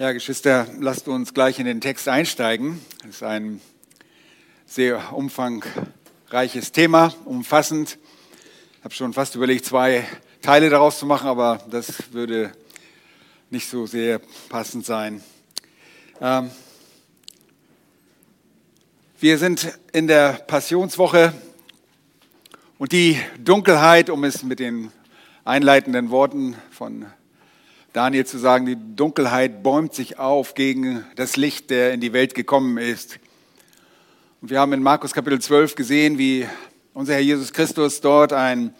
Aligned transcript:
Ja, 0.00 0.12
Geschwister, 0.12 0.66
lasst 0.78 1.08
uns 1.08 1.34
gleich 1.34 1.58
in 1.58 1.66
den 1.66 1.82
Text 1.82 2.08
einsteigen. 2.08 2.80
Das 3.02 3.16
ist 3.16 3.22
ein 3.22 3.60
sehr 4.64 5.12
umfangreiches 5.12 6.72
Thema, 6.72 7.12
umfassend. 7.26 7.98
Ich 8.78 8.84
habe 8.84 8.94
schon 8.94 9.12
fast 9.12 9.34
überlegt, 9.34 9.66
zwei 9.66 10.06
Teile 10.40 10.70
daraus 10.70 10.98
zu 10.98 11.04
machen, 11.04 11.28
aber 11.28 11.62
das 11.70 12.14
würde 12.14 12.50
nicht 13.50 13.68
so 13.68 13.84
sehr 13.84 14.22
passend 14.48 14.86
sein. 14.86 15.22
Ähm, 16.22 16.50
wir 19.20 19.36
sind 19.36 19.78
in 19.92 20.06
der 20.06 20.32
Passionswoche 20.32 21.34
und 22.78 22.92
die 22.92 23.20
Dunkelheit, 23.38 24.08
um 24.08 24.24
es 24.24 24.42
mit 24.44 24.60
den 24.60 24.92
einleitenden 25.44 26.08
Worten 26.08 26.56
von 26.70 27.04
Daniel 27.92 28.24
zu 28.24 28.38
sagen, 28.38 28.66
die 28.66 28.76
Dunkelheit 28.94 29.64
bäumt 29.64 29.94
sich 29.94 30.16
auf 30.16 30.54
gegen 30.54 31.04
das 31.16 31.36
Licht, 31.36 31.70
der 31.70 31.92
in 31.92 32.00
die 32.00 32.12
Welt 32.12 32.36
gekommen 32.36 32.78
ist. 32.78 33.18
Und 34.40 34.50
wir 34.50 34.60
haben 34.60 34.72
in 34.72 34.80
Markus 34.80 35.12
Kapitel 35.12 35.40
12 35.40 35.74
gesehen, 35.74 36.16
wie 36.16 36.46
unser 36.94 37.14
Herr 37.14 37.20
Jesus 37.20 37.52
Christus 37.52 38.00
dort 38.00 38.32
ein 38.32 38.76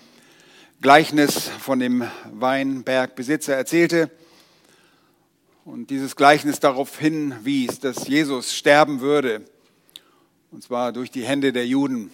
Gleichnis 0.80 1.48
von 1.48 1.80
dem 1.80 2.08
Weinbergbesitzer 2.32 3.56
erzählte 3.56 4.12
und 5.64 5.90
dieses 5.90 6.14
Gleichnis 6.14 6.60
darauf 6.60 6.96
hinwies, 6.96 7.80
dass 7.80 8.06
Jesus 8.06 8.54
sterben 8.54 9.00
würde, 9.00 9.44
und 10.52 10.62
zwar 10.62 10.92
durch 10.92 11.10
die 11.10 11.24
Hände 11.24 11.52
der 11.52 11.66
Juden. 11.66 12.12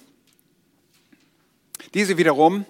Diese 1.92 2.16
wiederum 2.16 2.64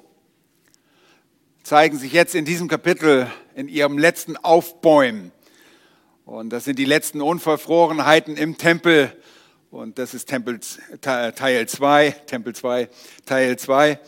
zeigen 1.67 1.99
sich 1.99 2.13
jetzt 2.13 2.37
in 2.37 2.45
diesem 2.45 2.69
Kapitel 2.69 3.29
in 3.57 3.67
ihrem 3.67 3.99
letzten 3.99 4.37
Aufbäumen. 4.37 5.33
Und 6.25 6.51
das 6.51 6.65
sind 6.65 6.79
die 6.79 6.85
letzten 6.85 7.21
Unverfrorenheiten 7.21 8.37
im 8.37 8.57
Tempel. 8.57 9.13
Und 9.73 9.99
das 9.99 10.15
ist 10.15 10.27
Tempel 10.27 10.61
Teil 11.01 11.69
2, 11.69 12.11
Tempel 12.29 12.55
2, 12.55 12.89
Teil 13.25 13.59
2. 13.59 13.99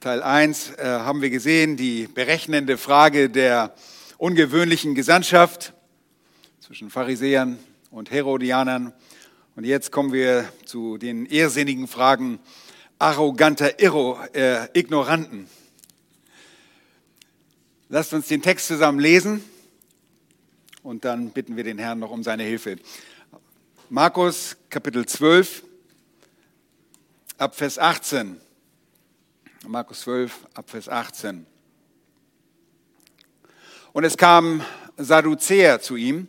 Teil 0.00 0.20
1 0.20 0.72
äh, 0.78 0.84
haben 0.84 1.22
wir 1.22 1.30
gesehen, 1.30 1.76
die 1.76 2.08
berechnende 2.08 2.76
Frage 2.76 3.30
der 3.30 3.76
ungewöhnlichen 4.18 4.96
Gesandtschaft 4.96 5.74
zwischen 6.58 6.90
Pharisäern 6.90 7.56
und 7.92 8.10
Herodianern. 8.10 8.92
Und 9.54 9.62
jetzt 9.62 9.92
kommen 9.92 10.12
wir 10.12 10.48
zu 10.64 10.98
den 10.98 11.26
irrsinnigen 11.26 11.86
Fragen 11.86 12.40
arroganter 12.98 13.78
Irro, 13.78 14.18
äh, 14.32 14.66
Ignoranten. 14.76 15.48
Lasst 17.88 18.12
uns 18.12 18.26
den 18.26 18.42
Text 18.42 18.66
zusammen 18.66 18.98
lesen 18.98 19.44
und 20.82 21.04
dann 21.04 21.30
bitten 21.30 21.54
wir 21.54 21.62
den 21.62 21.78
Herrn 21.78 22.00
noch 22.00 22.10
um 22.10 22.24
seine 22.24 22.42
Hilfe. 22.42 22.78
Markus 23.88 24.56
Kapitel 24.68 25.06
12 25.06 25.62
ab 27.38 27.54
Vers 27.54 27.78
18. 27.78 28.40
Markus 29.68 30.00
12 30.00 30.48
ab 30.54 30.68
Vers 30.68 30.88
18. 30.88 31.46
Und 33.92 34.02
es 34.02 34.16
kamen 34.16 34.64
Sadduzäer 34.96 35.80
zu 35.80 35.94
ihm, 35.94 36.26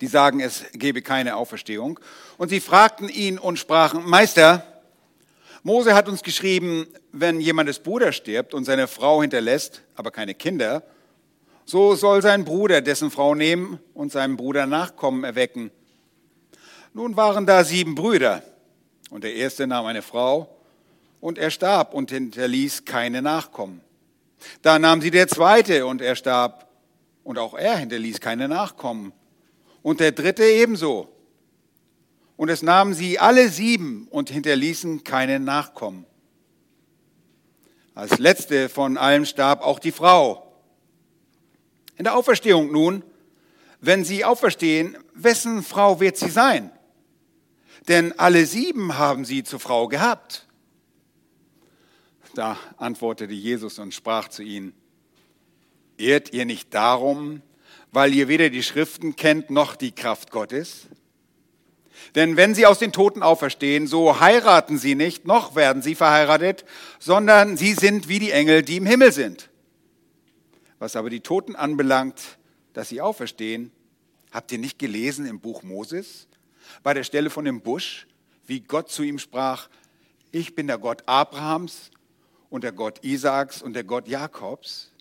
die 0.00 0.08
sagen, 0.08 0.40
es 0.40 0.64
gebe 0.72 1.02
keine 1.02 1.36
Auferstehung. 1.36 2.00
Und 2.36 2.48
sie 2.48 2.58
fragten 2.58 3.08
ihn 3.08 3.38
und 3.38 3.60
sprachen, 3.60 4.04
Meister, 4.10 4.77
Mose 5.62 5.94
hat 5.94 6.08
uns 6.08 6.22
geschrieben, 6.22 6.86
wenn 7.12 7.40
jemandes 7.40 7.78
Bruder 7.78 8.12
stirbt 8.12 8.54
und 8.54 8.64
seine 8.64 8.86
Frau 8.86 9.20
hinterlässt, 9.22 9.82
aber 9.94 10.10
keine 10.10 10.34
Kinder, 10.34 10.82
so 11.64 11.94
soll 11.94 12.22
sein 12.22 12.44
Bruder 12.44 12.80
dessen 12.80 13.10
Frau 13.10 13.34
nehmen 13.34 13.78
und 13.92 14.12
seinem 14.12 14.36
Bruder 14.36 14.66
Nachkommen 14.66 15.24
erwecken. 15.24 15.70
Nun 16.94 17.16
waren 17.16 17.44
da 17.44 17.64
sieben 17.64 17.94
Brüder 17.94 18.42
und 19.10 19.24
der 19.24 19.34
erste 19.34 19.66
nahm 19.66 19.86
eine 19.86 20.02
Frau 20.02 20.56
und 21.20 21.38
er 21.38 21.50
starb 21.50 21.92
und 21.92 22.10
hinterließ 22.10 22.84
keine 22.84 23.20
Nachkommen. 23.22 23.80
Da 24.62 24.78
nahm 24.78 25.00
sie 25.00 25.10
der 25.10 25.28
zweite 25.28 25.86
und 25.86 26.00
er 26.00 26.16
starb 26.16 26.68
und 27.24 27.38
auch 27.38 27.54
er 27.54 27.76
hinterließ 27.76 28.20
keine 28.20 28.48
Nachkommen. 28.48 29.12
Und 29.82 30.00
der 30.00 30.12
dritte 30.12 30.44
ebenso. 30.44 31.08
Und 32.38 32.50
es 32.50 32.62
nahmen 32.62 32.94
sie 32.94 33.18
alle 33.18 33.48
sieben 33.48 34.06
und 34.10 34.30
hinterließen 34.30 35.02
keine 35.02 35.40
Nachkommen. 35.40 36.06
Als 37.96 38.20
letzte 38.20 38.68
von 38.68 38.96
allen 38.96 39.26
starb 39.26 39.60
auch 39.60 39.80
die 39.80 39.90
Frau. 39.90 40.48
In 41.96 42.04
der 42.04 42.14
Auferstehung 42.14 42.70
nun, 42.70 43.02
wenn 43.80 44.04
sie 44.04 44.24
auferstehen, 44.24 44.96
wessen 45.14 45.64
Frau 45.64 45.98
wird 45.98 46.16
sie 46.16 46.30
sein? 46.30 46.70
Denn 47.88 48.16
alle 48.20 48.46
sieben 48.46 48.96
haben 48.96 49.24
sie 49.24 49.42
zur 49.42 49.58
Frau 49.58 49.88
gehabt. 49.88 50.46
Da 52.36 52.56
antwortete 52.76 53.34
Jesus 53.34 53.80
und 53.80 53.92
sprach 53.92 54.28
zu 54.28 54.44
ihnen, 54.44 54.74
Irrt 55.96 56.32
ihr 56.32 56.44
nicht 56.44 56.72
darum, 56.72 57.42
weil 57.90 58.14
ihr 58.14 58.28
weder 58.28 58.48
die 58.48 58.62
Schriften 58.62 59.16
kennt 59.16 59.50
noch 59.50 59.74
die 59.74 59.90
Kraft 59.90 60.30
Gottes? 60.30 60.86
Denn 62.14 62.36
wenn 62.36 62.54
sie 62.54 62.66
aus 62.66 62.78
den 62.78 62.92
Toten 62.92 63.22
auferstehen, 63.22 63.86
so 63.86 64.20
heiraten 64.20 64.78
sie 64.78 64.94
nicht, 64.94 65.26
noch 65.26 65.54
werden 65.54 65.82
sie 65.82 65.94
verheiratet, 65.94 66.64
sondern 66.98 67.56
sie 67.56 67.74
sind 67.74 68.08
wie 68.08 68.18
die 68.18 68.30
Engel, 68.30 68.62
die 68.62 68.76
im 68.76 68.86
Himmel 68.86 69.12
sind. 69.12 69.50
Was 70.78 70.96
aber 70.96 71.10
die 71.10 71.20
Toten 71.20 71.56
anbelangt, 71.56 72.38
dass 72.72 72.88
sie 72.88 73.00
auferstehen, 73.00 73.72
habt 74.30 74.52
ihr 74.52 74.58
nicht 74.58 74.78
gelesen 74.78 75.26
im 75.26 75.40
Buch 75.40 75.62
Moses, 75.62 76.28
bei 76.82 76.94
der 76.94 77.04
Stelle 77.04 77.30
von 77.30 77.44
dem 77.44 77.60
Busch, 77.60 78.06
wie 78.46 78.60
Gott 78.60 78.90
zu 78.90 79.02
ihm 79.02 79.18
sprach, 79.18 79.68
ich 80.30 80.54
bin 80.54 80.66
der 80.66 80.78
Gott 80.78 81.02
Abrahams 81.06 81.90
und 82.50 82.64
der 82.64 82.72
Gott 82.72 83.04
Isaaks 83.04 83.62
und 83.62 83.74
der 83.74 83.84
Gott 83.84 84.08
Jakobs. 84.08 84.92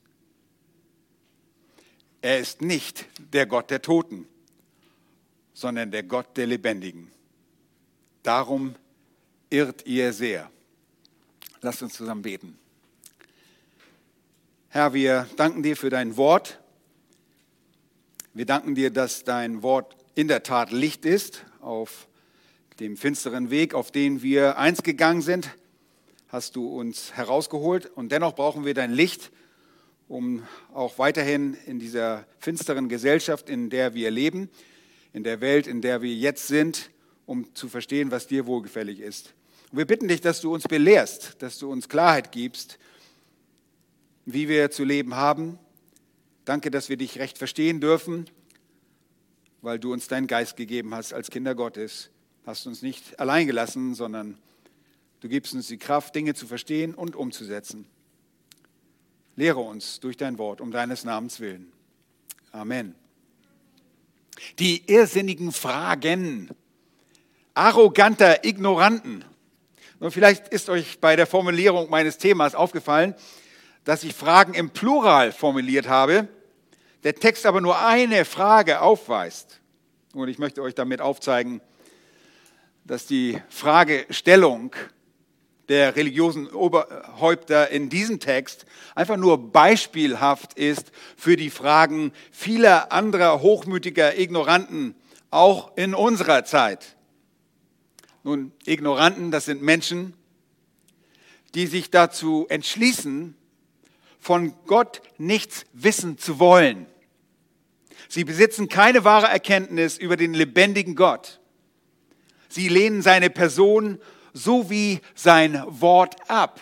Er 2.21 2.39
ist 2.39 2.61
nicht 2.61 3.05
der 3.33 3.45
Gott 3.45 3.69
der 3.69 3.81
Toten 3.81 4.27
sondern 5.57 5.89
der 5.89 6.03
Gott 6.03 6.37
der 6.37 6.45
Lebendigen. 6.45 7.09
Darum 8.21 8.75
irrt 9.49 9.87
ihr 9.87 10.13
sehr. 10.13 10.51
Lasst 11.61 11.81
uns 11.81 11.95
zusammen 11.95 12.21
beten. 12.21 12.59
Herr, 14.69 14.93
wir 14.93 15.27
danken 15.35 15.63
dir 15.63 15.75
für 15.75 15.89
dein 15.89 16.15
Wort. 16.15 16.59
Wir 18.35 18.45
danken 18.45 18.75
dir, 18.75 18.91
dass 18.91 19.23
dein 19.23 19.63
Wort 19.63 19.95
in 20.13 20.27
der 20.27 20.43
Tat 20.43 20.71
Licht 20.71 21.05
ist 21.05 21.43
auf 21.59 22.07
dem 22.79 22.95
finsteren 22.95 23.49
Weg, 23.49 23.73
auf 23.73 23.89
den 23.89 24.21
wir 24.21 24.59
einst 24.59 24.83
gegangen 24.83 25.23
sind, 25.23 25.49
hast 26.27 26.55
du 26.55 26.67
uns 26.67 27.13
herausgeholt. 27.13 27.87
Und 27.95 28.11
dennoch 28.11 28.35
brauchen 28.35 28.63
wir 28.63 28.75
dein 28.75 28.91
Licht, 28.93 29.31
um 30.07 30.43
auch 30.71 30.99
weiterhin 30.99 31.55
in 31.65 31.79
dieser 31.79 32.27
finsteren 32.37 32.89
Gesellschaft, 32.89 33.49
in 33.49 33.71
der 33.71 33.95
wir 33.95 34.11
leben, 34.11 34.51
in 35.17 35.23
der 35.23 35.41
Welt, 35.41 35.67
in 35.67 35.81
der 35.81 36.01
wir 36.01 36.13
jetzt 36.13 36.47
sind, 36.47 36.91
um 37.25 37.53
zu 37.55 37.67
verstehen, 37.67 38.11
was 38.11 38.27
dir 38.27 38.45
wohlgefällig 38.45 38.99
ist. 38.99 39.33
Und 39.71 39.79
wir 39.79 39.85
bitten 39.85 40.07
dich, 40.07 40.21
dass 40.21 40.39
du 40.39 40.53
uns 40.53 40.63
belehrst, 40.63 41.35
dass 41.39 41.57
du 41.57 41.69
uns 41.69 41.89
Klarheit 41.89 42.31
gibst, 42.31 42.77
wie 44.25 44.47
wir 44.47 44.71
zu 44.71 44.83
leben 44.83 45.15
haben. 45.15 45.57
Danke, 46.45 46.71
dass 46.71 46.87
wir 46.87 46.97
dich 46.97 47.19
recht 47.19 47.37
verstehen 47.37 47.81
dürfen, 47.81 48.29
weil 49.61 49.79
du 49.79 49.91
uns 49.91 50.07
deinen 50.07 50.27
Geist 50.27 50.55
gegeben 50.55 50.93
hast 50.93 51.13
als 51.13 51.29
Kinder 51.29 51.55
Gottes. 51.55 52.11
Hast 52.45 52.67
uns 52.67 52.81
nicht 52.81 53.19
allein 53.19 53.47
gelassen, 53.47 53.95
sondern 53.95 54.37
du 55.19 55.27
gibst 55.27 55.53
uns 55.53 55.67
die 55.67 55.77
Kraft, 55.77 56.15
Dinge 56.15 56.35
zu 56.35 56.47
verstehen 56.47 56.93
und 56.93 57.15
umzusetzen. 57.15 57.87
Lehre 59.35 59.59
uns 59.59 59.99
durch 59.99 60.15
dein 60.15 60.37
Wort 60.37 60.61
um 60.61 60.71
deines 60.71 61.03
Namens 61.03 61.39
willen. 61.39 61.71
Amen. 62.51 62.95
Die 64.59 64.91
irrsinnigen 64.91 65.51
Fragen 65.51 66.49
arroganter 67.53 68.45
Ignoranten. 68.45 69.25
Und 69.99 70.11
vielleicht 70.11 70.47
ist 70.49 70.69
euch 70.69 70.99
bei 70.99 71.15
der 71.15 71.25
Formulierung 71.25 71.89
meines 71.89 72.17
Themas 72.17 72.53
aufgefallen, 72.53 73.15
dass 73.83 74.03
ich 74.03 74.13
Fragen 74.13 74.53
im 74.53 74.69
Plural 74.69 75.31
formuliert 75.31 75.87
habe, 75.87 76.27
der 77.03 77.15
Text 77.15 77.45
aber 77.45 77.61
nur 77.61 77.79
eine 77.79 78.25
Frage 78.25 78.81
aufweist. 78.81 79.59
Und 80.13 80.27
ich 80.27 80.39
möchte 80.39 80.61
euch 80.61 80.75
damit 80.75 81.01
aufzeigen, 81.01 81.61
dass 82.83 83.05
die 83.05 83.41
Fragestellung 83.49 84.75
der 85.69 85.95
religiösen 85.95 86.47
Oberhäupter 86.47 87.69
in 87.69 87.89
diesem 87.89 88.19
Text 88.19 88.65
einfach 88.95 89.17
nur 89.17 89.51
beispielhaft 89.51 90.53
ist 90.53 90.91
für 91.17 91.35
die 91.35 91.49
Fragen 91.49 92.13
vieler 92.31 92.91
anderer 92.91 93.41
hochmütiger 93.41 94.17
Ignoranten, 94.17 94.95
auch 95.29 95.75
in 95.75 95.93
unserer 95.93 96.45
Zeit. 96.45 96.95
Nun, 98.23 98.51
Ignoranten, 98.65 99.31
das 99.31 99.45
sind 99.45 99.61
Menschen, 99.61 100.13
die 101.53 101.67
sich 101.67 101.91
dazu 101.91 102.45
entschließen, 102.49 103.35
von 104.19 104.53
Gott 104.65 105.01
nichts 105.17 105.65
wissen 105.73 106.17
zu 106.17 106.39
wollen. 106.39 106.85
Sie 108.09 108.23
besitzen 108.23 108.69
keine 108.69 109.03
wahre 109.03 109.27
Erkenntnis 109.27 109.97
über 109.97 110.17
den 110.17 110.33
lebendigen 110.33 110.95
Gott. 110.95 111.39
Sie 112.49 112.69
lehnen 112.69 113.01
seine 113.01 113.29
Person 113.29 113.99
sowie 114.37 115.01
sein 115.15 115.63
Wort 115.67 116.15
ab. 116.29 116.61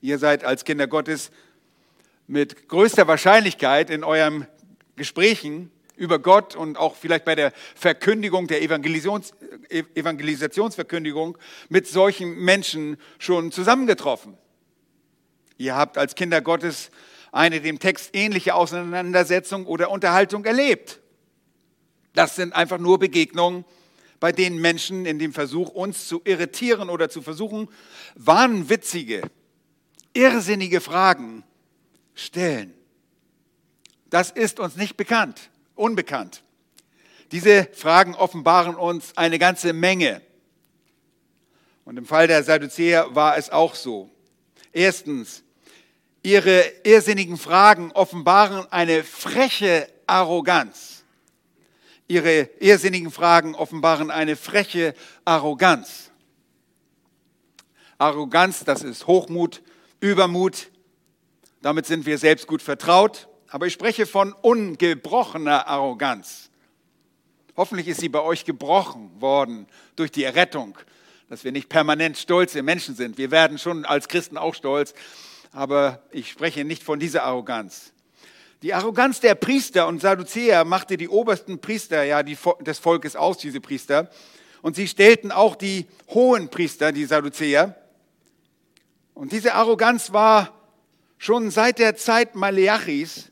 Ihr 0.00 0.18
seid 0.18 0.44
als 0.44 0.64
Kinder 0.64 0.86
Gottes 0.86 1.30
mit 2.26 2.68
größter 2.68 3.06
Wahrscheinlichkeit 3.06 3.90
in 3.90 4.04
euren 4.04 4.46
Gesprächen 4.96 5.70
über 5.96 6.18
Gott 6.18 6.54
und 6.54 6.76
auch 6.76 6.96
vielleicht 6.96 7.24
bei 7.24 7.34
der 7.34 7.52
Verkündigung, 7.74 8.46
der 8.46 8.62
Evangelisations, 8.62 9.32
Evangelisationsverkündigung 9.94 11.38
mit 11.68 11.86
solchen 11.86 12.36
Menschen 12.36 12.98
schon 13.18 13.52
zusammengetroffen. 13.52 14.36
Ihr 15.56 15.74
habt 15.74 15.96
als 15.96 16.14
Kinder 16.14 16.42
Gottes 16.42 16.90
eine 17.32 17.60
dem 17.60 17.78
Text 17.78 18.10
ähnliche 18.14 18.54
Auseinandersetzung 18.54 19.66
oder 19.66 19.90
Unterhaltung 19.90 20.44
erlebt. 20.44 21.00
Das 22.14 22.36
sind 22.36 22.54
einfach 22.54 22.78
nur 22.78 22.98
Begegnungen, 22.98 23.64
bei 24.20 24.32
denen 24.32 24.60
Menschen 24.60 25.06
in 25.06 25.18
dem 25.18 25.32
Versuch, 25.32 25.68
uns 25.68 26.08
zu 26.08 26.22
irritieren 26.24 26.90
oder 26.90 27.08
zu 27.08 27.22
versuchen, 27.22 27.68
wahnwitzige, 28.14 29.22
irrsinnige 30.14 30.80
Fragen 30.80 31.44
stellen. 32.14 32.74
Das 34.10 34.30
ist 34.30 34.60
uns 34.60 34.76
nicht 34.76 34.96
bekannt, 34.96 35.50
unbekannt. 35.74 36.42
Diese 37.32 37.68
Fragen 37.72 38.14
offenbaren 38.14 38.76
uns 38.76 39.16
eine 39.16 39.38
ganze 39.38 39.72
Menge. 39.72 40.22
Und 41.84 41.96
im 41.98 42.06
Fall 42.06 42.26
der 42.26 42.42
Sadduzäer 42.42 43.14
war 43.14 43.36
es 43.36 43.50
auch 43.50 43.74
so. 43.74 44.10
Erstens, 44.72 45.42
ihre 46.22 46.64
irrsinnigen 46.84 47.36
Fragen 47.36 47.92
offenbaren 47.92 48.70
eine 48.72 49.04
freche 49.04 49.88
Arroganz. 50.06 50.95
Ihre 52.08 52.48
irrsinnigen 52.60 53.10
Fragen 53.10 53.54
offenbaren 53.54 54.10
eine 54.10 54.36
freche 54.36 54.94
Arroganz. 55.24 56.10
Arroganz, 57.98 58.64
das 58.64 58.82
ist 58.82 59.06
Hochmut, 59.06 59.62
Übermut, 60.00 60.70
damit 61.62 61.86
sind 61.86 62.06
wir 62.06 62.18
selbst 62.18 62.46
gut 62.46 62.62
vertraut. 62.62 63.28
Aber 63.48 63.66
ich 63.66 63.72
spreche 63.72 64.06
von 64.06 64.32
ungebrochener 64.32 65.66
Arroganz. 65.66 66.50
Hoffentlich 67.56 67.88
ist 67.88 68.00
sie 68.00 68.08
bei 68.08 68.20
euch 68.20 68.44
gebrochen 68.44 69.10
worden 69.20 69.66
durch 69.94 70.10
die 70.10 70.24
Errettung, 70.24 70.76
dass 71.28 71.42
wir 71.42 71.52
nicht 71.52 71.68
permanent 71.68 72.18
stolze 72.18 72.62
Menschen 72.62 72.94
sind. 72.94 73.18
Wir 73.18 73.30
werden 73.30 73.58
schon 73.58 73.84
als 73.84 74.08
Christen 74.08 74.36
auch 74.36 74.54
stolz, 74.54 74.94
aber 75.52 76.02
ich 76.10 76.30
spreche 76.30 76.64
nicht 76.64 76.82
von 76.82 76.98
dieser 77.00 77.22
Arroganz. 77.22 77.92
Die 78.66 78.74
Arroganz 78.74 79.20
der 79.20 79.36
Priester 79.36 79.86
und 79.86 80.00
Sadduzäer 80.00 80.64
machte 80.64 80.96
die 80.96 81.08
obersten 81.08 81.60
Priester 81.60 82.02
ja, 82.02 82.24
die, 82.24 82.36
des 82.62 82.80
Volkes 82.80 83.14
aus, 83.14 83.38
diese 83.38 83.60
Priester. 83.60 84.10
Und 84.60 84.74
sie 84.74 84.88
stellten 84.88 85.30
auch 85.30 85.54
die 85.54 85.86
hohen 86.08 86.48
Priester, 86.48 86.90
die 86.90 87.04
Sadduzäer. 87.04 87.76
Und 89.14 89.30
diese 89.30 89.54
Arroganz 89.54 90.12
war 90.12 90.52
schon 91.16 91.52
seit 91.52 91.78
der 91.78 91.94
Zeit 91.94 92.34
Maleachis 92.34 93.30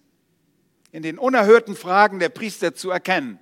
in 0.92 1.02
den 1.02 1.18
unerhörten 1.18 1.74
Fragen 1.74 2.20
der 2.20 2.28
Priester 2.28 2.76
zu 2.76 2.90
erkennen. 2.90 3.40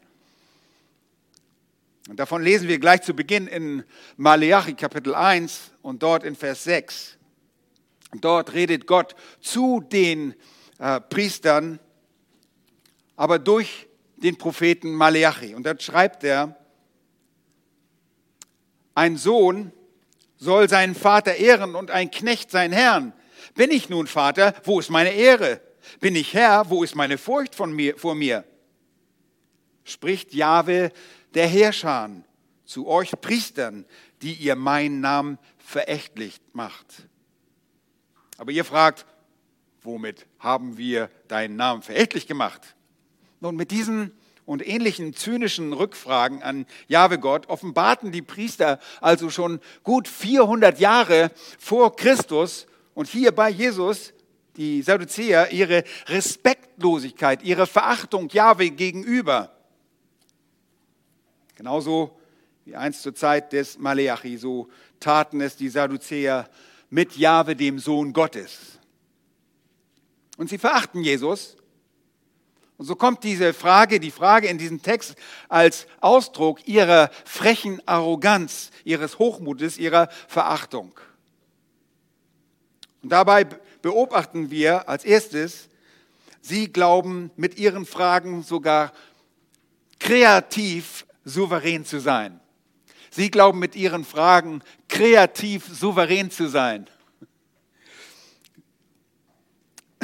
Und 2.08 2.18
davon 2.18 2.42
lesen 2.42 2.68
wir 2.68 2.78
gleich 2.78 3.02
zu 3.02 3.12
Beginn 3.12 3.46
in 3.46 3.84
Maleachi 4.16 4.72
Kapitel 4.72 5.14
1 5.14 5.72
und 5.82 6.02
dort 6.02 6.24
in 6.24 6.36
Vers 6.36 6.64
6. 6.64 7.18
Dort 8.14 8.54
redet 8.54 8.86
Gott 8.86 9.14
zu 9.42 9.80
den 9.80 10.34
äh, 10.82 11.00
Priestern, 11.00 11.78
aber 13.14 13.38
durch 13.38 13.86
den 14.16 14.36
Propheten 14.36 14.92
Maleachi. 14.94 15.54
Und 15.54 15.64
dort 15.64 15.80
schreibt 15.80 16.24
er, 16.24 16.56
ein 18.92 19.16
Sohn 19.16 19.72
soll 20.36 20.68
seinen 20.68 20.96
Vater 20.96 21.36
ehren 21.36 21.76
und 21.76 21.92
ein 21.92 22.10
Knecht 22.10 22.50
seinen 22.50 22.72
Herrn. 22.72 23.12
Bin 23.54 23.70
ich 23.70 23.90
nun 23.90 24.08
Vater, 24.08 24.54
wo 24.64 24.80
ist 24.80 24.90
meine 24.90 25.12
Ehre? 25.12 25.60
Bin 26.00 26.16
ich 26.16 26.34
Herr, 26.34 26.68
wo 26.68 26.82
ist 26.82 26.96
meine 26.96 27.16
Furcht 27.16 27.54
von 27.54 27.72
mir, 27.72 27.96
vor 27.96 28.16
mir? 28.16 28.44
Spricht 29.84 30.34
Jahwe, 30.34 30.90
der 31.34 31.46
Herrscher, 31.46 32.10
zu 32.64 32.88
euch 32.88 33.12
Priestern, 33.20 33.84
die 34.20 34.34
ihr 34.34 34.56
meinen 34.56 35.00
Namen 35.00 35.38
verächtlich 35.58 36.40
macht. 36.52 37.06
Aber 38.36 38.50
ihr 38.50 38.64
fragt, 38.64 39.06
womit 39.82 40.26
haben 40.38 40.78
wir 40.78 41.10
deinen 41.28 41.56
Namen 41.56 41.82
verächtlich 41.82 42.26
gemacht? 42.26 42.74
Nun, 43.40 43.56
mit 43.56 43.70
diesen 43.70 44.12
und 44.44 44.66
ähnlichen 44.66 45.14
zynischen 45.14 45.72
Rückfragen 45.72 46.42
an 46.42 46.66
Jahwe 46.88 47.18
Gott 47.18 47.48
offenbarten 47.48 48.12
die 48.12 48.22
Priester 48.22 48.80
also 49.00 49.30
schon 49.30 49.60
gut 49.82 50.08
400 50.08 50.78
Jahre 50.80 51.30
vor 51.58 51.94
Christus 51.96 52.66
und 52.94 53.08
hier 53.08 53.32
bei 53.32 53.48
Jesus, 53.48 54.12
die 54.56 54.82
Sadduzäer, 54.82 55.52
ihre 55.52 55.84
Respektlosigkeit, 56.06 57.42
ihre 57.42 57.66
Verachtung 57.66 58.28
Jahwe 58.28 58.70
gegenüber. 58.70 59.56
Genauso 61.54 62.18
wie 62.64 62.76
einst 62.76 63.02
zur 63.02 63.14
Zeit 63.14 63.52
des 63.52 63.78
Maleachi, 63.78 64.36
so 64.36 64.68
taten 65.00 65.40
es 65.40 65.56
die 65.56 65.68
Sadduzäer 65.68 66.48
mit 66.90 67.16
Jahwe, 67.16 67.56
dem 67.56 67.78
Sohn 67.78 68.12
Gottes. 68.12 68.78
Und 70.42 70.48
sie 70.48 70.58
verachten 70.58 71.04
Jesus. 71.04 71.56
Und 72.76 72.86
so 72.86 72.96
kommt 72.96 73.22
diese 73.22 73.54
Frage, 73.54 74.00
die 74.00 74.10
Frage 74.10 74.48
in 74.48 74.58
diesem 74.58 74.82
Text 74.82 75.14
als 75.48 75.86
Ausdruck 76.00 76.66
ihrer 76.66 77.12
frechen 77.24 77.80
Arroganz, 77.86 78.72
ihres 78.82 79.20
Hochmutes, 79.20 79.78
ihrer 79.78 80.08
Verachtung. 80.26 80.98
Und 83.04 83.10
dabei 83.12 83.44
beobachten 83.82 84.50
wir 84.50 84.88
als 84.88 85.04
erstes, 85.04 85.68
sie 86.40 86.72
glauben 86.72 87.30
mit 87.36 87.56
ihren 87.56 87.86
Fragen 87.86 88.42
sogar 88.42 88.92
kreativ 90.00 91.06
souverän 91.24 91.84
zu 91.84 92.00
sein. 92.00 92.40
Sie 93.12 93.30
glauben 93.30 93.60
mit 93.60 93.76
ihren 93.76 94.04
Fragen 94.04 94.60
kreativ 94.88 95.68
souverän 95.68 96.32
zu 96.32 96.48
sein. 96.48 96.88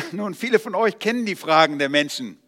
Nun, 0.13 0.35
viele 0.35 0.59
von 0.59 0.75
euch 0.75 0.99
kennen 0.99 1.27
die 1.27 1.37
Fragen 1.37 1.79
der 1.79 1.89
Menschen, 1.89 2.39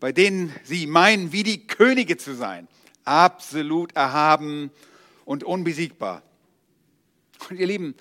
bei 0.00 0.12
denen 0.12 0.54
sie 0.64 0.86
meinen, 0.86 1.32
wie 1.32 1.42
die 1.42 1.66
Könige 1.66 2.16
zu 2.16 2.34
sein. 2.34 2.68
Absolut 3.04 3.94
erhaben 3.94 4.70
und 5.24 5.44
unbesiegbar. 5.44 6.22
Und 7.50 7.58
ihr 7.58 7.66
Lieben, 7.66 7.94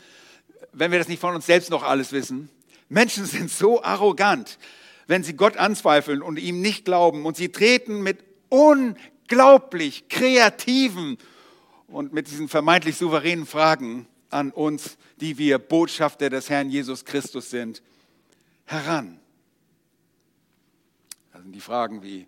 wenn 0.71 0.91
wir 0.91 0.99
das 0.99 1.07
nicht 1.07 1.19
von 1.19 1.35
uns 1.35 1.45
selbst 1.45 1.69
noch 1.69 1.83
alles 1.83 2.11
wissen. 2.11 2.49
Menschen 2.89 3.25
sind 3.25 3.49
so 3.49 3.83
arrogant, 3.83 4.57
wenn 5.07 5.23
sie 5.23 5.33
Gott 5.33 5.57
anzweifeln 5.57 6.21
und 6.21 6.39
ihm 6.39 6.61
nicht 6.61 6.85
glauben. 6.85 7.25
Und 7.25 7.37
sie 7.37 7.49
treten 7.49 8.01
mit 8.01 8.19
unglaublich 8.49 10.07
kreativen 10.09 11.17
und 11.87 12.13
mit 12.13 12.29
diesen 12.29 12.47
vermeintlich 12.47 12.97
souveränen 12.97 13.45
Fragen 13.45 14.07
an 14.29 14.51
uns, 14.51 14.97
die 15.17 15.37
wir 15.37 15.59
Botschafter 15.59 16.29
des 16.29 16.49
Herrn 16.49 16.69
Jesus 16.69 17.05
Christus 17.05 17.49
sind, 17.49 17.81
heran. 18.65 19.19
Das 21.31 21.41
sind 21.41 21.53
die 21.53 21.61
Fragen 21.61 22.03
wie, 22.03 22.27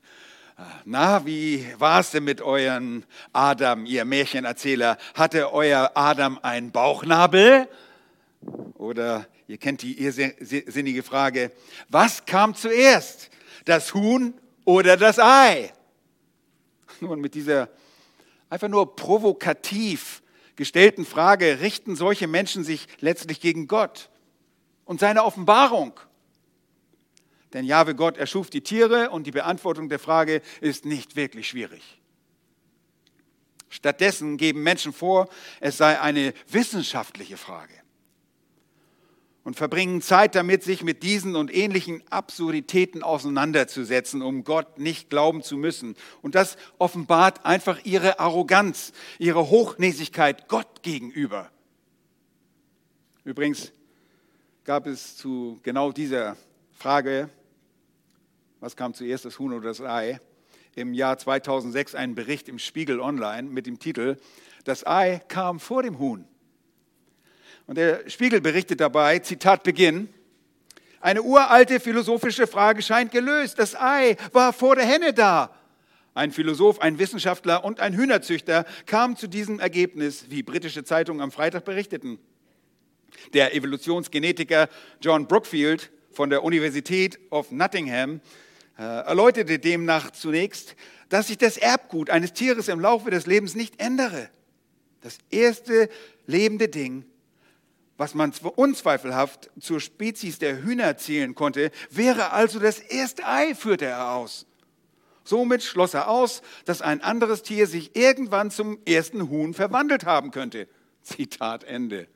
na, 0.86 1.26
wie 1.26 1.68
war 1.78 2.00
es 2.00 2.12
denn 2.12 2.24
mit 2.24 2.42
euren 2.42 3.06
Adam, 3.34 3.86
ihr 3.86 4.06
Märchenerzähler? 4.06 4.98
Hatte 5.14 5.52
euer 5.54 5.92
Adam 5.96 6.40
einen 6.42 6.72
Bauchnabel? 6.72 7.68
Oder 8.76 9.28
ihr 9.48 9.58
kennt 9.58 9.82
die 9.82 10.00
irrsinnige 10.02 11.04
Frage, 11.04 11.52
was 11.90 12.26
kam 12.26 12.56
zuerst, 12.56 13.30
das 13.66 13.94
Huhn 13.94 14.34
oder 14.64 14.98
das 14.98 15.20
Ei? 15.20 15.74
Nun, 17.02 17.20
mit 17.20 17.34
dieser 17.36 17.70
einfach 18.50 18.70
nur 18.70 18.96
provokativ 18.96 20.22
gestellten 20.56 21.06
Frage 21.06 21.60
richten 21.60 21.96
solche 21.96 22.28
Menschen 22.28 22.64
sich 22.64 22.88
letztlich 23.02 23.42
gegen 23.42 23.68
Gott 23.68 24.10
und 24.86 25.00
seine 25.00 25.24
Offenbarung. 25.24 26.00
Denn 27.56 27.64
Jahwe 27.64 27.96
Gott 27.96 28.18
erschuf 28.18 28.50
die 28.50 28.60
Tiere 28.60 29.12
und 29.12 29.26
die 29.26 29.32
Beantwortung 29.32 29.88
der 29.88 29.98
Frage 29.98 30.42
ist 30.60 30.84
nicht 30.84 31.16
wirklich 31.16 31.48
schwierig. 31.48 32.02
Stattdessen 33.70 34.36
geben 34.36 34.62
Menschen 34.62 34.92
vor, 34.92 35.30
es 35.62 35.78
sei 35.78 35.98
eine 36.02 36.34
wissenschaftliche 36.50 37.38
Frage 37.38 37.74
und 39.46 39.56
verbringen 39.56 40.02
Zeit 40.02 40.36
damit, 40.36 40.64
sich 40.64 40.84
mit 40.84 41.02
diesen 41.02 41.38
und 41.38 41.54
ähnlichen 41.56 42.04
Absurditäten 42.10 43.04
auseinanderzusetzen, 43.04 44.22
um 44.22 44.44
Gott 44.44 44.78
nicht 44.78 45.10
glauben 45.10 45.42
zu 45.42 45.56
müssen. 45.56 45.96
Und 46.22 46.36
das 46.36 46.58
offenbart 46.78 47.46
einfach 47.46 47.80
ihre 47.86 48.20
Arroganz, 48.20 48.92
ihre 49.18 49.50
Hochnäsigkeit 49.50 50.50
Gott 50.50 50.84
gegenüber. 50.84 51.50
Übrigens 53.24 53.72
gab 54.66 54.88
es 54.88 55.16
zu 55.16 55.62
genau 55.64 55.94
dieser 55.94 56.36
Frage 56.74 57.30
Was 58.60 58.76
kam 58.76 58.94
zuerst, 58.94 59.26
das 59.26 59.40
Huhn 59.40 59.54
oder 59.54 59.70
das 59.70 59.82
Ei? 59.82 60.20
Im 60.76 60.94
Jahr 60.94 61.18
2006 61.18 61.96
einen 61.96 62.16
Bericht 62.16 62.50
im 62.50 62.60
Spiegel 62.60 63.00
Online 63.00 63.50
mit 63.50 63.66
dem 63.66 63.80
Titel 63.80 64.18
Das 64.64 64.86
Ei 64.86 65.22
kam 65.28 65.60
vor 65.60 65.84
dem 65.84 66.00
Huhn. 66.00 66.26
Und 67.68 67.78
der 67.78 68.10
Spiegel 68.10 68.42
berichtet 68.42 68.80
dabei, 68.80 69.20
Zitat 69.20 69.64
Beginn, 69.64 70.10
eine 71.06 71.22
uralte 71.22 71.80
philosophische 71.80 72.48
Frage 72.48 72.82
scheint 72.82 73.12
gelöst. 73.12 73.60
Das 73.60 73.76
Ei 73.76 74.16
war 74.32 74.54
vor 74.54 74.76
der 74.76 74.86
Henne 74.86 75.14
da. 75.14 75.56
Ein 76.16 76.32
Philosoph, 76.32 76.80
ein 76.80 76.98
Wissenschaftler 76.98 77.64
und 77.64 77.80
ein 77.80 77.94
Hühnerzüchter 77.94 78.66
kamen 78.88 79.16
zu 79.16 79.28
diesem 79.28 79.60
Ergebnis, 79.60 80.26
wie 80.30 80.42
britische 80.42 80.84
Zeitungen 80.84 81.22
am 81.22 81.32
Freitag 81.32 81.64
berichteten. 81.64 82.18
Der 83.34 83.54
Evolutionsgenetiker 83.54 84.68
John 85.00 85.28
Brookfield 85.28 85.92
von 86.12 86.32
der 86.32 86.44
Universität 86.44 87.20
of 87.30 87.52
Nottingham 87.52 88.22
erläuterte 88.82 89.60
demnach 89.60 90.12
zunächst, 90.12 90.76
dass 91.10 91.28
sich 91.28 91.38
das 91.38 91.58
Erbgut 91.58 92.10
eines 92.10 92.34
Tieres 92.34 92.68
im 92.68 92.80
Laufe 92.80 93.10
des 93.10 93.26
Lebens 93.26 93.56
nicht 93.56 93.80
ändere. 93.80 94.30
Das 95.02 95.18
erste 95.30 95.90
lebende 96.26 96.68
Ding, 96.68 97.06
was 97.98 98.14
man 98.14 98.34
unzweifelhaft 98.56 99.50
zur 99.60 99.80
Spezies 99.80 100.40
der 100.40 100.64
Hühner 100.64 100.98
zählen 100.98 101.36
konnte, 101.36 101.72
wäre 101.90 102.32
also 102.32 102.60
das 102.60 102.80
erste 102.80 103.26
Ei, 103.26 103.56
führte 103.56 103.86
er 103.86 104.12
aus. 104.12 104.46
Somit 105.24 105.64
schloss 105.64 105.94
er 105.94 106.10
aus, 106.10 106.42
dass 106.66 106.82
ein 106.82 107.02
anderes 107.02 107.42
Tier 107.42 107.68
sich 107.68 107.96
irgendwann 107.96 108.52
zum 108.52 108.80
ersten 108.86 109.30
Huhn 109.30 109.54
verwandelt 109.54 110.06
haben 110.06 110.32
könnte. 110.32 110.68
Zitat 111.02 111.64
Ende. 111.64 112.08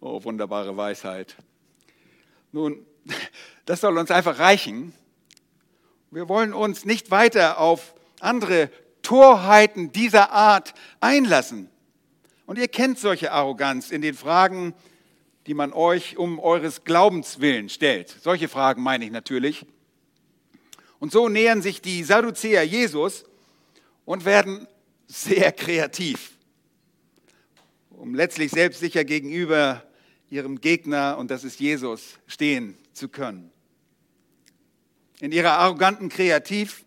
Oh, 0.00 0.22
wunderbare 0.22 0.76
Weisheit. 0.76 1.36
Nun, 2.52 2.86
das 3.70 3.82
soll 3.82 3.96
uns 3.98 4.10
einfach 4.10 4.40
reichen. 4.40 4.92
Wir 6.10 6.28
wollen 6.28 6.52
uns 6.54 6.84
nicht 6.84 7.12
weiter 7.12 7.60
auf 7.60 7.94
andere 8.18 8.68
Torheiten 9.00 9.92
dieser 9.92 10.32
Art 10.32 10.74
einlassen. 10.98 11.70
Und 12.46 12.58
ihr 12.58 12.66
kennt 12.66 12.98
solche 12.98 13.30
Arroganz 13.30 13.92
in 13.92 14.02
den 14.02 14.16
Fragen, 14.16 14.74
die 15.46 15.54
man 15.54 15.72
euch 15.72 16.16
um 16.16 16.40
eures 16.40 16.82
Glaubens 16.82 17.38
willen 17.38 17.68
stellt. 17.68 18.08
Solche 18.20 18.48
Fragen 18.48 18.82
meine 18.82 19.04
ich 19.04 19.12
natürlich. 19.12 19.64
Und 20.98 21.12
so 21.12 21.28
nähern 21.28 21.62
sich 21.62 21.80
die 21.80 22.02
Sadduzäer 22.02 22.64
Jesus 22.64 23.24
und 24.04 24.24
werden 24.24 24.66
sehr 25.06 25.52
kreativ, 25.52 26.32
um 27.90 28.16
letztlich 28.16 28.50
selbstsicher 28.50 29.04
gegenüber 29.04 29.84
ihrem 30.28 30.60
Gegner, 30.60 31.18
und 31.18 31.30
das 31.30 31.44
ist 31.44 31.60
Jesus, 31.60 32.18
stehen 32.26 32.76
zu 32.94 33.08
können. 33.08 33.52
In 35.20 35.32
ihrer 35.32 35.52
arroganten 35.52 36.08
Kreativ 36.08 36.84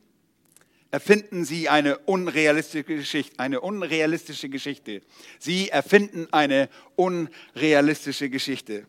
erfinden 0.90 1.46
sie 1.46 1.70
eine 1.70 1.98
unrealistische 2.00 2.84
Geschichte, 2.84 3.40
eine 3.40 3.62
unrealistische 3.62 4.50
Geschichte. 4.50 5.02
Sie 5.40 5.70
erfinden 5.70 6.28
eine 6.32 6.70
unrealistische 6.96 8.30
Geschichte. 8.30 8.86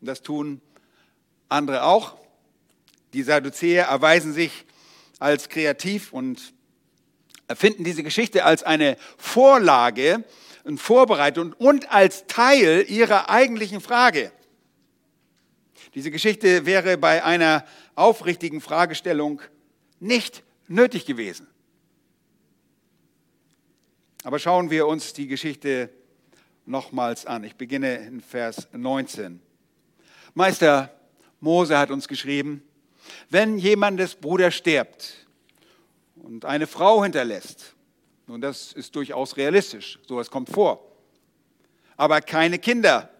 Und 0.00 0.08
das 0.08 0.22
tun 0.22 0.60
andere 1.48 1.84
auch. 1.84 2.16
Die 3.12 3.22
Sadduzäer 3.22 3.84
erweisen 3.86 4.32
sich 4.32 4.64
als 5.18 5.48
kreativ 5.48 6.12
und 6.12 6.52
erfinden 7.46 7.84
diese 7.84 8.02
Geschichte 8.02 8.44
als 8.44 8.62
eine 8.62 8.96
Vorlage 9.18 10.24
und 10.64 10.78
Vorbereitung 10.78 11.52
und 11.52 11.92
als 11.92 12.26
Teil 12.26 12.84
ihrer 12.88 13.30
eigentlichen 13.30 13.80
Frage. 13.80 14.32
Diese 15.94 16.10
Geschichte 16.10 16.66
wäre 16.66 16.98
bei 16.98 17.22
einer 17.22 17.64
aufrichtigen 17.94 18.60
Fragestellung 18.60 19.40
nicht 20.00 20.42
nötig 20.66 21.06
gewesen. 21.06 21.46
Aber 24.24 24.38
schauen 24.38 24.70
wir 24.70 24.86
uns 24.86 25.12
die 25.12 25.28
Geschichte 25.28 25.90
nochmals 26.66 27.26
an. 27.26 27.44
Ich 27.44 27.56
beginne 27.56 27.96
in 27.96 28.20
Vers 28.20 28.66
19. 28.72 29.40
Meister 30.34 30.90
Mose 31.40 31.78
hat 31.78 31.90
uns 31.90 32.08
geschrieben, 32.08 32.62
wenn 33.30 33.58
jemandes 33.58 34.14
Bruder 34.16 34.50
stirbt 34.50 35.26
und 36.16 36.44
eine 36.44 36.66
Frau 36.66 37.04
hinterlässt, 37.04 37.74
nun 38.26 38.40
das 38.40 38.72
ist 38.72 38.96
durchaus 38.96 39.36
realistisch, 39.36 39.98
sowas 40.08 40.30
kommt 40.30 40.48
vor, 40.48 40.90
aber 41.96 42.20
keine 42.22 42.58
Kinder, 42.58 43.13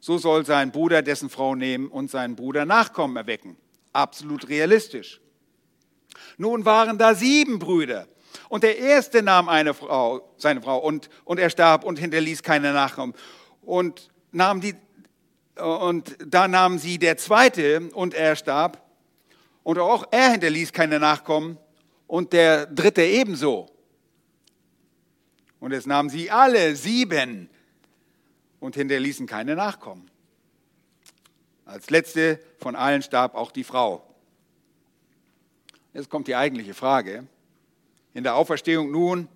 so 0.00 0.18
soll 0.18 0.44
sein 0.46 0.70
Bruder 0.70 1.02
dessen 1.02 1.30
Frau 1.30 1.54
nehmen 1.54 1.88
und 1.88 2.10
seinen 2.10 2.36
Bruder 2.36 2.64
Nachkommen 2.64 3.16
erwecken. 3.16 3.56
Absolut 3.92 4.48
realistisch. 4.48 5.20
Nun 6.36 6.64
waren 6.64 6.98
da 6.98 7.14
sieben 7.14 7.58
Brüder. 7.58 8.06
Und 8.48 8.62
der 8.62 8.78
erste 8.78 9.22
nahm 9.22 9.48
eine 9.48 9.74
Frau, 9.74 10.34
seine 10.36 10.62
Frau 10.62 10.78
und, 10.78 11.10
und 11.24 11.38
er 11.38 11.50
starb 11.50 11.84
und 11.84 11.98
hinterließ 11.98 12.42
keine 12.42 12.72
Nachkommen. 12.72 13.14
Und, 13.62 14.10
nahm 14.32 14.60
die, 14.60 14.74
und 15.56 16.16
da 16.24 16.48
nahm 16.48 16.78
sie 16.78 16.98
der 16.98 17.16
zweite 17.16 17.90
und 17.92 18.14
er 18.14 18.36
starb. 18.36 18.82
Und 19.62 19.78
auch 19.78 20.06
er 20.10 20.30
hinterließ 20.30 20.72
keine 20.72 20.98
Nachkommen 20.98 21.58
und 22.06 22.32
der 22.32 22.66
dritte 22.66 23.02
ebenso. 23.02 23.66
Und 25.60 25.72
es 25.72 25.86
nahmen 25.86 26.08
sie 26.08 26.30
alle 26.30 26.76
sieben 26.76 27.50
und 28.60 28.74
hinterließen 28.74 29.26
keine 29.26 29.56
Nachkommen. 29.56 30.10
Als 31.64 31.90
letzte 31.90 32.40
von 32.58 32.76
allen 32.76 33.02
starb 33.02 33.34
auch 33.34 33.52
die 33.52 33.64
Frau. 33.64 34.02
Jetzt 35.92 36.10
kommt 36.10 36.28
die 36.28 36.36
eigentliche 36.36 36.74
Frage. 36.74 37.26
In 38.14 38.24
der 38.24 38.36
Auferstehung 38.36 38.90
nun, 38.90 39.28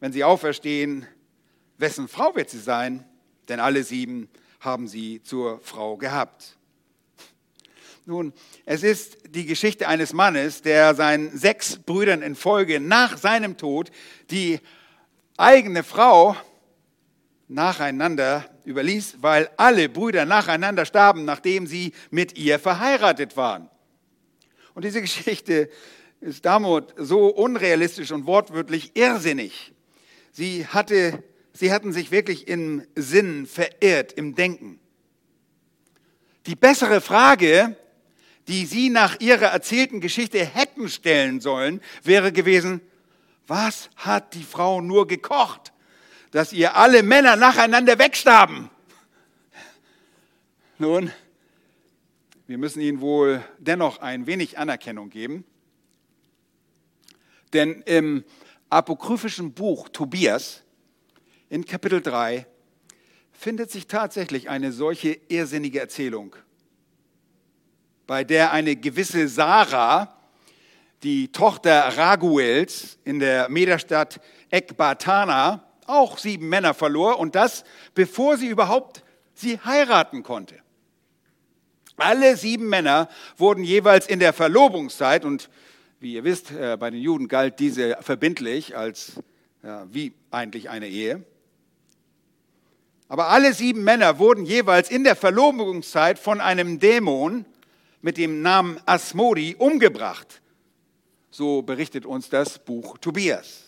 wenn 0.00 0.12
sie 0.12 0.24
auferstehen, 0.24 1.06
wessen 1.78 2.08
Frau 2.08 2.34
wird 2.34 2.50
sie 2.50 2.60
sein? 2.60 3.04
Denn 3.48 3.60
alle 3.60 3.82
sieben 3.82 4.28
haben 4.60 4.88
sie 4.88 5.22
zur 5.22 5.60
Frau 5.60 5.96
gehabt. 5.96 6.58
Nun, 8.04 8.32
es 8.64 8.82
ist 8.82 9.18
die 9.34 9.44
Geschichte 9.44 9.86
eines 9.86 10.12
Mannes, 10.12 10.62
der 10.62 10.94
seinen 10.94 11.36
sechs 11.36 11.78
Brüdern 11.78 12.22
in 12.22 12.34
Folge 12.34 12.80
nach 12.80 13.18
seinem 13.18 13.56
Tod 13.56 13.90
die 14.30 14.60
eigene 15.36 15.84
Frau 15.84 16.36
nacheinander 17.48 18.48
überließ, 18.68 19.16
weil 19.20 19.50
alle 19.56 19.88
Brüder 19.88 20.24
nacheinander 20.24 20.84
starben, 20.84 21.24
nachdem 21.24 21.66
sie 21.66 21.92
mit 22.10 22.38
ihr 22.38 22.58
verheiratet 22.58 23.36
waren. 23.36 23.68
Und 24.74 24.84
diese 24.84 25.00
Geschichte 25.00 25.70
ist 26.20 26.44
damit 26.44 26.94
so 26.96 27.28
unrealistisch 27.28 28.12
und 28.12 28.26
wortwörtlich 28.26 28.92
irrsinnig. 28.94 29.72
Sie, 30.32 30.66
hatte, 30.66 31.24
sie 31.52 31.72
hatten 31.72 31.92
sich 31.92 32.10
wirklich 32.10 32.46
im 32.46 32.86
Sinn 32.94 33.46
verirrt, 33.46 34.12
im 34.12 34.34
Denken. 34.34 34.78
Die 36.46 36.56
bessere 36.56 37.00
Frage, 37.00 37.76
die 38.48 38.66
sie 38.66 38.88
nach 38.90 39.20
ihrer 39.20 39.46
erzählten 39.46 40.00
Geschichte 40.00 40.44
hätten 40.44 40.88
stellen 40.88 41.40
sollen, 41.40 41.80
wäre 42.02 42.32
gewesen, 42.32 42.80
was 43.46 43.90
hat 43.96 44.34
die 44.34 44.44
Frau 44.44 44.80
nur 44.80 45.06
gekocht, 45.06 45.72
dass 46.30 46.52
ihr 46.52 46.76
alle 46.76 47.02
Männer 47.02 47.36
nacheinander 47.36 47.98
wegstarben? 47.98 48.70
Nun, 50.78 51.12
wir 52.46 52.58
müssen 52.58 52.80
ihnen 52.80 53.00
wohl 53.00 53.42
dennoch 53.58 54.00
ein 54.00 54.26
wenig 54.26 54.58
Anerkennung 54.58 55.10
geben, 55.10 55.44
denn 57.52 57.82
im 57.82 58.24
apokryphischen 58.70 59.52
Buch 59.52 59.88
Tobias 59.88 60.62
in 61.48 61.64
Kapitel 61.64 62.00
3 62.00 62.46
findet 63.32 63.70
sich 63.70 63.86
tatsächlich 63.86 64.48
eine 64.48 64.72
solche 64.72 65.18
irrsinnige 65.28 65.80
Erzählung 65.80 66.36
bei 68.08 68.24
der 68.24 68.52
eine 68.52 68.74
gewisse 68.74 69.28
Sarah, 69.28 70.16
die 71.02 71.30
Tochter 71.30 71.96
Raguels 71.98 72.98
in 73.04 73.18
der 73.18 73.50
Mederstadt 73.50 74.20
Ekbatana, 74.50 75.67
auch 75.88 76.18
sieben 76.18 76.48
Männer 76.48 76.74
verlor 76.74 77.18
und 77.18 77.34
das, 77.34 77.64
bevor 77.94 78.36
sie 78.36 78.48
überhaupt 78.48 79.02
sie 79.34 79.58
heiraten 79.60 80.22
konnte. 80.22 80.56
Alle 81.96 82.36
sieben 82.36 82.68
Männer 82.68 83.08
wurden 83.36 83.64
jeweils 83.64 84.06
in 84.06 84.20
der 84.20 84.32
Verlobungszeit, 84.32 85.24
und 85.24 85.50
wie 85.98 86.14
ihr 86.14 86.24
wisst, 86.24 86.52
äh, 86.52 86.76
bei 86.78 86.90
den 86.90 87.00
Juden 87.00 87.26
galt 87.26 87.58
diese 87.58 87.96
verbindlich 88.00 88.76
als 88.76 89.14
ja, 89.62 89.86
wie 89.90 90.12
eigentlich 90.30 90.70
eine 90.70 90.88
Ehe. 90.88 91.24
Aber 93.08 93.28
alle 93.28 93.52
sieben 93.54 93.82
Männer 93.82 94.18
wurden 94.18 94.44
jeweils 94.44 94.90
in 94.90 95.02
der 95.02 95.16
Verlobungszeit 95.16 96.18
von 96.18 96.40
einem 96.40 96.78
Dämon 96.78 97.46
mit 98.00 98.16
dem 98.16 98.42
Namen 98.42 98.78
Asmodi 98.86 99.56
umgebracht. 99.58 100.40
So 101.30 101.62
berichtet 101.62 102.06
uns 102.06 102.28
das 102.28 102.58
Buch 102.58 102.98
Tobias. 102.98 103.67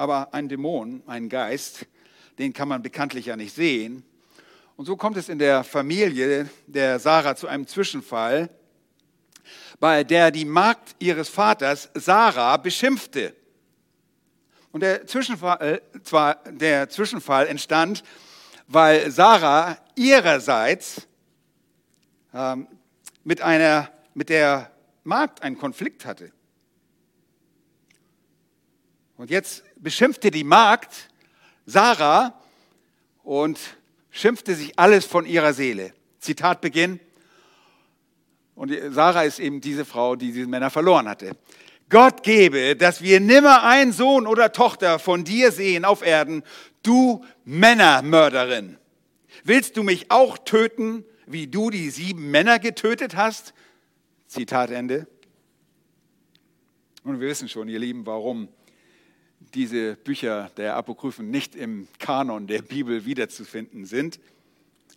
Aber 0.00 0.32
ein 0.32 0.48
Dämon, 0.48 1.02
ein 1.06 1.28
Geist, 1.28 1.84
den 2.38 2.54
kann 2.54 2.68
man 2.68 2.80
bekanntlich 2.80 3.26
ja 3.26 3.36
nicht 3.36 3.54
sehen. 3.54 4.02
Und 4.76 4.86
so 4.86 4.96
kommt 4.96 5.18
es 5.18 5.28
in 5.28 5.38
der 5.38 5.62
Familie 5.62 6.48
der 6.66 6.98
Sarah 6.98 7.36
zu 7.36 7.46
einem 7.46 7.66
Zwischenfall, 7.66 8.48
bei 9.78 10.02
der 10.02 10.30
die 10.30 10.46
Magd 10.46 10.96
ihres 11.00 11.28
Vaters 11.28 11.90
Sarah 11.92 12.56
beschimpfte. 12.56 13.36
Und 14.72 14.80
der 14.80 15.06
Zwischenfall, 15.06 15.82
äh, 15.94 16.00
zwar 16.02 16.36
der 16.50 16.88
Zwischenfall 16.88 17.46
entstand, 17.46 18.02
weil 18.68 19.10
Sarah 19.10 19.76
ihrerseits 19.96 21.06
ähm, 22.32 22.68
mit, 23.22 23.42
einer, 23.42 23.90
mit 24.14 24.30
der 24.30 24.70
Magd 25.04 25.42
einen 25.42 25.58
Konflikt 25.58 26.06
hatte. 26.06 26.32
Und 29.20 29.28
jetzt 29.28 29.64
beschimpfte 29.76 30.30
die 30.30 30.44
Magd 30.44 31.10
Sarah 31.66 32.40
und 33.22 33.58
schimpfte 34.10 34.54
sich 34.54 34.78
alles 34.78 35.04
von 35.04 35.26
ihrer 35.26 35.52
Seele. 35.52 35.92
Zitat 36.20 36.62
Beginn. 36.62 37.00
Und 38.54 38.72
Sarah 38.88 39.24
ist 39.24 39.38
eben 39.38 39.60
diese 39.60 39.84
Frau, 39.84 40.16
die 40.16 40.32
diese 40.32 40.46
Männer 40.46 40.70
verloren 40.70 41.06
hatte. 41.06 41.32
Gott 41.90 42.22
gebe, 42.22 42.76
dass 42.76 43.02
wir 43.02 43.20
nimmer 43.20 43.62
einen 43.62 43.92
Sohn 43.92 44.26
oder 44.26 44.52
Tochter 44.52 44.98
von 44.98 45.22
dir 45.22 45.52
sehen 45.52 45.84
auf 45.84 46.00
Erden, 46.00 46.42
du 46.82 47.22
Männermörderin. 47.44 48.78
Willst 49.44 49.76
du 49.76 49.82
mich 49.82 50.10
auch 50.10 50.38
töten, 50.38 51.04
wie 51.26 51.46
du 51.46 51.68
die 51.68 51.90
sieben 51.90 52.30
Männer 52.30 52.58
getötet 52.58 53.16
hast? 53.16 53.52
Zitat 54.28 54.70
Ende. 54.70 55.06
Und 57.04 57.20
wir 57.20 57.28
wissen 57.28 57.50
schon, 57.50 57.68
ihr 57.68 57.78
Lieben, 57.78 58.06
warum 58.06 58.48
diese 59.54 59.96
Bücher 59.96 60.50
der 60.56 60.76
Apokryphen 60.76 61.30
nicht 61.30 61.54
im 61.54 61.88
Kanon 61.98 62.46
der 62.46 62.62
Bibel 62.62 63.04
wiederzufinden 63.04 63.86
sind. 63.86 64.20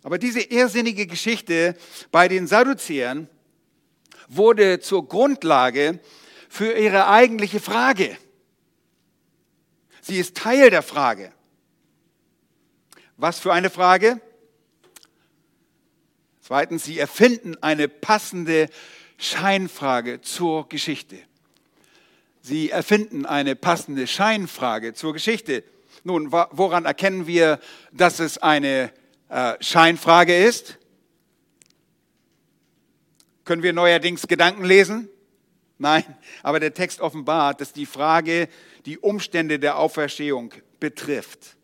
Aber 0.02 0.18
diese 0.18 0.40
irrsinnige 0.40 1.06
Geschichte 1.06 1.76
bei 2.10 2.28
den 2.28 2.46
Sadduzäern 2.46 3.28
wurde 4.28 4.80
zur 4.80 5.08
Grundlage 5.08 6.00
für 6.48 6.72
ihre 6.72 7.08
eigentliche 7.08 7.60
Frage. 7.60 8.16
Sie 10.00 10.18
ist 10.18 10.36
Teil 10.36 10.70
der 10.70 10.82
Frage. 10.82 11.32
Was 13.16 13.40
für 13.40 13.52
eine 13.52 13.70
Frage? 13.70 14.20
Zweitens, 16.40 16.84
sie 16.84 16.98
erfinden 16.98 17.56
eine 17.62 17.88
passende 17.88 18.68
Scheinfrage 19.16 20.20
zur 20.20 20.68
Geschichte. 20.68 21.16
Sie 22.46 22.68
erfinden 22.68 23.24
eine 23.24 23.56
passende 23.56 24.06
Scheinfrage 24.06 24.92
zur 24.92 25.14
Geschichte. 25.14 25.64
Nun, 26.02 26.30
woran 26.30 26.84
erkennen 26.84 27.26
wir, 27.26 27.58
dass 27.90 28.18
es 28.20 28.36
eine 28.36 28.92
äh, 29.30 29.54
Scheinfrage 29.60 30.36
ist? 30.44 30.76
Können 33.46 33.62
wir 33.62 33.72
neuerdings 33.72 34.26
Gedanken 34.26 34.62
lesen? 34.62 35.08
Nein, 35.78 36.04
aber 36.42 36.60
der 36.60 36.74
Text 36.74 37.00
offenbart, 37.00 37.62
dass 37.62 37.72
die 37.72 37.86
Frage 37.86 38.50
die 38.84 38.98
Umstände 38.98 39.58
der 39.58 39.78
Auferstehung 39.78 40.52
betrifft. 40.80 41.56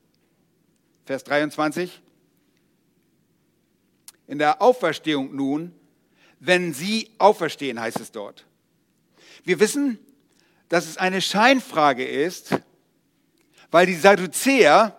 Vers 1.04 1.24
23. 1.24 2.00
In 4.28 4.38
der 4.38 4.62
Auferstehung 4.62 5.36
nun, 5.36 5.74
wenn 6.38 6.72
sie 6.72 7.10
auferstehen, 7.18 7.78
heißt 7.78 8.00
es 8.00 8.12
dort. 8.12 8.46
Wir 9.44 9.60
wissen, 9.60 9.98
dass 10.70 10.86
es 10.86 10.96
eine 10.96 11.20
Scheinfrage 11.20 12.04
ist, 12.04 12.56
weil 13.70 13.86
die 13.86 13.96
Sadduzäer 13.96 14.96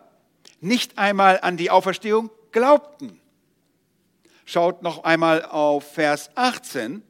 nicht 0.60 1.00
einmal 1.00 1.40
an 1.42 1.58
die 1.58 1.72
Auferstehung 1.72 2.30
glaubten. 2.51 3.20
Schaut 4.46 4.84
noch 4.84 5.06
einmal 5.06 5.44
auf 5.46 5.94
Vers 5.94 6.30
18. 6.36 7.01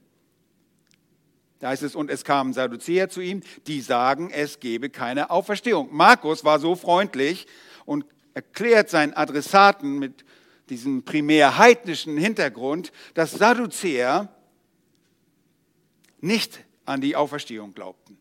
Da 1.59 1.69
heißt 1.69 1.81
es, 1.81 1.95
und 1.95 2.11
es 2.11 2.23
kamen 2.23 2.53
Sadduzäer 2.53 3.09
zu 3.09 3.19
ihm, 3.21 3.41
die 3.65 3.81
sagen, 3.81 4.29
es 4.29 4.59
gebe 4.59 4.91
keine 4.91 5.31
Auferstehung. 5.31 5.89
Markus 5.91 6.45
war 6.45 6.59
so 6.59 6.75
freundlich 6.75 7.47
und 7.85 8.05
erklärt 8.35 8.91
seinen 8.91 9.13
Adressaten 9.13 9.97
mit 9.97 10.23
diesem 10.69 11.03
primär 11.03 11.57
heidnischen 11.57 12.15
Hintergrund, 12.15 12.91
dass 13.15 13.31
Sadduzäer 13.31 14.29
nicht 16.19 16.63
an 16.85 17.01
die 17.01 17.15
Auferstehung 17.15 17.73
glaubten. 17.73 18.20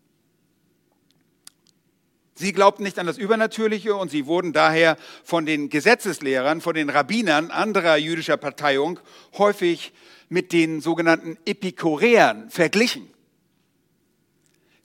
Sie 2.41 2.55
glaubten 2.55 2.85
nicht 2.85 2.99
an 2.99 3.07
das 3.07 3.19
Übernatürliche 3.19 3.95
und 3.95 4.11
sie 4.11 4.25
wurden 4.25 4.55
daher 4.55 4.97
von 5.25 5.45
den 5.45 5.69
Gesetzeslehrern, 5.69 6.63
von 6.63 6.75
den 6.75 6.89
Rabbinern 6.89 7.51
anderer 7.51 7.99
jüdischer 7.99 8.39
Parteiung 8.39 8.99
häufig 9.37 9.93
mit 10.31 10.55
den 10.55 10.81
sogenannten 10.81 11.37
Epikureern 11.45 12.49
verglichen. 12.49 13.11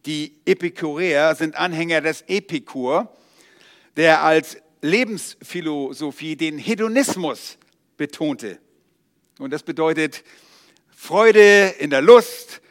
Die 0.06 0.34
Epikureer 0.44 1.34
sind 1.36 1.56
Anhänger 1.56 2.02
des 2.02 2.26
Epikur, 2.28 3.16
der 3.96 4.22
als 4.22 4.58
Lebensphilosophie 4.82 6.36
den 6.36 6.58
Hedonismus 6.58 7.58
betonte. 7.96 8.60
Und 9.40 9.52
das 9.52 9.64
bedeutet 9.64 10.26
Freude 10.94 11.74
in 11.80 11.90
der 11.90 12.02
Lust 12.02 12.62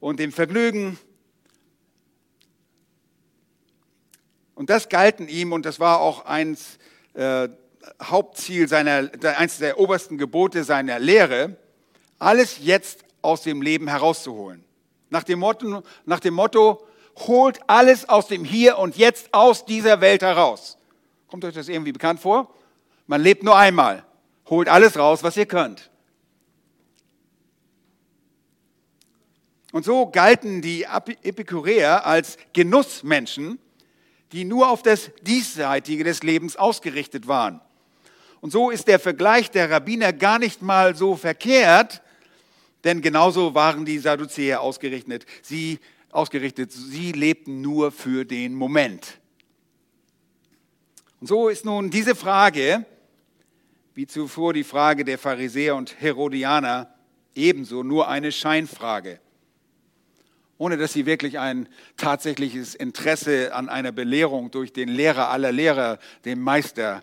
und 0.00 0.18
dem 0.18 0.32
Vergnügen 0.32 0.98
Und 4.62 4.70
das 4.70 4.88
galten 4.88 5.26
ihm 5.26 5.52
und 5.52 5.66
das 5.66 5.80
war 5.80 6.00
auch 6.00 6.24
eins 6.24 6.78
äh, 7.14 7.48
Hauptziel 8.00 8.68
seiner, 8.68 9.10
eins 9.36 9.58
der 9.58 9.76
obersten 9.80 10.18
Gebote 10.18 10.62
seiner 10.62 11.00
Lehre, 11.00 11.56
alles 12.20 12.58
jetzt 12.60 13.00
aus 13.22 13.42
dem 13.42 13.60
Leben 13.60 13.88
herauszuholen. 13.88 14.62
Nach 15.10 15.24
dem 15.24 15.40
Motto, 15.40 15.82
nach 16.04 16.20
dem 16.20 16.34
Motto 16.34 16.86
holt 17.26 17.58
alles 17.66 18.08
aus 18.08 18.28
dem 18.28 18.44
Hier 18.44 18.78
und 18.78 18.96
Jetzt 18.96 19.34
aus 19.34 19.64
dieser 19.64 20.00
Welt 20.00 20.22
heraus. 20.22 20.78
Kommt 21.26 21.44
euch 21.44 21.54
das 21.54 21.68
irgendwie 21.68 21.90
bekannt 21.90 22.20
vor? 22.20 22.54
Man 23.08 23.20
lebt 23.20 23.42
nur 23.42 23.56
einmal. 23.56 24.04
Holt 24.48 24.68
alles 24.68 24.96
raus, 24.96 25.24
was 25.24 25.36
ihr 25.36 25.46
könnt. 25.46 25.90
Und 29.72 29.84
so 29.84 30.06
galten 30.06 30.62
die 30.62 30.84
Epikureer 30.84 32.06
als 32.06 32.38
Genussmenschen, 32.52 33.58
die 34.32 34.44
nur 34.44 34.70
auf 34.70 34.82
das 34.82 35.10
Diesseitige 35.22 36.04
des 36.04 36.22
Lebens 36.22 36.56
ausgerichtet 36.56 37.28
waren. 37.28 37.60
Und 38.40 38.50
so 38.50 38.70
ist 38.70 38.88
der 38.88 38.98
Vergleich 38.98 39.50
der 39.50 39.70
Rabbiner 39.70 40.12
gar 40.12 40.38
nicht 40.38 40.62
mal 40.62 40.96
so 40.96 41.16
verkehrt, 41.16 42.02
denn 42.82 43.00
genauso 43.00 43.54
waren 43.54 43.84
die 43.84 43.98
Sadduzäer 43.98 44.60
ausgerichtet. 44.60 45.26
Sie, 45.42 45.78
ausgerichtet. 46.10 46.72
sie 46.72 47.12
lebten 47.12 47.60
nur 47.60 47.92
für 47.92 48.24
den 48.24 48.54
Moment. 48.54 49.18
Und 51.20 51.28
so 51.28 51.48
ist 51.48 51.64
nun 51.64 51.90
diese 51.90 52.16
Frage, 52.16 52.84
wie 53.94 54.06
zuvor 54.06 54.54
die 54.54 54.64
Frage 54.64 55.04
der 55.04 55.18
Pharisäer 55.18 55.76
und 55.76 56.00
Herodianer, 56.00 56.92
ebenso 57.34 57.84
nur 57.84 58.08
eine 58.08 58.32
Scheinfrage 58.32 59.20
ohne 60.62 60.76
dass 60.76 60.92
sie 60.92 61.06
wirklich 61.06 61.40
ein 61.40 61.68
tatsächliches 61.96 62.76
Interesse 62.76 63.52
an 63.52 63.68
einer 63.68 63.90
Belehrung 63.90 64.52
durch 64.52 64.72
den 64.72 64.88
Lehrer 64.88 65.28
aller 65.28 65.50
Lehrer, 65.50 65.98
den 66.24 66.40
Meister, 66.40 67.02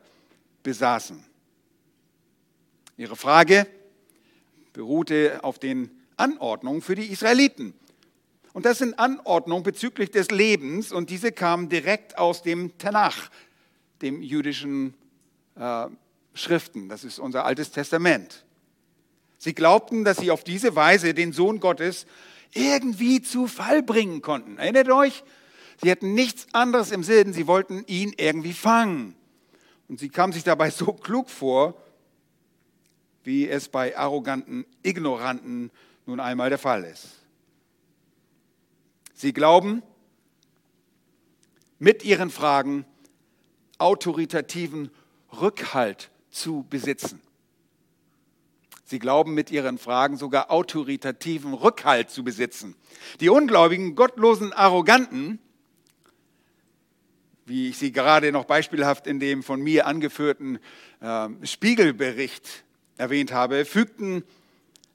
besaßen. 0.64 1.22
Ihre 2.96 3.18
Frage 3.18 3.68
beruhte 4.72 5.44
auf 5.44 5.60
den 5.60 5.92
Anordnungen 6.16 6.82
für 6.82 6.96
die 6.96 7.08
Israeliten. 7.08 7.74
Und 8.54 8.66
das 8.66 8.78
sind 8.78 8.98
Anordnungen 8.98 9.64
bezüglich 9.64 10.10
des 10.10 10.32
Lebens 10.32 10.94
und 10.94 11.10
diese 11.10 11.34
kamen 11.34 11.68
direkt 11.68 12.18
aus 12.18 12.42
dem 12.42 12.78
Tanach, 12.78 13.30
dem 14.02 14.22
jüdischen 14.22 14.94
äh, 15.56 15.88
Schriften. 16.34 16.88
Das 16.88 17.04
ist 17.04 17.20
unser 17.20 17.44
Altes 17.44 17.72
Testament. 17.72 18.46
Sie 19.38 19.54
glaubten, 19.54 20.06
dass 20.06 20.16
sie 20.16 20.32
auf 20.32 20.46
diese 20.46 20.78
Weise 20.78 21.14
den 21.14 21.34
Sohn 21.34 21.60
Gottes 21.60 22.06
irgendwie 22.54 23.22
zu 23.22 23.48
Fall 23.48 23.84
bringen 23.84 24.22
konnten. 24.22 24.58
Erinnert 24.58 24.90
euch? 24.90 25.24
Sie 25.82 25.90
hatten 25.90 26.14
nichts 26.14 26.48
anderes 26.54 26.92
im 26.92 27.04
Sinn, 27.04 27.34
sie 27.34 27.48
wollten 27.48 27.86
ihn 27.88 28.14
irgendwie 28.18 28.54
fangen. 28.54 29.16
Und 29.88 30.00
sie 30.00 30.10
kamen 30.10 30.34
sich 30.34 30.44
dabei 30.44 30.70
so 30.70 30.94
klug 30.94 31.30
vor, 31.30 31.82
wie 33.24 33.48
es 33.48 33.70
bei 33.70 33.98
arroganten 33.98 34.66
Ignoranten 34.84 35.72
nun 36.06 36.20
einmal 36.20 36.50
der 36.50 36.58
Fall 36.58 36.84
ist. 36.84 37.20
Sie 39.14 39.34
glauben, 39.34 39.84
mit 41.78 42.04
ihren 42.04 42.30
Fragen 42.30 42.86
autoritativen 43.78 44.92
Rückhalt 45.42 46.10
zu 46.30 46.66
besitzen. 46.70 47.22
Sie 48.90 48.98
glauben 48.98 49.36
mit 49.36 49.52
ihren 49.52 49.78
Fragen 49.78 50.18
sogar 50.18 50.50
autoritativen 50.50 51.54
Rückhalt 51.54 52.10
zu 52.10 52.24
besitzen. 52.24 52.76
Die 53.20 53.30
ungläubigen, 53.30 53.94
gottlosen, 53.94 54.52
arroganten, 54.52 55.38
wie 57.46 57.70
ich 57.70 57.78
sie 57.78 57.92
gerade 57.92 58.32
noch 58.32 58.46
beispielhaft 58.46 59.06
in 59.06 59.20
dem 59.20 59.44
von 59.44 59.62
mir 59.62 59.86
angeführten 59.86 60.58
äh, 61.02 61.30
Spiegelbericht 61.44 62.64
erwähnt 62.98 63.32
habe, 63.32 63.64
fügten 63.64 64.24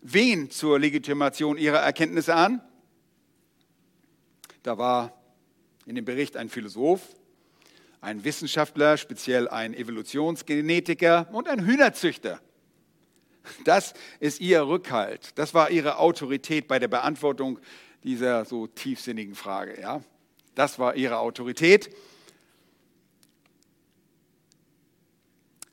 wen 0.01 0.51
zur 0.51 0.81
Legitimation 0.81 1.57
ihrer 1.57 1.79
Erkenntnisse 1.79 2.35
an? 2.35 2.61
Da 4.65 4.77
war 4.77 5.13
in 5.87 5.95
dem 5.95 6.05
Bericht 6.05 6.37
ein 6.37 6.49
Philosoph, 6.49 7.15
ein 8.01 8.25
Wissenschaftler, 8.25 8.97
speziell 8.97 9.49
ein 9.49 9.73
Evolutionsgenetiker 9.73 11.29
und 11.31 11.49
ein 11.49 11.65
Hühnerzüchter. 11.65 12.41
Das 13.65 13.95
ist 14.21 14.41
ihr 14.41 14.67
Rückhalt. 14.67 15.33
Das 15.37 15.55
war 15.55 15.71
ihre 15.71 15.99
Autorität 15.99 16.69
bei 16.69 16.79
der 16.79 16.89
Beantwortung 16.89 17.59
dieser 18.03 18.45
so 18.45 18.67
tiefsinnigen 18.67 19.35
Frage. 19.35 19.81
Ja? 19.81 20.03
Das 20.55 20.79
war 20.79 20.97
ihre 20.97 21.19
Autorität. 21.19 21.95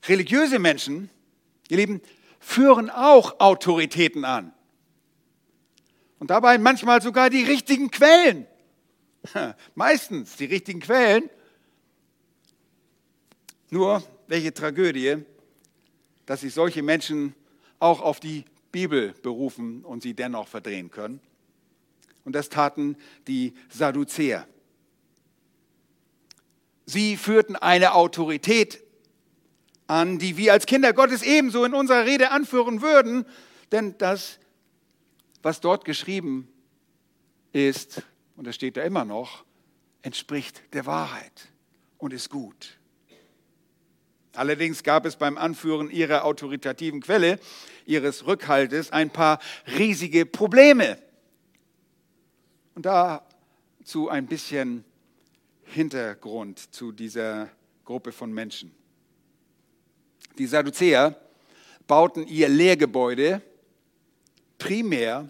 Religiöse 0.07 0.59
Menschen, 0.59 1.09
ihr 1.69 1.77
Lieben, 1.77 2.01
führen 2.39 2.89
auch 2.89 3.39
Autoritäten 3.39 4.25
an. 4.25 4.53
Und 6.19 6.29
dabei 6.29 6.57
manchmal 6.57 7.01
sogar 7.01 7.29
die 7.29 7.43
richtigen 7.43 7.91
Quellen. 7.91 8.47
Meistens 9.75 10.35
die 10.37 10.45
richtigen 10.45 10.79
Quellen. 10.79 11.29
Nur, 13.69 14.03
welche 14.27 14.53
Tragödie, 14.53 15.17
dass 16.25 16.41
sich 16.41 16.53
solche 16.53 16.83
Menschen 16.83 17.35
auch 17.81 18.01
auf 18.01 18.19
die 18.19 18.45
Bibel 18.71 19.13
berufen 19.21 19.83
und 19.83 20.01
sie 20.03 20.13
dennoch 20.13 20.47
verdrehen 20.47 20.91
können. 20.91 21.19
Und 22.23 22.33
das 22.33 22.49
taten 22.49 22.95
die 23.27 23.53
Sadduzäer. 23.69 24.47
Sie 26.85 27.17
führten 27.17 27.55
eine 27.55 27.93
Autorität 27.93 28.83
an, 29.87 30.19
die 30.19 30.37
wir 30.37 30.53
als 30.53 30.65
Kinder 30.65 30.93
Gottes 30.93 31.23
ebenso 31.23 31.65
in 31.65 31.73
unserer 31.73 32.05
Rede 32.05 32.31
anführen 32.31 32.81
würden, 32.81 33.25
denn 33.71 33.97
das, 33.97 34.39
was 35.41 35.59
dort 35.59 35.83
geschrieben 35.83 36.47
ist, 37.53 38.03
und 38.35 38.45
das 38.45 38.55
steht 38.55 38.77
da 38.77 38.83
immer 38.83 39.05
noch, 39.05 39.43
entspricht 40.01 40.61
der 40.73 40.85
Wahrheit 40.85 41.49
und 41.97 42.13
ist 42.13 42.29
gut. 42.29 42.77
Allerdings 44.33 44.83
gab 44.83 45.05
es 45.05 45.17
beim 45.17 45.37
Anführen 45.37 45.89
ihrer 45.91 46.23
autoritativen 46.23 47.01
Quelle, 47.01 47.39
ihres 47.85 48.25
Rückhaltes, 48.25 48.91
ein 48.91 49.09
paar 49.09 49.39
riesige 49.77 50.25
Probleme. 50.25 50.97
Und 52.75 52.85
dazu 52.85 54.09
ein 54.09 54.27
bisschen 54.27 54.85
Hintergrund 55.63 56.73
zu 56.73 56.91
dieser 56.91 57.49
Gruppe 57.83 58.11
von 58.11 58.31
Menschen. 58.31 58.73
Die 60.37 60.47
Sadduzäer 60.47 61.15
bauten 61.87 62.25
ihr 62.25 62.47
Lehrgebäude 62.47 63.41
primär 64.57 65.29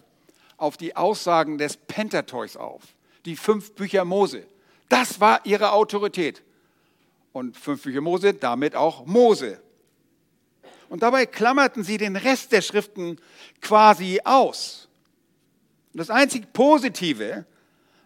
auf 0.56 0.76
die 0.76 0.94
Aussagen 0.94 1.58
des 1.58 1.76
Pentateuchs 1.76 2.56
auf, 2.56 2.82
die 3.24 3.34
fünf 3.34 3.72
Bücher 3.72 4.04
Mose. 4.04 4.46
Das 4.88 5.18
war 5.20 5.44
ihre 5.44 5.72
Autorität. 5.72 6.42
Und 7.32 7.56
fünf 7.56 7.82
Bücher 7.82 8.00
Mose, 8.00 8.34
damit 8.34 8.76
auch 8.76 9.06
Mose. 9.06 9.60
Und 10.88 11.02
dabei 11.02 11.24
klammerten 11.24 11.84
sie 11.84 11.96
den 11.96 12.16
Rest 12.16 12.52
der 12.52 12.60
Schriften 12.60 13.18
quasi 13.62 14.20
aus. 14.24 14.88
Und 15.92 15.98
das 15.98 16.10
einzig 16.10 16.52
Positive, 16.52 17.46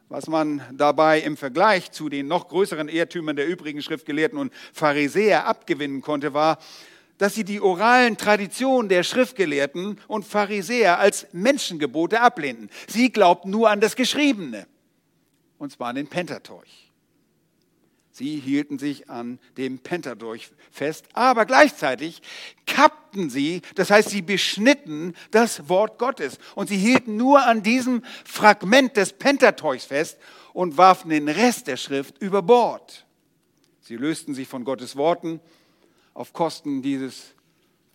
was 0.09 0.29
man 0.29 0.63
dabei 0.73 1.21
im 1.21 1.37
Vergleich 1.37 1.91
zu 1.91 2.09
den 2.09 2.29
noch 2.29 2.49
größeren 2.49 2.89
Irrtümern 2.89 3.35
der 3.35 3.49
übrigen 3.49 3.83
Schriftgelehrten 3.83 4.39
und 4.39 4.53
Pharisäer 4.73 5.47
abgewinnen 5.47 6.01
konnte, 6.01 6.33
war, 6.33 6.59
dass 7.19 7.35
sie 7.35 7.45
die 7.45 7.61
oralen 7.61 8.17
Traditionen 8.17 8.89
der 8.89 9.03
Schriftgelehrten 9.03 9.99
und 10.07 10.25
Pharisäer 10.25 10.99
als 10.99 11.27
Menschengebote 11.33 12.21
ablehnten. 12.21 12.71
Sie 12.87 13.11
glaubten 13.11 13.51
nur 13.51 13.71
an 13.71 13.81
das 13.81 13.97
Geschriebene, 13.97 14.67
und 15.59 15.73
zwar 15.73 15.89
an 15.89 15.97
den 15.97 16.09
Pentateuch. 16.09 16.86
Sie 18.17 18.41
hielten 18.41 18.79
sich 18.79 19.11
an 19.11 19.39
dem 19.59 19.79
Pentateuch 19.79 20.49
fest, 20.71 21.05
aber 21.13 21.45
gleichzeitig 21.45 22.23
kappten 22.65 23.29
sie, 23.29 23.61
das 23.75 23.91
heißt, 23.91 24.09
sie 24.09 24.23
beschnitten 24.23 25.13
das 25.33 25.69
Wort 25.69 25.99
Gottes 25.99 26.39
und 26.55 26.71
sie 26.71 26.79
hielten 26.79 27.19
nur 27.19 27.45
an 27.45 27.63
diesem 27.63 28.03
Fragment 28.25 28.97
des 28.97 29.13
Pentateuchs 29.13 29.85
fest 29.85 30.17
und 30.55 30.79
warfen 30.79 31.11
den 31.11 31.29
Rest 31.29 31.67
der 31.67 31.77
Schrift 31.77 32.17
über 32.23 32.41
Bord. 32.41 33.05
Sie 33.83 33.97
lösten 33.97 34.33
sich 34.35 34.49
von 34.49 34.65
Gottes 34.65 34.97
Worten 34.97 35.39
auf 36.15 36.33
Kosten 36.33 36.81
dieses 36.81 37.35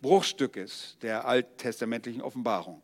Bruchstückes 0.02 0.98
der 1.02 1.26
alttestamentlichen 1.26 2.22
Offenbarung. 2.22 2.80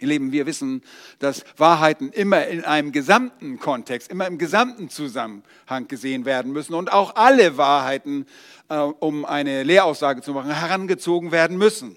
Ihr 0.00 0.08
Lieben, 0.08 0.32
wir 0.32 0.46
wissen, 0.46 0.82
dass 1.20 1.44
Wahrheiten 1.56 2.10
immer 2.10 2.46
in 2.46 2.64
einem 2.64 2.90
gesamten 2.90 3.60
Kontext, 3.60 4.10
immer 4.10 4.26
im 4.26 4.36
gesamten 4.36 4.88
Zusammenhang 4.88 5.86
gesehen 5.86 6.24
werden 6.24 6.52
müssen 6.52 6.74
und 6.74 6.92
auch 6.92 7.14
alle 7.14 7.56
Wahrheiten, 7.56 8.26
äh, 8.68 8.78
um 8.78 9.24
eine 9.24 9.62
Lehraussage 9.62 10.22
zu 10.22 10.32
machen, 10.32 10.50
herangezogen 10.50 11.30
werden 11.30 11.56
müssen. 11.56 11.96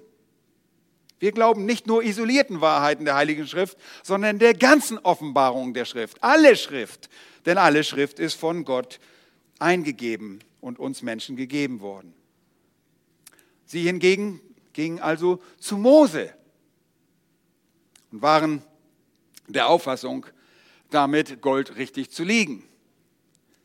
Wir 1.19 1.31
glauben 1.31 1.65
nicht 1.65 1.87
nur 1.87 2.03
isolierten 2.03 2.61
Wahrheiten 2.61 3.05
der 3.05 3.15
Heiligen 3.15 3.47
Schrift, 3.47 3.77
sondern 4.03 4.37
der 4.37 4.53
ganzen 4.53 4.99
Offenbarung 4.99 5.73
der 5.73 5.85
Schrift. 5.85 6.21
Alle 6.21 6.55
Schrift, 6.55 7.09
denn 7.45 7.57
alle 7.57 7.83
Schrift 7.83 8.19
ist 8.19 8.35
von 8.35 8.65
Gott 8.65 8.99
eingegeben 9.57 10.39
und 10.61 10.77
uns 10.77 11.01
Menschen 11.01 11.35
gegeben 11.35 11.79
worden. 11.79 12.13
Sie 13.65 13.81
hingegen 13.81 14.41
gingen 14.73 14.99
also 14.99 15.41
zu 15.57 15.77
Mose 15.77 16.33
und 18.15 18.21
waren 18.21 18.63
der 19.49 19.67
Auffassung, 19.67 20.25
damit 20.89 21.41
Gold 21.41 21.75
richtig 21.75 22.11
zu 22.11 22.23
liegen. 22.23 22.63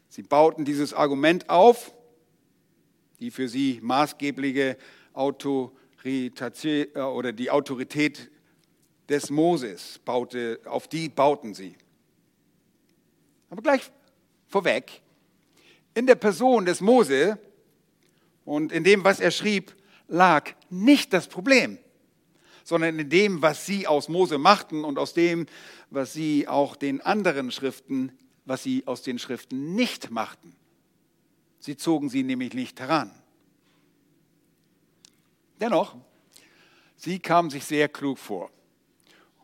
Sie 0.09 0.25
bauten 0.25 0.65
dieses 0.65 0.93
Argument 0.93 1.49
auf, 1.49 1.93
die 3.21 3.31
für 3.31 3.49
sie 3.49 3.79
maßgebliche 3.81 4.77
Autorität 5.13 6.97
äh, 6.97 7.01
oder 7.01 7.33
die 7.33 7.49
Autorität 7.49 8.29
des 9.09 9.31
Moses 9.31 10.01
baute, 10.05 10.59
auf 10.65 10.89
die 10.89 11.09
bauten 11.09 11.55
sie. 11.55 11.77
Aber 13.51 13.63
gleich 13.63 13.89
vorweg, 14.49 15.01
in 15.95 16.09
der 16.09 16.17
Person 16.17 16.65
des 16.65 16.81
Mose 16.81 17.39
und 18.45 18.73
in 18.73 18.83
dem, 18.83 19.05
was 19.05 19.21
er 19.21 19.31
schrieb, 19.31 19.77
lag 20.09 20.51
nicht 20.71 21.13
das 21.13 21.29
Problem 21.29 21.79
sondern 22.71 23.01
in 23.01 23.11
dem, 23.11 23.43
was 23.43 23.67
sie 23.67 23.89
aus 23.89 24.09
Mose 24.09 24.39
machten 24.39 24.85
und 24.85 24.97
aus 24.97 25.13
dem, 25.13 25.47
was 25.91 26.13
sie 26.13 26.47
auch 26.47 26.77
den 26.77 27.01
anderen 27.01 27.51
Schriften, 27.51 28.17
was 28.45 28.63
sie 28.63 28.87
aus 28.87 29.03
den 29.03 29.19
Schriften 29.19 29.75
nicht 29.75 30.13
machten. 30.13 30.55
Sie 31.59 31.77
zogen 31.77 32.09
sie 32.09 32.23
nämlich 32.23 32.55
nicht 32.55 32.79
heran. 32.79 33.11
Dennoch, 35.59 35.97
sie 36.95 37.19
kamen 37.19 37.51
sich 37.51 37.65
sehr 37.65 37.89
klug 37.89 38.19
vor 38.19 38.53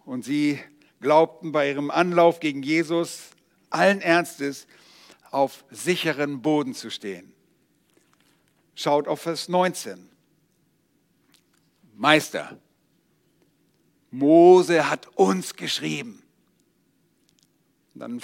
und 0.04 0.24
sie 0.24 0.60
glaubten 1.00 1.50
bei 1.50 1.68
ihrem 1.70 1.90
Anlauf 1.90 2.38
gegen 2.38 2.62
Jesus 2.62 3.30
allen 3.70 4.00
Ernstes 4.02 4.68
auf 5.32 5.64
sicheren 5.72 6.42
Boden 6.42 6.74
zu 6.74 6.90
stehen. 6.90 7.32
Schaut 8.76 9.08
auf 9.08 9.22
Vers 9.22 9.48
19. 9.48 10.10
Meister, 11.96 12.60
Mose 14.18 14.88
hat 14.88 15.08
uns 15.16 15.56
geschrieben. 15.56 16.22
Dann 17.94 18.22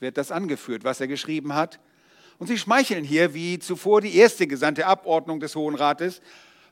wird 0.00 0.16
das 0.16 0.32
angeführt, 0.32 0.84
was 0.84 1.00
er 1.00 1.08
geschrieben 1.08 1.54
hat. 1.54 1.78
Und 2.38 2.46
sie 2.46 2.58
schmeicheln 2.58 3.04
hier, 3.04 3.34
wie 3.34 3.58
zuvor 3.58 4.00
die 4.00 4.16
erste 4.16 4.46
gesandte 4.46 4.86
Abordnung 4.86 5.40
des 5.40 5.54
Hohen 5.54 5.74
Rates, 5.74 6.20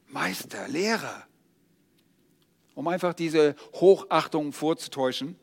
Meister, 0.08 0.66
Lehrer, 0.68 1.26
um 2.74 2.88
einfach 2.88 3.12
diese 3.12 3.54
Hochachtung 3.74 4.52
vorzutäuschen. 4.52 5.36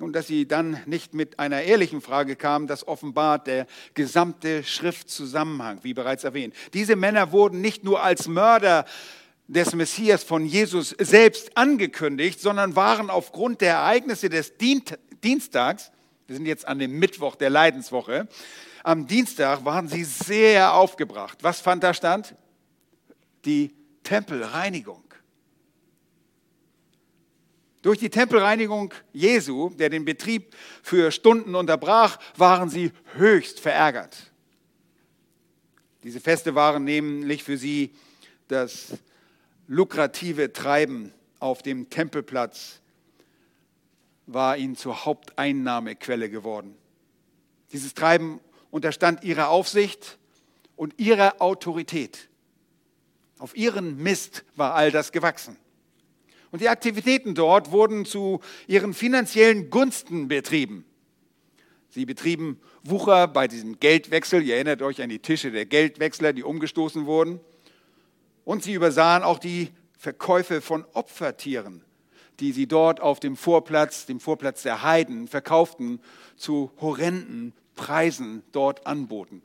Und 0.00 0.12
dass 0.14 0.26
sie 0.26 0.48
dann 0.48 0.80
nicht 0.86 1.14
mit 1.14 1.38
einer 1.38 1.62
ehrlichen 1.62 2.00
Frage 2.00 2.34
kamen, 2.34 2.66
das 2.66 2.88
offenbart 2.88 3.46
der 3.46 3.66
gesamte 3.94 4.64
Schriftzusammenhang, 4.64 5.78
wie 5.84 5.94
bereits 5.94 6.24
erwähnt. 6.24 6.54
Diese 6.74 6.96
Männer 6.96 7.30
wurden 7.30 7.60
nicht 7.60 7.84
nur 7.84 8.02
als 8.02 8.26
Mörder 8.26 8.84
des 9.46 9.74
Messias 9.74 10.24
von 10.24 10.46
Jesus 10.46 10.94
selbst 10.98 11.56
angekündigt, 11.56 12.40
sondern 12.40 12.76
waren 12.76 13.10
aufgrund 13.10 13.60
der 13.60 13.74
Ereignisse 13.74 14.28
des 14.28 14.54
Dienstags, 14.56 15.90
wir 16.26 16.36
sind 16.36 16.46
jetzt 16.46 16.66
an 16.66 16.78
dem 16.78 16.98
Mittwoch 16.98 17.36
der 17.36 17.50
Leidenswoche, 17.50 18.28
am 18.82 19.06
Dienstag 19.06 19.64
waren 19.64 19.88
sie 19.88 20.04
sehr 20.04 20.74
aufgebracht. 20.74 21.38
Was 21.42 21.60
fand 21.60 21.82
da 21.82 21.94
stand? 21.94 22.34
Die 23.44 23.74
Tempelreinigung. 24.02 25.02
Durch 27.80 27.98
die 27.98 28.08
Tempelreinigung 28.08 28.94
Jesu, 29.12 29.70
der 29.70 29.90
den 29.90 30.06
Betrieb 30.06 30.54
für 30.82 31.10
Stunden 31.10 31.54
unterbrach, 31.54 32.18
waren 32.36 32.70
sie 32.70 32.92
höchst 33.14 33.60
verärgert. 33.60 34.32
Diese 36.02 36.20
Feste 36.20 36.54
waren 36.54 36.84
nämlich 36.84 37.44
für 37.44 37.58
sie 37.58 37.94
das 38.48 38.94
lukrative 39.66 40.52
Treiben 40.52 41.12
auf 41.38 41.62
dem 41.62 41.90
Tempelplatz, 41.90 42.80
war 44.26 44.56
ihnen 44.56 44.76
zur 44.76 45.04
Haupteinnahmequelle 45.04 46.30
geworden. 46.30 46.76
Dieses 47.72 47.94
Treiben 47.94 48.40
unterstand 48.70 49.24
ihrer 49.24 49.48
Aufsicht 49.50 50.18
und 50.76 50.98
ihrer 50.98 51.40
Autorität. 51.40 52.28
Auf 53.38 53.56
ihren 53.56 53.96
Mist 54.02 54.44
war 54.56 54.74
all 54.74 54.90
das 54.90 55.12
gewachsen. 55.12 55.56
Und 56.50 56.60
die 56.60 56.68
Aktivitäten 56.68 57.34
dort 57.34 57.72
wurden 57.72 58.04
zu 58.04 58.40
ihren 58.68 58.94
finanziellen 58.94 59.70
Gunsten 59.70 60.28
betrieben. 60.28 60.84
Sie 61.90 62.06
betrieben 62.06 62.60
Wucher 62.82 63.28
bei 63.28 63.48
diesem 63.48 63.78
Geldwechsel. 63.80 64.42
Ihr 64.42 64.54
erinnert 64.54 64.82
euch 64.82 65.02
an 65.02 65.08
die 65.08 65.18
Tische 65.18 65.50
der 65.50 65.66
Geldwechsler, 65.66 66.32
die 66.32 66.42
umgestoßen 66.42 67.06
wurden. 67.06 67.40
Und 68.44 68.62
sie 68.62 68.74
übersahen 68.74 69.22
auch 69.22 69.38
die 69.38 69.70
Verkäufe 69.96 70.60
von 70.60 70.84
Opfertieren, 70.92 71.82
die 72.40 72.52
sie 72.52 72.66
dort 72.66 73.00
auf 73.00 73.20
dem 73.20 73.36
Vorplatz, 73.36 74.06
dem 74.06 74.20
Vorplatz 74.20 74.62
der 74.62 74.82
Heiden, 74.82 75.28
verkauften, 75.28 76.00
zu 76.36 76.70
horrenden 76.80 77.54
Preisen 77.74 78.42
dort 78.52 78.86
anboten. 78.86 79.42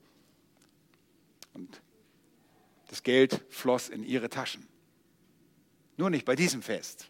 Und 1.54 1.82
das 2.90 3.04
Geld 3.04 3.44
floss 3.50 3.90
in 3.90 4.04
ihre 4.04 4.30
Taschen. 4.30 4.68
Nur 5.98 6.10
nicht 6.10 6.26
bei 6.26 6.36
diesem 6.36 6.62
Fest 6.62 7.10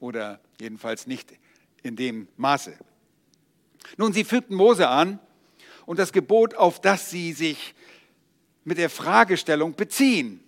oder 0.00 0.40
jedenfalls 0.60 1.06
nicht 1.06 1.32
in 1.82 1.96
dem 1.96 2.28
Maße. 2.36 2.76
Nun, 3.96 4.12
sie 4.12 4.24
fügten 4.24 4.54
Mose 4.54 4.88
an 4.88 5.18
und 5.86 5.98
das 5.98 6.12
Gebot, 6.12 6.54
auf 6.54 6.80
das 6.80 7.10
sie 7.10 7.32
sich 7.32 7.74
mit 8.64 8.78
der 8.78 8.90
Fragestellung 8.90 9.74
beziehen. 9.74 10.44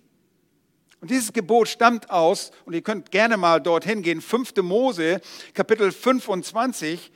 Und 1.01 1.09
dieses 1.09 1.33
Gebot 1.33 1.67
stammt 1.67 2.11
aus, 2.11 2.51
und 2.65 2.73
ihr 2.73 2.83
könnt 2.83 3.09
gerne 3.09 3.35
mal 3.35 3.59
dorthin 3.59 4.03
gehen, 4.03 4.21
5. 4.21 4.55
Mose, 4.57 5.19
Kapitel 5.55 5.91
25 5.91 7.11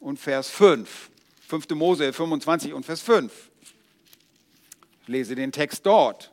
und 0.00 0.18
Vers 0.18 0.48
5. 0.48 1.10
5. 1.46 1.68
Mose 1.70 2.12
25 2.12 2.72
und 2.72 2.86
Vers 2.86 3.02
5. 3.02 3.50
Ich 5.02 5.08
lese 5.08 5.34
den 5.34 5.52
Text 5.52 5.84
dort. 5.84 6.32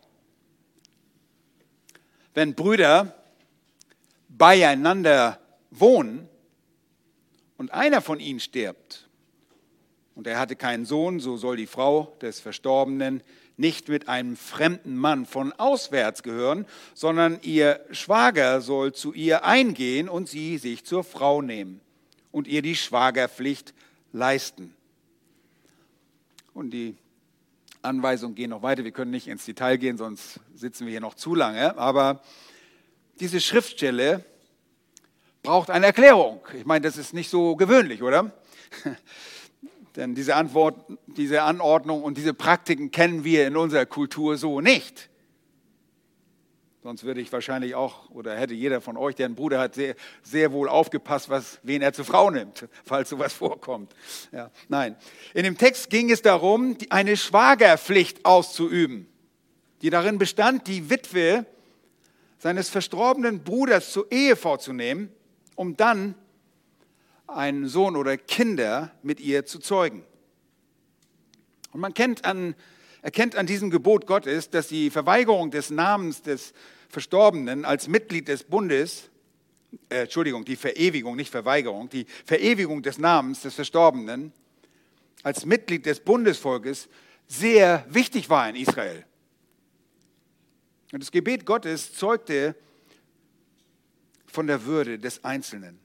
Wenn 2.34 2.56
Brüder 2.56 3.14
beieinander 4.30 5.42
wohnen 5.72 6.30
und 7.58 7.74
einer 7.74 8.02
von 8.02 8.22
ihnen 8.22 8.40
stirbt 8.40 9.10
und 10.16 10.28
er 10.28 10.40
hatte 10.40 10.56
keinen 10.56 10.86
Sohn, 10.86 11.20
so 11.20 11.36
soll 11.36 11.58
die 11.58 11.68
Frau 11.68 12.16
des 12.22 12.40
Verstorbenen 12.40 13.22
nicht 13.58 13.90
mit 13.90 14.08
einem 14.08 14.38
fremden 14.38 14.96
Mann 14.96 15.26
von 15.26 15.52
auswärts 15.54 16.24
gehören, 16.24 16.66
sondern 16.94 17.40
ihr 17.42 17.84
Schwager 17.92 18.62
soll 18.62 18.94
zu 18.94 19.14
ihr 19.14 19.44
eingehen 19.44 20.08
und 20.08 20.30
sie 20.30 20.58
sich 20.60 20.86
zur 20.86 21.04
Frau 21.04 21.42
nehmen 21.42 21.82
und 22.32 22.48
ihr 22.48 22.62
die 22.62 22.76
Schwagerpflicht 22.76 23.74
leisten. 24.14 24.74
Und 26.54 26.72
die 26.72 26.96
Anweisungen 27.82 28.36
gehen 28.36 28.52
noch 28.52 28.62
weiter. 28.62 28.84
Wir 28.84 28.92
können 28.92 29.12
nicht 29.12 29.28
ins 29.28 29.46
Detail 29.46 29.78
gehen, 29.78 29.98
sonst 29.98 30.40
sitzen 30.54 30.86
wir 30.86 30.92
hier 30.92 31.02
noch 31.02 31.16
zu 31.16 31.34
lange. 31.34 31.78
Aber 31.78 32.22
diese 33.20 33.40
Schriftstelle 33.40 34.24
braucht 35.42 35.70
eine 35.70 35.88
Erklärung. 35.88 36.42
Ich 36.58 36.66
meine, 36.66 36.82
das 36.82 36.98
ist 36.98 37.14
nicht 37.14 37.30
so 37.30 37.56
gewöhnlich, 37.56 38.04
oder? 38.04 38.32
Denn 39.98 40.14
diese 40.14 40.36
Antwort, 40.36 40.76
diese 41.08 41.42
Anordnung 41.42 42.04
und 42.04 42.18
diese 42.18 42.36
Praktiken 42.36 42.92
kennen 42.92 43.24
wir 43.24 43.48
in 43.48 43.58
unserer 43.58 43.88
Kultur 43.88 44.38
so 44.38 44.62
nicht. 44.62 45.10
Sonst 46.84 47.04
würde 47.04 47.20
ich 47.20 47.34
wahrscheinlich 47.34 47.74
auch, 47.74 48.12
oder 48.12 48.38
hätte 48.38 48.54
jeder 48.54 48.80
von 48.80 48.96
euch, 48.96 49.16
der 49.16 49.26
einen 49.26 49.36
Bruder 49.36 49.60
hat, 49.60 49.74
sehr, 49.74 49.96
sehr 50.22 50.52
wohl 50.52 50.70
aufgepasst, 50.70 51.30
was, 51.30 51.60
wen 51.64 51.82
er 51.82 51.94
zur 51.94 52.06
Frau 52.06 52.30
nimmt, 52.30 52.68
falls 52.86 53.10
sowas 53.10 53.34
vorkommt. 53.34 53.94
Ja, 54.32 54.52
nein. 54.70 54.96
In 55.34 55.44
dem 55.44 55.58
Text 55.58 55.90
ging 55.90 56.12
es 56.12 56.22
darum, 56.22 56.78
eine 56.92 57.18
Schwagerpflicht 57.18 58.24
auszuüben, 58.24 59.08
die 59.82 59.90
darin 59.90 60.20
bestand, 60.20 60.68
die 60.68 60.92
Witwe 60.92 61.48
seines 62.38 62.70
verstorbenen 62.70 63.44
Bruders 63.44 63.92
zur 63.92 64.12
Ehe 64.12 64.36
vorzunehmen, 64.36 65.12
um 65.56 65.76
dann 65.76 66.14
einen 67.28 67.68
Sohn 67.68 67.96
oder 67.96 68.18
Kinder 68.18 68.92
mit 69.04 69.20
ihr 69.20 69.46
zu 69.46 69.60
zeugen. 69.60 70.04
Und 71.72 71.82
man 71.82 71.94
kennt 71.94 72.26
an, 72.26 72.56
erkennt 73.02 73.36
an 73.36 73.46
diesem 73.46 73.70
Gebot 73.70 74.08
Gottes, 74.08 74.50
dass 74.50 74.68
die 74.68 74.90
Verweigerung 74.90 75.52
des 75.52 75.70
Namens 75.70 76.22
des 76.22 76.54
Verstorbenen 76.90 77.66
als 77.66 77.88
Mitglied 77.88 78.28
des 78.28 78.44
Bundes, 78.44 79.10
äh, 79.90 80.04
Entschuldigung, 80.04 80.46
die 80.46 80.56
Verewigung, 80.56 81.16
nicht 81.16 81.30
Verweigerung, 81.30 81.90
die 81.90 82.06
Verewigung 82.26 82.82
des 82.82 82.98
Namens 82.98 83.42
des 83.42 83.56
Verstorbenen 83.56 84.32
als 85.24 85.46
Mitglied 85.46 85.86
des 85.86 86.00
Bundesvolkes 86.00 86.88
sehr 87.28 87.86
wichtig 87.90 88.30
war 88.30 88.50
in 88.50 88.56
Israel. 88.56 89.06
Und 90.94 91.04
das 91.04 91.12
Gebet 91.12 91.46
Gottes 91.46 91.94
zeugte 91.94 92.56
von 94.26 94.48
der 94.48 94.64
Würde 94.66 94.98
des 94.98 95.24
Einzelnen, 95.26 95.80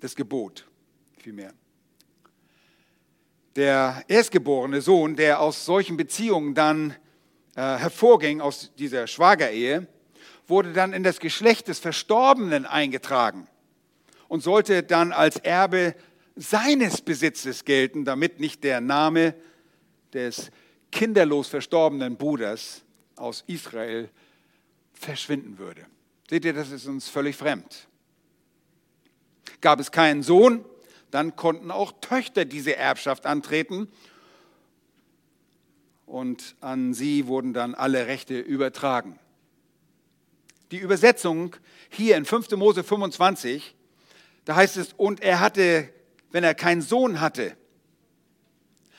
das 0.00 0.14
Gebot 0.14 0.66
vielmehr. 1.18 1.52
Der 3.56 4.04
erstgeborene 4.08 4.80
Sohn, 4.80 5.16
der 5.16 5.40
aus 5.40 5.64
solchen 5.64 5.96
Beziehungen 5.96 6.54
dann 6.54 6.92
äh, 7.56 7.60
hervorging, 7.60 8.40
aus 8.40 8.72
dieser 8.78 9.06
Schwagerehe, 9.06 9.88
wurde 10.46 10.72
dann 10.72 10.92
in 10.92 11.02
das 11.02 11.18
Geschlecht 11.18 11.68
des 11.68 11.78
Verstorbenen 11.78 12.66
eingetragen 12.66 13.48
und 14.28 14.42
sollte 14.42 14.82
dann 14.82 15.12
als 15.12 15.36
Erbe 15.36 15.94
seines 16.36 17.02
Besitzes 17.02 17.64
gelten, 17.64 18.04
damit 18.04 18.38
nicht 18.38 18.62
der 18.62 18.80
Name 18.80 19.34
des 20.12 20.50
kinderlos 20.92 21.48
verstorbenen 21.48 22.16
Bruders 22.16 22.84
aus 23.16 23.42
Israel 23.46 24.08
verschwinden 24.92 25.58
würde. 25.58 25.84
Seht 26.30 26.44
ihr, 26.44 26.52
das 26.52 26.70
ist 26.70 26.86
uns 26.86 27.08
völlig 27.08 27.36
fremd. 27.36 27.88
Gab 29.60 29.80
es 29.80 29.90
keinen 29.90 30.22
Sohn, 30.22 30.64
dann 31.10 31.36
konnten 31.36 31.70
auch 31.70 31.92
Töchter 32.00 32.44
diese 32.44 32.76
Erbschaft 32.76 33.26
antreten 33.26 33.88
und 36.06 36.56
an 36.60 36.94
sie 36.94 37.26
wurden 37.26 37.52
dann 37.52 37.74
alle 37.74 38.06
Rechte 38.06 38.38
übertragen. 38.38 39.18
Die 40.70 40.78
Übersetzung 40.78 41.56
hier 41.90 42.16
in 42.16 42.24
5. 42.24 42.50
Mose 42.52 42.84
25, 42.84 43.74
da 44.44 44.56
heißt 44.56 44.76
es, 44.76 44.92
und 44.94 45.22
er 45.22 45.40
hatte, 45.40 45.88
wenn 46.30 46.44
er 46.44 46.54
keinen 46.54 46.82
Sohn 46.82 47.20
hatte, 47.20 47.56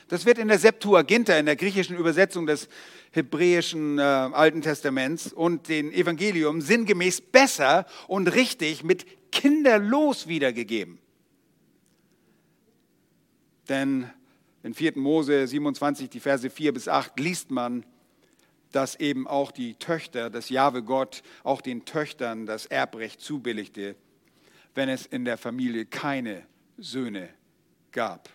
das 0.08 0.26
wird 0.26 0.40
in 0.40 0.48
der 0.48 0.58
Septuaginta, 0.58 1.38
in 1.38 1.46
der 1.46 1.56
griechischen 1.56 1.96
Übersetzung 1.96 2.48
des 2.48 2.68
hebräischen 3.12 4.00
äh, 4.00 4.02
Alten 4.02 4.62
Testaments 4.62 5.32
und 5.32 5.70
den 5.70 5.92
Evangelium 5.92 6.62
sinngemäß 6.62 7.22
besser 7.22 7.86
und 8.08 8.28
richtig 8.28 8.84
mit 8.84 9.06
kinderlos 9.32 10.28
wiedergegeben. 10.28 11.00
Denn 13.68 14.10
in 14.64 14.74
4. 14.74 14.98
Mose 14.98 15.48
27, 15.48 16.10
die 16.10 16.20
Verse 16.20 16.50
4 16.50 16.74
bis 16.74 16.88
8, 16.88 17.20
liest 17.20 17.52
man, 17.52 17.86
dass 18.72 18.96
eben 18.96 19.28
auch 19.28 19.52
die 19.52 19.76
Töchter, 19.76 20.30
das 20.30 20.50
Jahwe 20.50 20.84
Gott, 20.84 21.24
auch 21.44 21.62
den 21.62 21.86
Töchtern 21.86 22.46
das 22.46 22.66
Erbrecht 22.66 23.22
zubilligte, 23.22 23.96
wenn 24.76 24.90
es 24.90 25.06
in 25.06 25.26
der 25.26 25.38
Familie 25.38 25.86
keine 25.86 26.46
Söhne 26.78 27.30
gab. 27.92 28.30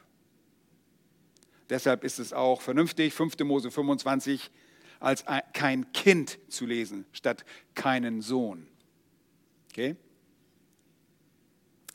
Deshalb 1.70 2.04
ist 2.04 2.18
es 2.18 2.32
auch 2.32 2.60
vernünftig, 2.60 3.14
5. 3.14 3.38
Mose 3.40 3.70
25, 3.70 4.50
als 5.00 5.24
kein 5.52 5.92
Kind 5.92 6.38
zu 6.48 6.66
lesen, 6.66 7.06
statt 7.12 7.44
keinen 7.74 8.20
Sohn. 8.22 8.66
Okay? 9.70 9.96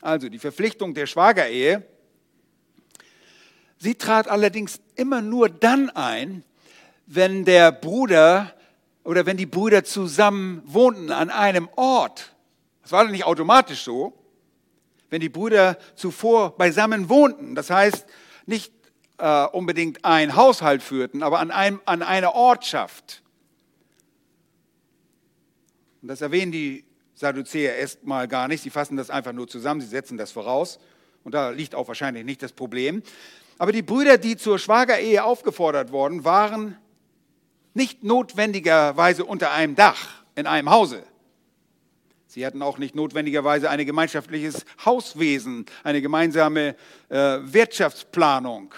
Also 0.00 0.28
die 0.28 0.38
Verpflichtung 0.38 0.94
der 0.94 1.06
Schwagerehe, 1.06 1.86
sie 3.78 3.94
trat 3.94 4.28
allerdings 4.28 4.80
immer 4.96 5.20
nur 5.20 5.48
dann 5.48 5.90
ein, 5.90 6.44
wenn 7.06 7.44
der 7.44 7.72
Bruder 7.72 8.54
oder 9.04 9.26
wenn 9.26 9.36
die 9.36 9.46
Brüder 9.46 9.84
zusammen 9.84 10.62
wohnten 10.64 11.10
an 11.10 11.30
einem 11.30 11.68
Ort. 11.76 12.34
Das 12.82 12.92
war 12.92 13.04
doch 13.04 13.10
nicht 13.10 13.24
automatisch 13.24 13.82
so. 13.82 14.14
Wenn 15.10 15.20
die 15.20 15.28
Brüder 15.28 15.78
zuvor 15.96 16.56
beisammen 16.56 17.08
wohnten, 17.08 17.54
das 17.54 17.68
heißt 17.68 18.06
nicht 18.46 18.72
äh, 19.18 19.46
unbedingt 19.46 20.04
ein 20.04 20.36
Haushalt 20.36 20.82
führten, 20.82 21.22
aber 21.22 21.40
an, 21.40 21.50
einem, 21.50 21.80
an 21.84 22.02
einer 22.02 22.34
Ortschaft. 22.34 23.22
Und 26.00 26.08
das 26.08 26.20
erwähnen 26.20 26.52
die 26.52 26.84
Sadduzäer 27.20 27.76
erstmal 27.76 28.26
gar 28.28 28.48
nicht. 28.48 28.62
Sie 28.62 28.70
fassen 28.70 28.96
das 28.96 29.10
einfach 29.10 29.34
nur 29.34 29.46
zusammen, 29.46 29.82
sie 29.82 29.86
setzen 29.86 30.16
das 30.16 30.32
voraus. 30.32 30.80
Und 31.22 31.34
da 31.34 31.50
liegt 31.50 31.74
auch 31.74 31.86
wahrscheinlich 31.86 32.24
nicht 32.24 32.42
das 32.42 32.52
Problem. 32.52 33.02
Aber 33.58 33.72
die 33.72 33.82
Brüder, 33.82 34.16
die 34.16 34.38
zur 34.38 34.58
Schwagerehe 34.58 35.22
aufgefordert 35.22 35.92
worden, 35.92 36.24
waren 36.24 36.78
nicht 37.74 38.02
notwendigerweise 38.02 39.26
unter 39.26 39.52
einem 39.52 39.74
Dach 39.74 40.24
in 40.34 40.46
einem 40.46 40.70
Hause. 40.70 41.04
Sie 42.26 42.46
hatten 42.46 42.62
auch 42.62 42.78
nicht 42.78 42.94
notwendigerweise 42.94 43.68
ein 43.68 43.84
gemeinschaftliches 43.84 44.64
Hauswesen, 44.86 45.66
eine 45.84 46.00
gemeinsame 46.00 46.74
äh, 47.10 47.38
Wirtschaftsplanung. 47.42 48.74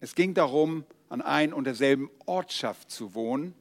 Es 0.00 0.14
ging 0.14 0.32
darum, 0.32 0.84
an 1.10 1.20
ein 1.20 1.52
und 1.52 1.64
derselben 1.64 2.08
Ortschaft 2.24 2.90
zu 2.90 3.14
wohnen. 3.14 3.54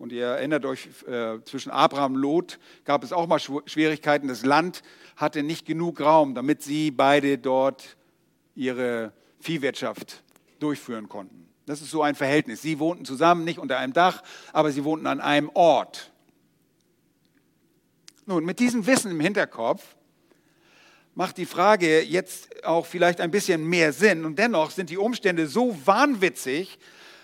Und 0.00 0.12
ihr 0.12 0.24
erinnert 0.24 0.64
euch, 0.64 0.88
äh, 1.06 1.44
zwischen 1.44 1.70
Abraham 1.70 2.14
und 2.14 2.22
Lot 2.22 2.58
gab 2.86 3.04
es 3.04 3.12
auch 3.12 3.26
mal 3.26 3.38
Schwierigkeiten. 3.38 4.28
Das 4.28 4.46
Land 4.46 4.82
hatte 5.14 5.42
nicht 5.42 5.66
genug 5.66 6.00
Raum, 6.00 6.34
damit 6.34 6.62
sie 6.62 6.90
beide 6.90 7.36
dort 7.36 7.98
ihre 8.54 9.12
Viehwirtschaft 9.40 10.22
durchführen 10.58 11.10
konnten. 11.10 11.46
Das 11.66 11.82
ist 11.82 11.90
so 11.90 12.02
ein 12.02 12.14
Verhältnis. 12.14 12.62
Sie 12.62 12.78
wohnten 12.78 13.04
zusammen, 13.04 13.44
nicht 13.44 13.58
unter 13.58 13.76
einem 13.76 13.92
Dach, 13.92 14.22
aber 14.54 14.72
sie 14.72 14.84
wohnten 14.84 15.06
an 15.06 15.20
einem 15.20 15.50
Ort. 15.52 16.10
Nun, 18.24 18.46
mit 18.46 18.58
diesem 18.58 18.86
Wissen 18.86 19.10
im 19.10 19.20
Hinterkopf 19.20 19.84
macht 21.14 21.36
die 21.36 21.44
Frage 21.44 22.00
jetzt 22.00 22.64
auch 22.64 22.86
vielleicht 22.86 23.20
ein 23.20 23.30
bisschen 23.30 23.68
mehr 23.68 23.92
Sinn. 23.92 24.24
Und 24.24 24.38
dennoch 24.38 24.70
sind 24.70 24.88
die 24.88 24.96
Umstände 24.96 25.46
so 25.46 25.76
wahnwitzig, 25.84 26.78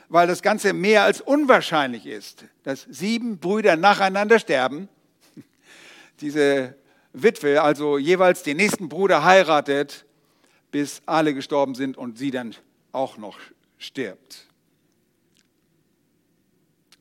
weil 0.09 0.27
das 0.27 0.43
Ganze 0.43 0.73
mehr 0.73 1.03
als 1.03 1.21
unwahrscheinlich 1.21 2.07
ist, 2.07 2.45
dass 2.63 2.87
sieben 2.89 3.39
Brüder 3.39 3.77
nacheinander 3.77 4.39
sterben. 4.39 4.89
Diese 6.21 6.77
Witwe 7.13 7.63
also 7.63 7.99
jeweils 7.99 8.43
den 8.43 8.59
nächsten 8.59 8.89
Bruder 8.89 9.25
heiratet, 9.25 10.05
bis 10.71 11.03
alle 11.07 11.35
gestorben 11.35 11.75
sind 11.75 11.97
und 11.97 12.19
sie 12.19 12.31
dann 12.31 12.55
auch 12.93 13.17
noch 13.17 13.39
stirbt. 13.79 14.47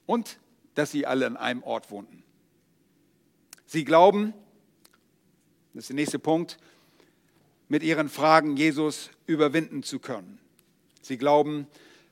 Und 0.05 0.39
dass 0.75 0.91
sie 0.91 1.05
alle 1.05 1.25
an 1.25 1.37
einem 1.37 1.63
Ort 1.63 1.91
wohnten. 1.91 2.23
Sie 3.65 3.83
glauben, 3.83 4.33
das 5.73 5.83
ist 5.83 5.89
der 5.89 5.95
nächste 5.95 6.19
Punkt, 6.19 6.57
mit 7.67 7.83
ihren 7.83 8.09
Fragen 8.09 8.55
Jesus 8.55 9.09
überwinden 9.25 9.83
zu 9.83 9.99
können. 9.99 10.39
Sie 11.01 11.17
glauben, 11.17 11.67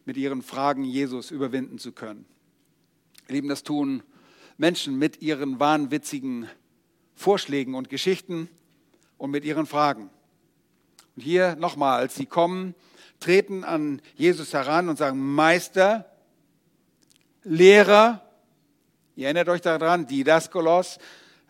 mit 0.05 0.17
ihren 0.17 0.41
Fragen 0.41 0.83
Jesus 0.83 1.31
überwinden 1.31 1.77
zu 1.77 1.91
können. 1.91 2.25
Lieben, 3.27 3.47
das 3.47 3.63
tun 3.63 4.03
Menschen 4.57 4.97
mit 4.97 5.21
ihren 5.21 5.59
wahnwitzigen 5.59 6.47
Vorschlägen 7.15 7.75
und 7.75 7.89
Geschichten 7.89 8.49
und 9.17 9.31
mit 9.31 9.45
ihren 9.45 9.65
Fragen. 9.65 10.09
Und 11.15 11.21
hier 11.21 11.55
nochmal, 11.55 12.09
sie 12.09 12.25
kommen, 12.25 12.75
treten 13.19 13.63
an 13.63 14.01
Jesus 14.15 14.53
heran 14.53 14.89
und 14.89 14.97
sagen, 14.97 15.19
Meister, 15.19 16.09
Lehrer, 17.43 18.21
ihr 19.15 19.25
erinnert 19.25 19.49
euch 19.49 19.61
daran, 19.61 20.07
Didaskolos, 20.07 20.97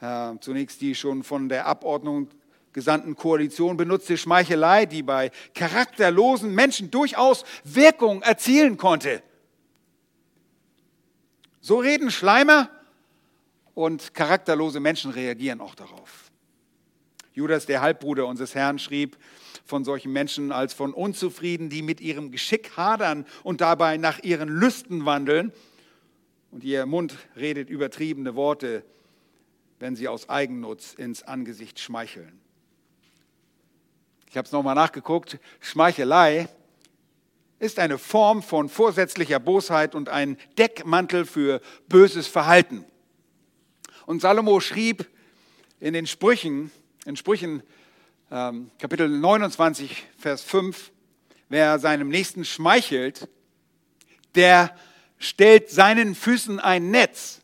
äh, 0.02 0.34
zunächst 0.40 0.82
die 0.82 0.96
schon 0.96 1.24
von 1.24 1.50
der 1.50 1.66
Abordnung 1.66 2.30
gesandten 2.74 3.16
Koalition 3.16 3.78
benutzte 3.78 4.18
Schmeichelei, 4.18 4.86
die 4.86 5.04
bei 5.04 5.32
charakterlosen 5.54 6.54
Menschen 6.54 6.92
durchaus 6.92 7.46
Wirkung 7.64 8.22
erzielen 8.22 8.78
konnte. 8.78 9.24
So 11.62 11.78
reden 11.78 12.12
Schleimer 12.12 12.70
und 13.74 14.14
charakterlose 14.14 14.80
Menschen 14.80 15.12
reagieren 15.12 15.62
auch 15.62 15.76
darauf. 15.76 16.32
Judas, 17.34 17.66
der 17.66 17.82
Halbbruder 17.82 18.28
unseres 18.28 18.54
Herrn, 18.54 18.78
schrieb 18.78 19.18
von 19.66 19.84
solchen 19.84 20.12
Menschen 20.12 20.52
als 20.52 20.74
von 20.74 20.94
Unzufrieden, 20.94 21.70
die 21.70 21.82
mit 21.82 22.02
ihrem 22.02 22.32
Geschick 22.32 22.78
hadern 22.78 23.26
und 23.44 23.62
dabei 23.62 23.98
nach 23.98 24.20
ihren 24.20 24.50
Lüsten 24.50 25.06
wandeln. 25.06 25.52
Und 26.52 26.64
ihr 26.64 26.86
Mund 26.86 27.16
redet 27.36 27.70
übertriebene 27.70 28.36
Worte, 28.36 28.84
wenn 29.80 29.96
sie 29.96 30.08
aus 30.08 30.30
Eigennutz 30.30 30.94
ins 30.94 31.24
Angesicht 31.24 31.80
schmeicheln. 31.80 32.43
Ich 34.34 34.38
habe 34.38 34.48
es 34.48 34.52
nochmal 34.52 34.74
nachgeguckt. 34.74 35.38
Schmeichelei 35.60 36.50
ist 37.60 37.78
eine 37.78 38.00
Form 38.00 38.42
von 38.42 38.68
vorsätzlicher 38.68 39.40
Bosheit 39.40 39.94
und 39.94 40.10
ein 40.10 40.40
Deckmantel 40.58 41.28
für 41.28 41.62
böses 41.88 42.26
Verhalten. 42.26 42.84
Und 44.08 44.22
Salomo 44.22 44.60
schrieb 44.60 45.08
in 45.80 45.94
den 45.94 46.08
Sprüchen, 46.08 46.72
in 47.06 47.16
Sprüchen 47.16 47.62
ähm, 48.32 48.72
Kapitel 48.80 49.08
29, 49.08 50.04
Vers 50.18 50.42
5, 50.42 50.92
wer 51.50 51.78
seinem 51.78 52.10
Nächsten 52.10 52.44
schmeichelt, 52.44 53.30
der 54.34 54.76
stellt 55.20 55.70
seinen 55.70 56.16
Füßen 56.16 56.60
ein 56.60 56.90
Netz 56.90 57.43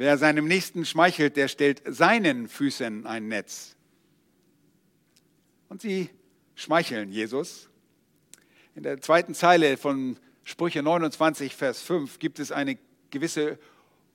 Wer 0.00 0.16
seinem 0.16 0.46
Nächsten 0.46 0.84
schmeichelt, 0.84 1.36
der 1.36 1.48
stellt 1.48 1.82
seinen 1.84 2.46
Füßen 2.46 3.04
ein 3.04 3.26
Netz. 3.26 3.74
Und 5.68 5.82
sie 5.82 6.08
schmeicheln 6.54 7.10
Jesus. 7.10 7.68
In 8.76 8.84
der 8.84 9.00
zweiten 9.00 9.34
Zeile 9.34 9.76
von 9.76 10.16
Sprüche 10.44 10.84
29, 10.84 11.56
Vers 11.56 11.82
5 11.82 12.20
gibt 12.20 12.38
es 12.38 12.52
eine 12.52 12.78
gewisse 13.10 13.58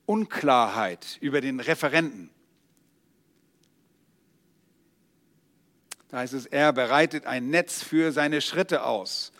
Unklarheit 0.06 1.18
über 1.20 1.42
den 1.42 1.60
Referenten. 1.60 2.30
Da 6.08 6.20
heißt 6.20 6.32
es, 6.32 6.46
er 6.46 6.72
bereitet 6.72 7.26
ein 7.26 7.50
Netz 7.50 7.82
für 7.82 8.10
seine 8.10 8.40
Schritte 8.40 8.84
aus. 8.84 9.33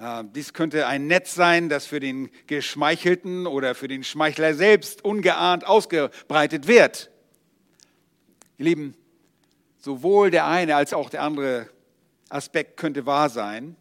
Äh, 0.00 0.24
dies 0.34 0.54
könnte 0.54 0.86
ein 0.86 1.06
Netz 1.06 1.34
sein, 1.34 1.68
das 1.68 1.84
für 1.84 2.00
den 2.00 2.30
Geschmeichelten 2.46 3.46
oder 3.46 3.74
für 3.74 3.86
den 3.86 4.02
Schmeichler 4.02 4.54
selbst 4.54 5.04
ungeahnt 5.04 5.66
ausgebreitet 5.66 6.66
wird. 6.66 7.10
Ihr 8.56 8.64
Lieben, 8.64 8.94
sowohl 9.78 10.30
der 10.30 10.46
eine 10.46 10.76
als 10.76 10.94
auch 10.94 11.10
der 11.10 11.22
andere 11.22 11.68
Aspekt 12.30 12.78
könnte 12.78 13.04
wahr 13.04 13.28
sein. 13.28 13.76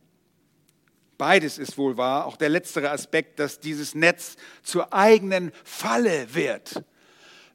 Beides 1.18 1.58
ist 1.58 1.78
wohl 1.78 1.96
wahr. 1.96 2.26
Auch 2.26 2.36
der 2.36 2.50
letztere 2.50 2.92
Aspekt, 2.92 3.40
dass 3.40 3.60
dieses 3.60 3.96
Netz 3.96 4.36
zur 4.62 4.94
eigenen 4.94 5.52
Falle 5.64 6.34
wird. 6.34 6.84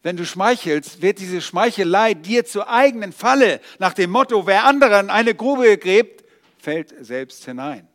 Wenn 0.02 0.16
du 0.16 0.24
schmeichelst, 0.24 1.02
wird 1.02 1.18
diese 1.18 1.40
Schmeichelei 1.40 2.14
dir 2.14 2.44
zur 2.44 2.68
eigenen 2.68 3.12
Falle. 3.12 3.60
Nach 3.78 3.94
dem 3.94 4.10
Motto, 4.10 4.46
wer 4.46 4.64
anderen 4.64 5.10
eine 5.10 5.34
Grube 5.34 5.76
gräbt, 5.78 6.24
fällt 6.58 6.94
selbst 7.00 7.44
hinein. 7.44 7.88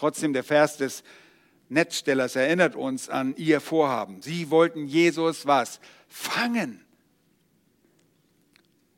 Trotzdem, 0.00 0.32
der 0.32 0.44
Vers 0.44 0.78
des 0.78 1.04
Netzstellers 1.68 2.34
erinnert 2.34 2.74
uns 2.74 3.10
an 3.10 3.36
ihr 3.36 3.60
Vorhaben. 3.60 4.22
Sie 4.22 4.48
wollten 4.48 4.86
Jesus 4.86 5.46
was? 5.46 5.78
Fangen. 6.08 6.82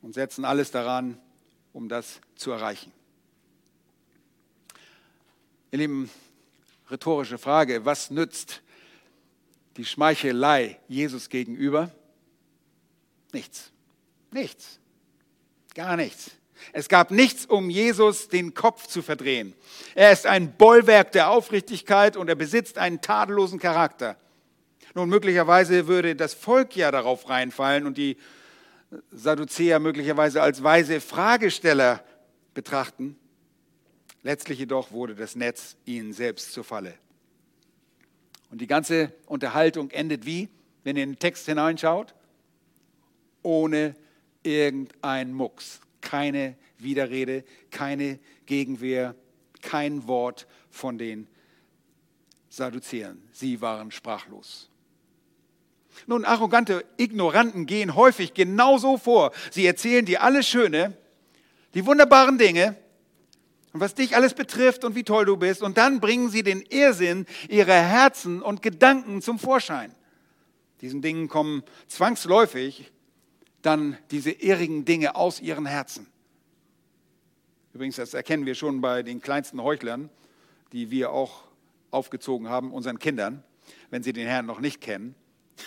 Und 0.01 0.15
setzen 0.15 0.45
alles 0.45 0.71
daran, 0.71 1.21
um 1.73 1.89
das 1.89 2.21
zu 2.37 2.53
erreichen. 2.53 2.93
Ihr 5.73 5.81
Lieben, 5.81 6.09
rhetorische 6.89 7.37
Frage, 7.37 7.85
was 7.85 8.13
nützt 8.13 8.63
die 9.77 9.85
Schmeichelei 9.85 10.79
Jesus 10.87 11.31
gegenüber? 11.31 11.91
Nichts. 13.33 13.73
Nichts. 14.31 14.79
Gar 15.75 15.97
nichts. 15.97 16.31
Es 16.73 16.89
gab 16.89 17.11
nichts, 17.11 17.47
um 17.47 17.71
Jesus 17.71 18.29
den 18.29 18.55
Kopf 18.55 18.87
zu 18.87 19.03
verdrehen. 19.03 19.55
Er 19.95 20.13
ist 20.13 20.27
ein 20.27 20.53
Bollwerk 20.57 21.13
der 21.13 21.31
Aufrichtigkeit 21.31 22.17
und 22.17 22.29
er 22.29 22.35
besitzt 22.35 22.79
einen 22.79 23.01
tadellosen 23.01 23.59
Charakter. 23.59 24.17
Nun, 24.95 25.09
möglicherweise 25.09 25.87
würde 25.87 26.15
das 26.15 26.35
Volk 26.35 26.77
ja 26.77 26.91
darauf 26.91 27.29
reinfallen 27.29 27.87
und 27.87 27.99
die 27.99 28.17
Sadduzäer 29.11 29.79
möglicherweise 29.79 30.43
als 30.43 30.63
weise 30.63 31.01
Fragesteller 31.01 32.05
betrachten. 32.55 33.17
Letztlich 34.23 34.59
jedoch 34.59 34.93
wurde 34.93 35.15
das 35.15 35.35
Netz 35.35 35.77
ihnen 35.85 36.13
selbst 36.13 36.53
zur 36.53 36.65
Falle. 36.65 36.95
Und 38.51 38.61
die 38.61 38.67
ganze 38.67 39.13
Unterhaltung 39.27 39.91
endet 39.91 40.27
wie, 40.27 40.49
wenn 40.85 40.97
ihr 40.97 41.05
in 41.05 41.13
den 41.13 41.19
Text 41.19 41.47
hineinschaut? 41.47 42.15
Ohne 43.43 43.97
irgendein 44.43 45.33
Mucks 45.33 45.81
keine 46.03 46.57
Widerrede, 46.79 47.45
keine 47.71 48.19
Gegenwehr, 48.45 49.15
kein 49.63 50.07
Wort 50.07 50.47
von 50.71 50.99
den 50.99 51.27
Sadduzäern. 52.51 53.23
Sie 53.33 53.63
waren 53.63 53.91
sprachlos. 53.91 54.69
Nun, 56.07 56.25
arrogante 56.25 56.85
Ignoranten 56.97 57.67
gehen 57.67 57.95
häufig 57.95 58.35
genauso 58.35 58.99
vor. 58.99 59.33
Sie 59.51 59.65
erzählen 59.65 60.05
dir 60.05 60.23
alles 60.23 60.49
Schöne, 60.49 60.97
die 61.75 61.87
wunderbaren 61.87 62.39
Dinge 62.39 62.77
und 63.73 63.81
was 63.81 63.95
dich 63.95 64.17
alles 64.17 64.35
betrifft 64.35 64.85
und 64.85 64.95
wie 64.95 65.05
toll 65.05 65.25
du 65.25 65.37
bist. 65.37 65.63
Und 65.63 65.79
dann 65.79 66.01
bringen 66.01 66.29
sie 66.29 66.43
den 66.43 66.63
Irrsinn 66.63 67.27
ihrer 67.49 67.73
Herzen 67.75 68.43
und 68.43 68.63
Gedanken 68.63 69.23
zum 69.23 69.39
Vorschein. 69.39 69.95
Diesen 70.81 71.01
Dingen 71.01 71.29
kommen 71.29 71.63
zwangsläufig 71.87 72.91
dann 73.63 73.97
diese 74.11 74.31
irrigen 74.31 74.85
Dinge 74.85 75.17
aus 75.17 75.41
ihren 75.41 75.67
Herzen. 75.67 76.07
Übrigens, 77.73 77.97
das 77.97 78.13
erkennen 78.13 78.45
wir 78.45 78.55
schon 78.55 78.81
bei 78.81 79.03
den 79.03 79.21
kleinsten 79.21 79.63
Heuchlern, 79.63 80.11
die 80.73 80.91
wir 80.91 81.11
auch 81.11 81.45
aufgezogen 81.91 82.49
haben, 82.49 82.73
unseren 82.73 82.99
Kindern, 82.99 83.43
wenn 83.91 84.03
sie 84.03 84.13
den 84.13 84.27
Herrn 84.27 84.47
noch 84.47 84.61
nicht 84.61 84.81
kennen 84.81 85.15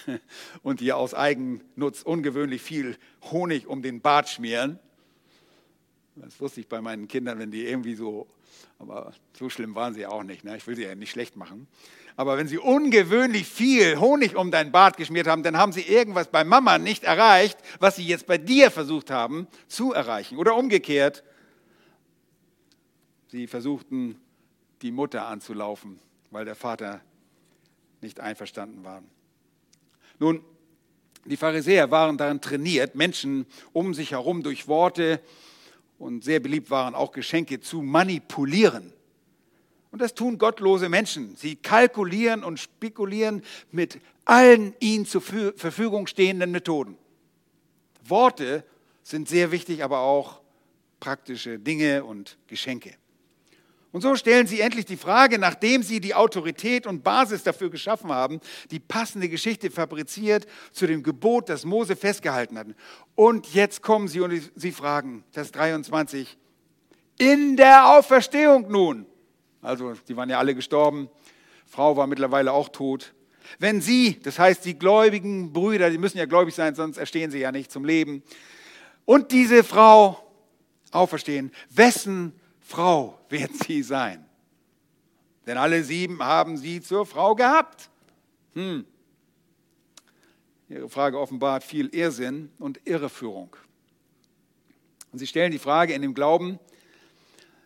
und 0.64 0.82
die 0.82 0.94
aus 0.94 1.14
Eigennutz 1.14 2.02
ungewöhnlich 2.04 2.62
viel 2.62 2.98
Honig 3.24 3.68
um 3.68 3.82
den 3.82 4.02
Bart 4.02 4.30
schmieren. 4.30 4.80
Das 6.16 6.40
wusste 6.40 6.62
ich 6.62 6.68
bei 6.68 6.82
meinen 6.82 7.08
Kindern, 7.08 7.40
wenn 7.40 7.52
die 7.52 7.66
irgendwie 7.66 7.96
so, 7.96 8.28
aber 8.80 9.14
so 9.38 9.50
schlimm 9.50 9.76
waren 9.76 9.94
sie 9.94 10.06
auch 10.06 10.24
nicht. 10.24 10.44
Ne? 10.44 10.56
Ich 10.58 10.66
will 10.68 10.76
sie 10.76 10.84
ja 10.84 10.96
nicht 10.96 11.12
schlecht 11.12 11.36
machen. 11.36 11.68
Aber 12.18 12.38
wenn 12.38 12.48
sie 12.48 12.58
ungewöhnlich 12.58 13.46
viel 13.46 14.00
Honig 14.00 14.36
um 14.36 14.50
deinen 14.50 14.72
Bart 14.72 14.96
geschmiert 14.96 15.28
haben, 15.28 15.44
dann 15.44 15.58
haben 15.58 15.74
sie 15.74 15.82
irgendwas 15.82 16.30
bei 16.30 16.46
Mama 16.46 16.78
nicht 16.78 17.04
erreicht, 17.04 17.58
was 17.80 17.98
sie 17.98 18.06
jetzt 18.06 18.26
bei 18.26 18.38
dir 18.38 18.72
versucht 18.72 19.12
haben 19.12 19.48
zu 19.68 19.92
erreichen. 19.92 20.38
Oder 20.38 20.56
umgekehrt, 20.56 21.24
sie 23.28 23.48
versuchten 23.48 24.18
die 24.82 24.92
Mutter 24.92 25.28
anzulaufen, 25.28 26.00
weil 26.32 26.46
der 26.46 26.56
Vater 26.56 27.02
nicht 28.02 28.22
einverstanden 28.22 28.86
war. 28.86 29.04
Nun, 30.20 30.42
die 31.26 31.38
Pharisäer 31.38 31.92
waren 31.92 32.18
darin 32.18 32.40
trainiert, 32.40 32.96
Menschen 32.96 33.46
um 33.74 33.94
sich 33.94 34.12
herum 34.12 34.44
durch 34.44 34.68
Worte 34.68 35.20
und 35.98 36.24
sehr 36.24 36.40
beliebt 36.40 36.70
waren 36.70 36.96
auch 36.96 37.12
Geschenke 37.12 37.60
zu 37.60 37.82
manipulieren. 37.82 38.94
Und 39.96 40.02
das 40.02 40.14
tun 40.14 40.38
gottlose 40.38 40.90
Menschen. 40.90 41.38
Sie 41.38 41.56
kalkulieren 41.56 42.44
und 42.44 42.60
spekulieren 42.60 43.42
mit 43.72 44.02
allen 44.26 44.76
ihnen 44.82 45.06
zur 45.06 45.22
Verfügung 45.22 46.08
stehenden 46.08 46.52
Methoden. 46.52 46.98
Worte 48.04 48.66
sind 49.04 49.30
sehr 49.30 49.54
wichtig, 49.54 49.86
aber 49.86 50.00
auch 50.00 50.42
praktische 51.00 51.60
Dinge 51.60 52.04
und 52.04 52.38
Geschenke. 52.48 52.96
Und 53.94 54.02
so 54.02 54.18
stellen 54.18 54.48
sie 54.48 54.60
endlich 54.60 54.84
die 54.84 54.98
Frage, 54.98 55.40
nachdem 55.40 55.82
sie 55.82 56.02
die 56.02 56.14
Autorität 56.14 56.88
und 56.88 57.02
Basis 57.02 57.44
dafür 57.44 57.70
geschaffen 57.70 58.12
haben, 58.12 58.42
die 58.72 58.82
passende 58.82 59.30
Geschichte 59.30 59.72
fabriziert 59.72 60.46
zu 60.74 60.88
dem 60.88 61.04
Gebot, 61.04 61.48
das 61.48 61.64
Mose 61.64 61.96
festgehalten 61.96 62.58
hat. 62.58 62.68
Und 63.16 63.54
jetzt 63.54 63.82
kommen 63.82 64.10
sie 64.10 64.20
und 64.20 64.52
sie 64.58 64.74
fragen, 64.74 65.24
Vers 65.32 65.54
23, 65.54 66.38
in 67.18 67.56
der 67.56 67.96
Auferstehung 67.96 68.70
nun, 68.70 69.06
also 69.66 69.94
die 70.08 70.16
waren 70.16 70.30
ja 70.30 70.38
alle 70.38 70.56
gestorben. 70.56 71.10
Frau 71.66 71.98
war 71.98 72.08
mittlerweile 72.08 72.54
auch 72.54 72.70
tot. 72.70 73.14
Wenn 73.60 73.82
sie, 73.82 74.20
das 74.22 74.40
heißt 74.40 74.66
die 74.66 74.78
gläubigen 74.78 75.54
Brüder, 75.54 75.90
die 75.90 75.98
müssen 75.98 76.18
ja 76.18 76.26
gläubig 76.26 76.56
sein, 76.56 76.76
sonst 76.76 76.98
erstehen 76.98 77.32
sie 77.32 77.40
ja 77.40 77.52
nicht 77.52 77.72
zum 77.72 77.86
Leben. 77.86 78.24
Und 79.06 79.32
diese 79.32 79.64
Frau 79.64 80.32
auferstehen, 80.92 81.52
wessen 81.70 82.34
Frau 82.60 83.20
wird 83.30 83.52
sie 83.66 83.84
sein? 83.84 84.26
Denn 85.46 85.58
alle 85.58 85.84
sieben 85.84 86.24
haben 86.24 86.58
sie 86.58 86.82
zur 86.82 87.06
Frau 87.06 87.36
gehabt. 87.36 87.90
Hm. 88.54 88.86
Ihre 90.70 90.90
Frage 90.90 91.20
offenbart 91.20 91.64
viel 91.64 91.88
Irrsinn 91.90 92.52
und 92.58 92.80
Irreführung. 92.86 93.56
Und 95.12 95.20
sie 95.20 95.28
stellen 95.28 95.52
die 95.52 95.60
Frage 95.60 95.94
in 95.94 96.02
dem 96.02 96.16
Glauben, 96.16 96.60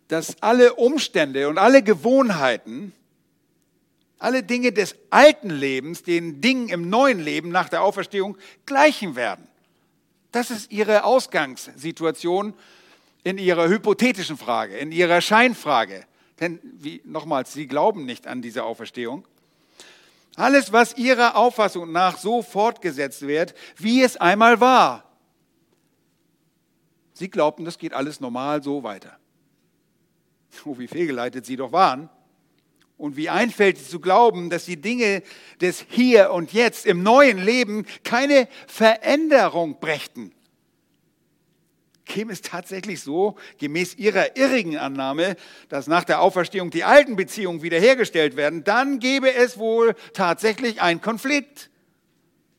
dass 0.10 0.42
alle 0.42 0.74
Umstände 0.74 1.48
und 1.48 1.58
alle 1.58 1.82
Gewohnheiten, 1.82 2.94
alle 4.18 4.44
Dinge 4.44 4.74
des 4.74 4.96
alten 5.12 5.50
Lebens 5.50 6.04
den 6.04 6.42
Dingen 6.42 6.68
im 6.68 6.90
neuen 6.90 7.20
Leben 7.20 7.50
nach 7.50 7.70
der 7.70 7.84
Auferstehung 7.84 8.38
gleichen 8.66 9.16
werden. 9.16 9.48
Das 10.32 10.52
ist 10.52 10.72
ihre 10.72 11.04
Ausgangssituation 11.04 12.54
in 13.24 13.38
ihrer 13.38 13.70
hypothetischen 13.70 14.38
Frage, 14.38 14.78
in 14.78 14.92
ihrer 14.92 15.22
Scheinfrage. 15.22 16.06
Denn, 16.40 16.60
wie, 16.64 17.02
nochmals, 17.06 17.54
sie 17.54 17.68
glauben 17.68 18.06
nicht 18.06 18.26
an 18.26 18.42
diese 18.42 18.64
Auferstehung. 18.64 19.26
Alles, 20.36 20.74
was 20.74 20.98
ihrer 20.98 21.36
Auffassung 21.36 21.92
nach 21.92 22.18
so 22.18 22.42
fortgesetzt 22.42 23.28
wird, 23.28 23.54
wie 23.78 24.02
es 24.02 24.18
einmal 24.18 24.60
war. 24.60 25.04
Sie 27.14 27.30
glaubten, 27.30 27.66
das 27.66 27.78
geht 27.78 27.94
alles 27.94 28.20
normal 28.20 28.64
so 28.64 28.82
weiter. 28.82 29.19
Oh, 30.66 30.78
wie 30.78 30.88
fehlgeleitet 30.88 31.46
sie 31.46 31.56
doch 31.56 31.72
waren. 31.72 32.10
Und 32.98 33.16
wie 33.16 33.30
einfältig 33.30 33.88
zu 33.88 34.02
glauben, 34.02 34.50
dass 34.50 34.66
die 34.66 34.82
Dinge 34.82 35.24
des 35.62 35.86
Hier 35.90 36.32
und 36.32 36.52
Jetzt 36.52 36.86
im 36.86 37.02
neuen 37.02 37.38
Leben 37.38 37.86
keine 38.04 38.50
Veränderung 38.68 39.80
brächten. 39.80 40.34
Käme 42.04 42.34
es 42.34 42.42
tatsächlich 42.42 43.00
so, 43.02 43.38
gemäß 43.58 43.96
ihrer 43.96 44.36
irrigen 44.36 44.78
Annahme, 44.78 45.38
dass 45.70 45.88
nach 45.88 46.04
der 46.04 46.22
Auferstehung 46.22 46.72
die 46.72 46.84
alten 46.84 47.16
Beziehungen 47.16 47.62
wiederhergestellt 47.62 48.36
werden, 48.36 48.66
dann 48.66 49.00
gäbe 49.00 49.34
es 49.34 49.58
wohl 49.58 49.96
tatsächlich 50.14 50.82
einen 50.82 51.00
Konflikt. 51.00 51.70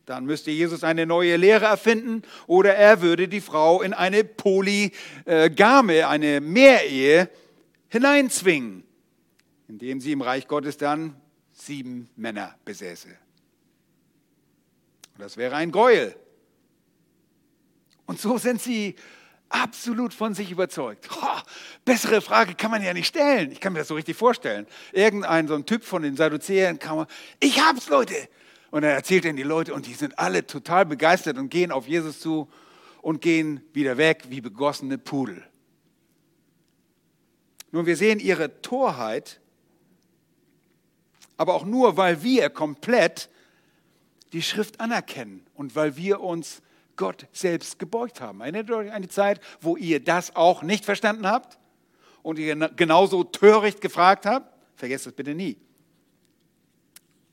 Dann 0.07 0.25
müsste 0.25 0.51
Jesus 0.51 0.85
eine 0.85 1.05
neue 1.05 1.37
Lehre 1.37 1.67
erfinden 1.67 2.23
oder 2.47 2.75
er 2.75 3.03
würde 3.03 3.29
die 3.29 3.41
Frau 3.41 3.83
in 3.83 3.93
eine 3.93 4.25
Polygame, 4.25 6.09
eine 6.09 6.41
Mehrehe 6.41 7.29
hineinzwingen, 7.91 8.85
indem 9.69 10.01
sie 10.01 10.13
im 10.13 10.23
Reich 10.23 10.49
Gottes 10.49 10.79
dann 10.79 11.21
sieben 11.53 12.09
Männer 12.17 12.57
besäße. 12.65 13.09
Das 15.19 15.37
wäre 15.37 15.57
ein 15.57 15.71
Gräuel. 15.71 16.17
Und 18.07 18.19
so 18.19 18.39
sind 18.39 18.61
sie 18.61 18.97
absolut 19.51 20.15
von 20.15 20.35
sich 20.35 20.51
überzeugt. 20.51 21.09
Oh, 21.13 21.41
bessere 21.85 22.21
Frage 22.23 22.55
kann 22.55 22.71
man 22.71 22.83
ja 22.83 22.95
nicht 22.95 23.09
stellen. 23.09 23.53
Ich 23.53 23.61
kann 23.61 23.73
mir 23.73 23.81
das 23.81 23.89
so 23.89 23.95
richtig 23.95 24.17
vorstellen. 24.17 24.67
Irgendein 24.93 25.49
so 25.49 25.55
ein 25.55 25.67
Typ 25.67 25.85
von 25.85 26.03
den 26.03 26.17
Sadduzäern 26.17 26.79
kam, 26.79 27.07
ich 27.39 27.61
hab's, 27.61 27.89
Leute. 27.89 28.15
Und 28.71 28.85
er 28.85 28.93
erzählt 28.93 29.25
ihnen 29.25 29.37
die 29.37 29.43
Leute 29.43 29.75
und 29.75 29.87
die 29.87 29.95
sind 29.95 30.19
alle 30.19 30.47
total 30.47 30.87
begeistert 30.87 31.39
und 31.39 31.51
gehen 31.51 31.73
auf 31.73 31.89
Jesus 31.89 32.21
zu 32.21 32.49
und 33.03 33.21
gehen 33.21 33.63
wieder 33.73 33.97
weg 33.97 34.25
wie 34.29 34.41
begossene 34.41 34.97
Pudel. 34.97 35.45
Nun, 37.73 37.87
wir 37.87 37.97
sehen 37.97 38.19
ihre 38.19 38.61
Torheit, 38.63 39.41
aber 41.37 41.55
auch 41.55 41.65
nur, 41.65 41.97
weil 41.97 42.23
wir 42.23 42.51
komplett 42.51 43.31
die 44.33 44.43
Schrift 44.43 44.81
anerkennen 44.81 45.47
und 45.55 45.75
weil 45.75 45.97
wir 45.97 46.21
uns 46.21 46.63
Gott 46.97 47.27
selbst 47.33 47.79
gebeugt 47.79 48.21
haben. 48.21 48.41
Erinnert 48.41 48.71
euch 48.71 48.89
an 48.89 48.97
eine 48.97 49.09
Zeit, 49.09 49.41
wo 49.61 49.77
ihr 49.77 50.05
das 50.05 50.37
auch 50.37 50.63
nicht 50.63 50.85
verstanden 50.85 51.27
habt 51.27 51.59
und 52.23 52.39
ihr 52.39 52.55
genauso 52.71 53.25
töricht 53.25 53.81
gefragt 53.81 54.27
habt? 54.27 54.55
Vergesst 54.77 55.07
das 55.07 55.15
bitte 55.15 55.35
nie. 55.35 55.57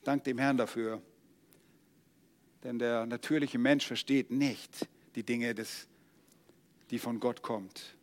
Dank 0.04 0.24
dem 0.24 0.38
Herrn 0.38 0.58
dafür. 0.58 1.02
Denn 2.64 2.80
der 2.80 3.06
natürliche 3.06 3.60
Mensch 3.60 3.86
versteht 3.86 4.32
nicht 4.32 4.88
die 5.16 5.24
Dinge, 5.24 5.54
des, 5.54 5.88
die 6.90 7.00
von 7.00 7.20
Gott 7.20 7.42
kommt. 7.42 7.97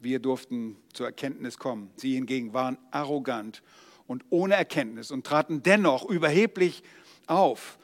Wir 0.00 0.18
durften 0.18 0.76
zur 0.94 1.06
Erkenntnis 1.06 1.58
kommen. 1.58 1.90
Sie 1.96 2.14
hingegen 2.14 2.54
waren 2.54 2.78
arrogant 2.90 3.62
und 4.06 4.24
ohne 4.30 4.54
Erkenntnis 4.54 5.10
und 5.10 5.26
traten 5.26 5.62
dennoch 5.62 6.08
überheblich 6.08 6.82
auf, 7.26 7.78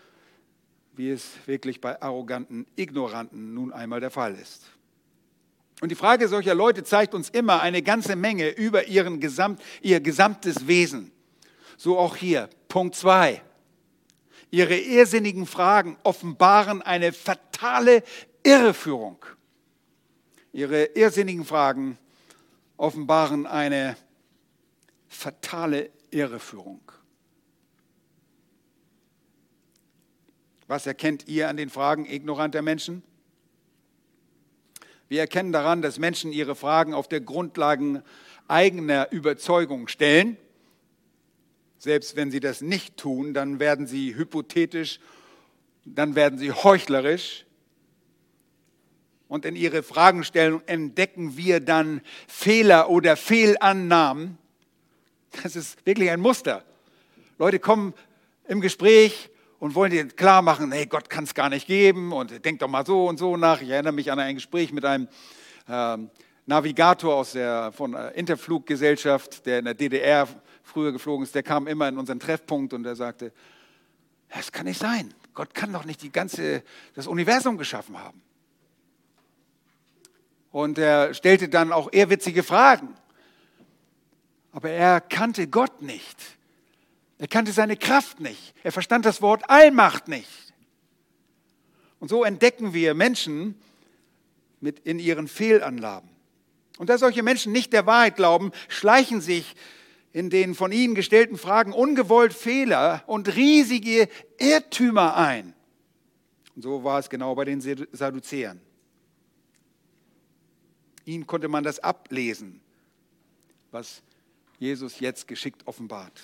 wie 0.95 1.11
es 1.11 1.29
wirklich 1.45 1.83
bei 1.83 2.01
arroganten 2.01 2.67
Ignoranten 2.75 3.53
nun 3.53 3.71
einmal 3.71 4.01
der 4.01 4.11
Fall 4.11 4.35
ist. 4.35 4.65
Und 5.83 5.91
die 5.91 5.95
Frage 5.95 6.27
solcher 6.27 6.55
Leute 6.55 6.85
zeigt 6.85 7.15
uns 7.15 7.29
immer 7.29 7.61
eine 7.61 7.83
ganze 7.83 8.17
Menge 8.17 8.49
über 8.49 8.89
ihren 8.89 9.21
Gesamt, 9.21 9.63
ihr 9.83 10.01
gesamtes 10.01 10.67
Wesen. 10.67 11.13
So 11.77 11.99
auch 11.99 12.17
hier, 12.17 12.49
Punkt 12.69 12.95
2. 12.95 13.43
Ihre 14.51 14.79
irrsinnigen 14.79 15.45
Fragen 15.45 15.99
offenbaren 16.03 16.81
eine 16.81 17.13
fatale 17.13 18.03
Irreführung. 18.43 19.23
Ihre 20.53 20.85
irrsinnigen 20.85 21.45
Fragen 21.45 21.99
offenbaren 22.77 23.47
eine 23.47 23.97
fatale 25.09 25.91
Irreführung. 26.11 26.81
Was 30.67 30.87
erkennt 30.87 31.29
ihr 31.29 31.49
an 31.49 31.57
den 31.57 31.71
Fragen 31.71 32.07
ignoranter 32.07 32.63
Menschen? 32.63 33.03
Wir 35.09 35.21
erkennen 35.21 35.53
daran, 35.53 35.83
dass 35.83 35.99
Menschen 35.99 36.33
ihre 36.33 36.57
Fragen 36.57 36.93
auf 36.93 37.07
der 37.07 37.21
Grundlage 37.21 38.03
eigener 38.49 39.13
Überzeugung 39.13 39.87
stellen. 39.87 40.37
Selbst 41.79 42.17
wenn 42.17 42.33
sie 42.33 42.41
das 42.41 42.61
nicht 42.61 42.97
tun, 42.97 43.33
dann 43.33 43.61
werden 43.61 43.87
sie 43.87 44.17
hypothetisch, 44.17 44.99
dann 45.85 46.17
werden 46.17 46.39
sie 46.39 46.51
heuchlerisch, 46.51 47.46
und 49.29 49.45
in 49.45 49.57
ihre 49.57 49.83
Fragestellung 49.83 50.63
entdecken 50.67 51.37
wir 51.37 51.61
dann 51.61 52.01
Fehler 52.29 52.91
oder 52.91 53.17
Fehlannahmen. 53.17 54.39
Das 55.43 55.57
ist 55.57 55.85
wirklich 55.85 56.11
ein 56.11 56.21
Muster. 56.21 56.65
Leute 57.39 57.59
kommen 57.59 57.93
im 58.49 58.61
Gespräch 58.61 59.31
und 59.59 59.75
wollen 59.75 59.91
dir 59.91 60.07
klar 60.07 60.43
machen, 60.43 60.73
hey, 60.73 60.87
Gott 60.87 61.11
kann 61.11 61.25
es 61.25 61.35
gar 61.35 61.49
nicht 61.49 61.67
geben 61.67 62.13
und 62.13 62.45
denk 62.45 62.61
doch 62.61 62.69
mal 62.69 62.87
so 62.87 63.09
und 63.09 63.19
so 63.19 63.37
nach. 63.37 63.61
Ich 63.61 63.71
erinnere 63.71 63.93
mich 63.93 64.11
an 64.13 64.19
ein 64.19 64.37
Gespräch 64.37 64.73
mit 64.73 64.85
einem 64.85 65.09
ähm, 65.69 66.11
Navigator 66.47 67.15
aus 67.15 67.33
der 67.33 67.73
von 67.73 67.93
der 67.93 68.15
Interfluggesellschaft, 68.15 69.45
der 69.47 69.59
in 69.59 69.65
der 69.65 69.75
DDR 69.75 70.29
früher 70.63 70.93
geflogen 70.93 71.25
ist, 71.25 71.35
der 71.35 71.43
kam 71.43 71.67
immer 71.67 71.89
in 71.89 71.99
unseren 71.99 72.21
Treffpunkt 72.21 72.73
und 72.73 72.83
der 72.83 72.97
sagte, 72.97 73.33
das 74.29 74.53
kann 74.53 74.67
nicht 74.67 74.81
sein. 74.81 75.15
Gott 75.35 75.55
kann 75.55 75.73
doch 75.73 75.85
nicht 75.85 76.03
die 76.03 76.11
ganze, 76.11 76.63
das 76.95 77.07
Universum 77.07 77.59
geschaffen 77.59 77.99
haben. 77.99 78.23
Und 80.57 80.79
er 80.79 81.13
stellte 81.13 81.51
dann 81.51 81.71
auch 81.71 81.93
ehrwitzige 81.93 82.43
Fragen. 82.43 82.89
Aber 84.53 84.71
er 84.71 85.03
kannte 85.03 85.49
Gott 85.49 85.83
nicht. 85.83 86.17
Er 87.19 87.29
kannte 87.29 87.53
seine 87.53 87.77
Kraft 87.77 88.21
nicht. 88.21 88.55
Er 88.63 88.73
verstand 88.73 89.05
das 89.05 89.21
Wort 89.21 89.51
Allmacht 89.51 90.09
nicht. 90.09 90.55
Und 92.01 92.09
so 92.09 92.25
entdecken 92.25 92.73
wir 92.73 92.95
Menschen 92.95 93.61
mit 94.61 94.79
in 94.79 94.99
ihren 94.99 95.29
Fehlanlagen. 95.29 96.09
Und 96.79 96.89
da 96.89 96.97
solche 96.97 97.23
Menschen 97.23 97.53
nicht 97.53 97.75
der 97.75 97.85
Wahrheit 97.85 98.17
glauben, 98.17 98.51
schleichen 98.69 99.21
sich 99.21 99.57
in 100.15 100.31
den 100.31 100.55
von 100.55 100.73
ihnen 100.73 100.95
gestellten 100.95 101.37
Fragen 101.37 101.75
ungewollt 101.75 102.33
Fehler 102.33 103.05
und 103.07 103.37
riesige 103.37 104.09
Irrtümer 104.39 105.19
ein. 105.19 105.53
Und 106.55 106.63
so 106.63 106.83
war 106.83 106.99
es 106.99 107.11
genau 107.11 107.35
bei 107.35 107.45
den 107.45 107.61
Sadduzäern. 107.61 108.63
Ihnen 111.07 111.27
konnte 111.27 111.49
man 111.49 111.65
das 111.65 111.79
ablesen, 111.79 112.61
was 113.71 114.03
Jesus 114.59 115.01
jetzt 115.01 115.29
geschickt 115.29 115.67
offenbart. 115.67 116.21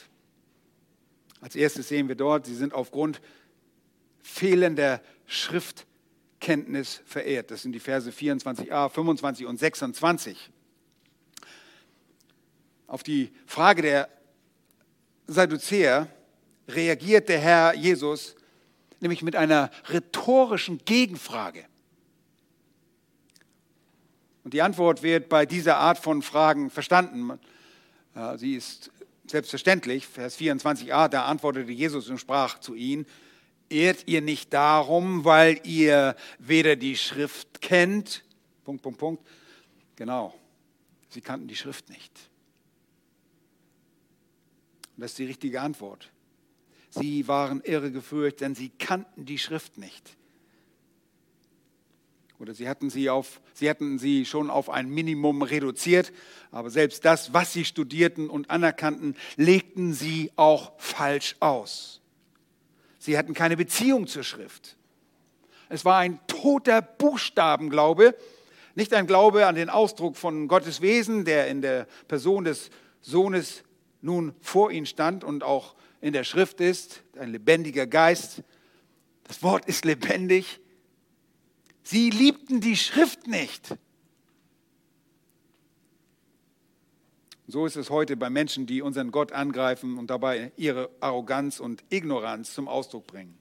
Als 1.41 1.57
erstes 1.57 1.89
sehen 1.89 2.09
wir 2.09 2.14
dort, 2.14 2.47
sie 2.47 2.55
sind 2.55 2.74
aufgrund 2.74 3.20
fehlender 4.22 5.01
Schriftkenntnis 5.26 7.03
verehrt. 7.07 7.51
Das 7.51 7.62
sind 7.62 7.72
die 7.72 7.80
Verse 7.80 8.11
24a, 8.11 8.89
25 8.89 9.47
und 9.47 9.59
26. 9.59 10.51
Auf 12.87 13.03
die 13.03 13.33
Frage 13.47 13.83
der 13.83 14.09
Sadduzäer 15.26 16.09
reagiert 16.68 17.28
der 17.28 17.39
Herr 17.39 17.74
Jesus 17.74 18.37
nämlich 19.01 19.22
mit 19.22 19.37
einer 19.37 19.70
rhetorischen 19.89 20.78
Gegenfrage. 20.85 21.64
Und 24.45 24.55
die 24.55 24.62
Antwort 24.62 25.03
wird 25.03 25.28
bei 25.28 25.47
dieser 25.47 25.76
Art 25.76 25.99
von 25.99 26.22
Fragen 26.22 26.70
verstanden. 26.70 27.38
Sie 28.36 28.55
ist 28.55 28.90
selbstverständlich. 29.26 30.07
Vers 30.07 30.38
24a, 30.38 31.09
da 31.09 31.26
antwortete 31.26 31.70
Jesus 31.70 32.09
und 32.11 32.18
sprach 32.18 32.59
zu 32.59 32.74
ihnen, 32.74 33.07
ehrt 33.70 34.07
ihr 34.07 34.20
nicht 34.20 34.53
darum, 34.53 35.24
weil 35.24 35.61
ihr 35.64 36.16
weder 36.38 36.76
die 36.76 36.97
Schrift 36.97 37.62
kennt? 37.62 38.24
Punkt, 38.64 38.82
Punkt, 38.82 38.99
Punkt. 38.99 39.26
Genau, 39.97 40.34
sie 41.09 41.20
kannten 41.20 41.49
die 41.49 41.57
Schrift 41.57 41.88
nicht. 41.88 42.12
Und 44.97 45.03
das 45.03 45.12
ist 45.12 45.18
die 45.18 45.26
richtige 45.26 45.61
Antwort. 45.61 46.11
Sie 46.90 47.26
waren 47.28 47.62
irregeführt, 47.62 48.40
denn 48.43 48.55
sie 48.55 48.68
kannten 48.70 49.24
die 49.24 49.38
Schrift 49.38 49.78
nicht. 49.78 50.16
Oder 52.43 52.55
sie 52.55 52.68
hatten 52.68 52.90
sie, 52.90 53.09
auf, 53.09 53.40
sie 53.55 53.70
hatten 53.70 54.01
sie 54.01 54.26
schon 54.26 54.51
auf 54.51 54.68
ein 54.68 54.88
Minimum 54.88 55.43
reduziert, 55.43 56.12
aber 56.51 56.70
selbst 56.70 57.05
das, 57.05 57.32
was 57.32 57.53
sie 57.53 57.64
studierten 57.64 58.28
und 58.28 58.51
anerkannten, 58.51 59.14
legten 59.36 59.93
sie 59.93 60.32
auch 60.34 60.72
falsch 60.76 61.36
aus. 61.38 62.01
Sie 62.99 63.16
hatten 63.16 63.32
keine 63.32 63.57
Beziehung 63.57 64.09
zur 64.09 64.24
Schrift. 64.24 64.76
Es 65.68 65.84
war 65.84 65.99
ein 65.99 66.18
toter 66.26 66.82
Buchstabenglaube, 66.82 68.16
nicht 68.74 68.93
ein 68.93 69.07
Glaube 69.07 69.47
an 69.47 69.55
den 69.55 69.70
Ausdruck 69.70 70.16
von 70.16 70.49
Gottes 70.49 70.80
Wesen, 70.80 71.24
der 71.24 71.47
in 71.47 71.62
der 71.62 71.86
Person 72.09 72.43
des 72.43 72.70
Sohnes 73.03 73.62
nun 74.01 74.34
vor 74.40 74.72
ihnen 74.72 74.86
stand 74.86 75.22
und 75.22 75.45
auch 75.45 75.76
in 76.01 76.12
der 76.12 76.24
Schrift 76.24 76.61
ist, 76.61 77.05
ein 77.16 77.30
lebendiger 77.30 77.86
Geist. 77.86 78.43
Das 79.28 79.45
Wort 79.45 79.66
ist 79.66 79.84
lebendig. 79.84 80.59
Sie 81.83 82.11
liebten 82.11 82.61
die 82.61 82.76
Schrift 82.76 83.26
nicht. 83.26 83.76
So 87.47 87.66
ist 87.66 87.76
es 87.76 87.91
heute 87.91 88.16
bei 88.16 88.30
Menschen, 88.30 88.66
die 88.66 88.83
unseren 88.83 89.11
Gott 89.11 89.33
angreifen 89.33 89.99
und 89.99 90.09
dabei 90.09 90.53
ihre 90.57 90.89
Arroganz 91.01 91.61
und 91.61 91.85
Ignoranz 91.91 92.55
zum 92.55 92.68
Ausdruck 92.68 93.07
bringen. 93.07 93.37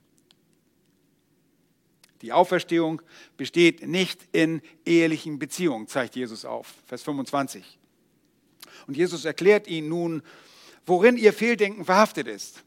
Die 2.22 2.34
Auferstehung 2.34 3.02
besteht 3.38 3.88
nicht 3.88 4.28
in 4.32 4.62
ehelichen 4.86 5.40
Beziehungen, 5.40 5.88
zeigt 5.88 6.16
Jesus 6.16 6.46
auf. 6.46 6.76
Vers 6.86 7.04
25. 7.04 7.80
Und 8.88 8.98
Jesus 8.98 9.26
erklärt 9.26 9.68
ihnen 9.68 9.90
nun, 9.90 10.24
worin 10.86 11.18
ihr 11.18 11.34
Fehldenken 11.34 11.86
verhaftet 11.86 12.28
ist. 12.28 12.64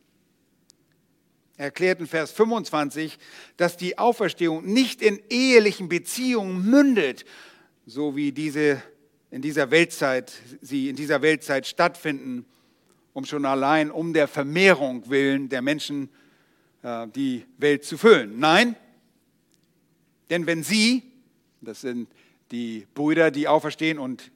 Er 1.57 1.67
erklärt 1.67 2.01
in 2.01 2.07
Vers 2.07 2.33
25, 2.33 3.19
dass 3.57 3.77
die 3.77 3.97
Auferstehung 3.97 4.65
nicht 4.65 5.03
in 5.03 5.21
ehelichen 5.31 5.89
Beziehungen 5.89 6.69
mündet, 6.69 7.25
so 7.87 8.17
wie 8.17 8.33
diese 8.33 8.83
in 9.31 9.43
dieser 9.43 9.71
Weltzeit, 9.71 10.33
sie 10.61 10.89
in 10.89 10.97
dieser 10.97 11.21
Weltzeit 11.21 11.67
stattfinden, 11.67 12.45
um 13.13 13.25
schon 13.25 13.45
allein 13.45 13.91
um 13.91 14.13
der 14.13 14.29
Vermehrung 14.29 15.09
willen 15.11 15.49
der 15.49 15.61
Menschen 15.61 16.09
äh, 16.83 17.09
die 17.09 17.45
Welt 17.59 17.85
zu 17.85 17.99
füllen. 17.99 18.39
Nein, 18.39 18.77
denn 20.31 20.47
wenn 20.47 20.63
sie, 20.63 21.03
das 21.61 21.81
sind 21.81 22.09
die 22.51 22.87
Brüder, 22.95 23.31
die 23.31 23.49
auferstehen 23.49 23.99
und 23.99 24.31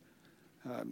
äh, 0.64 0.84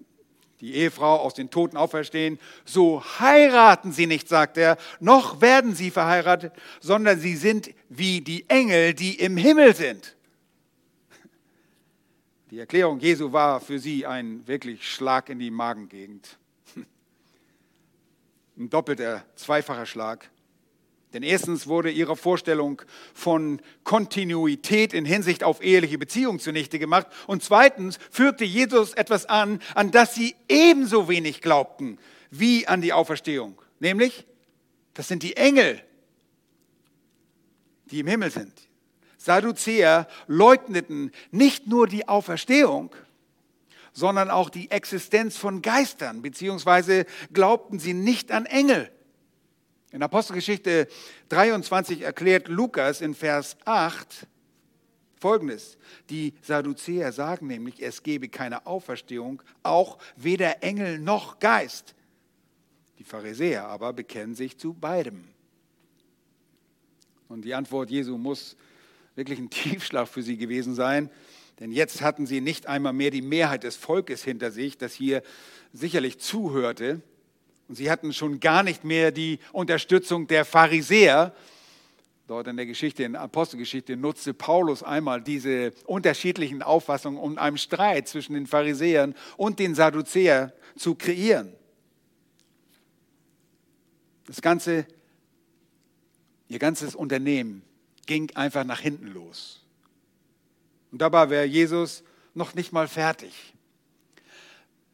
die 0.60 0.74
Ehefrau 0.74 1.16
aus 1.16 1.34
den 1.34 1.50
Toten 1.50 1.76
auferstehen, 1.76 2.38
so 2.64 3.02
heiraten 3.18 3.92
sie 3.92 4.06
nicht, 4.06 4.28
sagt 4.28 4.56
er, 4.56 4.78
noch 5.00 5.40
werden 5.40 5.74
sie 5.74 5.90
verheiratet, 5.90 6.52
sondern 6.80 7.20
sie 7.20 7.36
sind 7.36 7.70
wie 7.88 8.20
die 8.20 8.48
Engel, 8.48 8.94
die 8.94 9.18
im 9.18 9.36
Himmel 9.36 9.74
sind. 9.74 10.16
Die 12.50 12.60
Erklärung 12.60 13.00
Jesu 13.00 13.32
war 13.32 13.60
für 13.60 13.78
sie 13.78 14.06
ein 14.06 14.46
wirklich 14.46 14.88
Schlag 14.88 15.28
in 15.28 15.40
die 15.40 15.50
Magengegend. 15.50 16.38
Ein 18.56 18.70
doppelter, 18.70 19.24
zweifacher 19.34 19.84
Schlag. 19.84 20.30
Denn 21.16 21.22
erstens 21.22 21.66
wurde 21.66 21.90
ihre 21.90 22.14
Vorstellung 22.14 22.82
von 23.14 23.62
Kontinuität 23.84 24.92
in 24.92 25.06
Hinsicht 25.06 25.44
auf 25.44 25.64
eheliche 25.64 25.96
Beziehungen 25.96 26.40
zunichte 26.40 26.78
gemacht. 26.78 27.06
Und 27.26 27.42
zweitens 27.42 27.98
fügte 28.10 28.44
Jesus 28.44 28.92
etwas 28.92 29.24
an, 29.24 29.60
an 29.74 29.90
das 29.90 30.14
sie 30.14 30.36
ebenso 30.46 31.08
wenig 31.08 31.40
glaubten 31.40 31.96
wie 32.30 32.68
an 32.68 32.82
die 32.82 32.92
Auferstehung. 32.92 33.58
Nämlich, 33.80 34.26
das 34.92 35.08
sind 35.08 35.22
die 35.22 35.38
Engel, 35.38 35.80
die 37.86 38.00
im 38.00 38.08
Himmel 38.08 38.30
sind. 38.30 38.52
Sadduzäer 39.16 40.08
leugneten 40.26 41.12
nicht 41.30 41.66
nur 41.66 41.86
die 41.86 42.08
Auferstehung, 42.08 42.94
sondern 43.94 44.28
auch 44.30 44.50
die 44.50 44.70
Existenz 44.70 45.38
von 45.38 45.62
Geistern, 45.62 46.20
beziehungsweise 46.20 47.06
glaubten 47.32 47.78
sie 47.78 47.94
nicht 47.94 48.32
an 48.32 48.44
Engel. 48.44 48.90
In 49.96 50.02
Apostelgeschichte 50.02 50.88
23 51.30 52.02
erklärt 52.02 52.48
Lukas 52.48 53.00
in 53.00 53.14
Vers 53.14 53.56
8 53.64 54.26
Folgendes. 55.18 55.78
Die 56.10 56.34
Sadduzäer 56.42 57.12
sagen 57.12 57.46
nämlich, 57.46 57.82
es 57.82 58.02
gebe 58.02 58.28
keine 58.28 58.66
Auferstehung, 58.66 59.40
auch 59.62 59.96
weder 60.14 60.62
Engel 60.62 60.98
noch 60.98 61.38
Geist. 61.38 61.94
Die 62.98 63.04
Pharisäer 63.04 63.68
aber 63.68 63.94
bekennen 63.94 64.34
sich 64.34 64.58
zu 64.58 64.74
beidem. 64.74 65.24
Und 67.28 67.46
die 67.46 67.54
Antwort 67.54 67.88
Jesu 67.88 68.18
muss 68.18 68.54
wirklich 69.14 69.38
ein 69.38 69.48
Tiefschlag 69.50 70.08
für 70.08 70.22
sie 70.22 70.36
gewesen 70.36 70.74
sein, 70.74 71.08
denn 71.58 71.72
jetzt 71.72 72.02
hatten 72.02 72.26
sie 72.26 72.42
nicht 72.42 72.66
einmal 72.66 72.92
mehr 72.92 73.10
die 73.10 73.22
Mehrheit 73.22 73.64
des 73.64 73.76
Volkes 73.76 74.22
hinter 74.22 74.50
sich, 74.50 74.76
das 74.76 74.92
hier 74.92 75.22
sicherlich 75.72 76.18
zuhörte, 76.18 77.00
und 77.68 77.74
sie 77.74 77.90
hatten 77.90 78.12
schon 78.12 78.40
gar 78.40 78.62
nicht 78.62 78.84
mehr 78.84 79.10
die 79.10 79.38
Unterstützung 79.52 80.26
der 80.26 80.44
Pharisäer. 80.44 81.34
Dort 82.28 82.48
in 82.48 82.56
der 82.56 82.66
Geschichte, 82.66 83.04
in 83.04 83.12
der 83.12 83.22
Apostelgeschichte, 83.22 83.96
nutzte 83.96 84.34
Paulus 84.34 84.82
einmal 84.82 85.22
diese 85.22 85.72
unterschiedlichen 85.84 86.62
Auffassungen, 86.62 87.18
um 87.18 87.38
einen 87.38 87.58
Streit 87.58 88.08
zwischen 88.08 88.34
den 88.34 88.46
Pharisäern 88.46 89.14
und 89.36 89.58
den 89.58 89.74
Sadduzäern 89.74 90.52
zu 90.76 90.94
kreieren. 90.94 91.52
Das 94.26 94.42
ganze, 94.42 94.86
ihr 96.48 96.58
ganzes 96.58 96.94
Unternehmen 96.94 97.62
ging 98.06 98.30
einfach 98.34 98.64
nach 98.64 98.80
hinten 98.80 99.06
los. 99.08 99.64
Und 100.90 101.02
dabei 101.02 101.30
wäre 101.30 101.44
Jesus 101.44 102.02
noch 102.34 102.54
nicht 102.54 102.72
mal 102.72 102.88
fertig. 102.88 103.54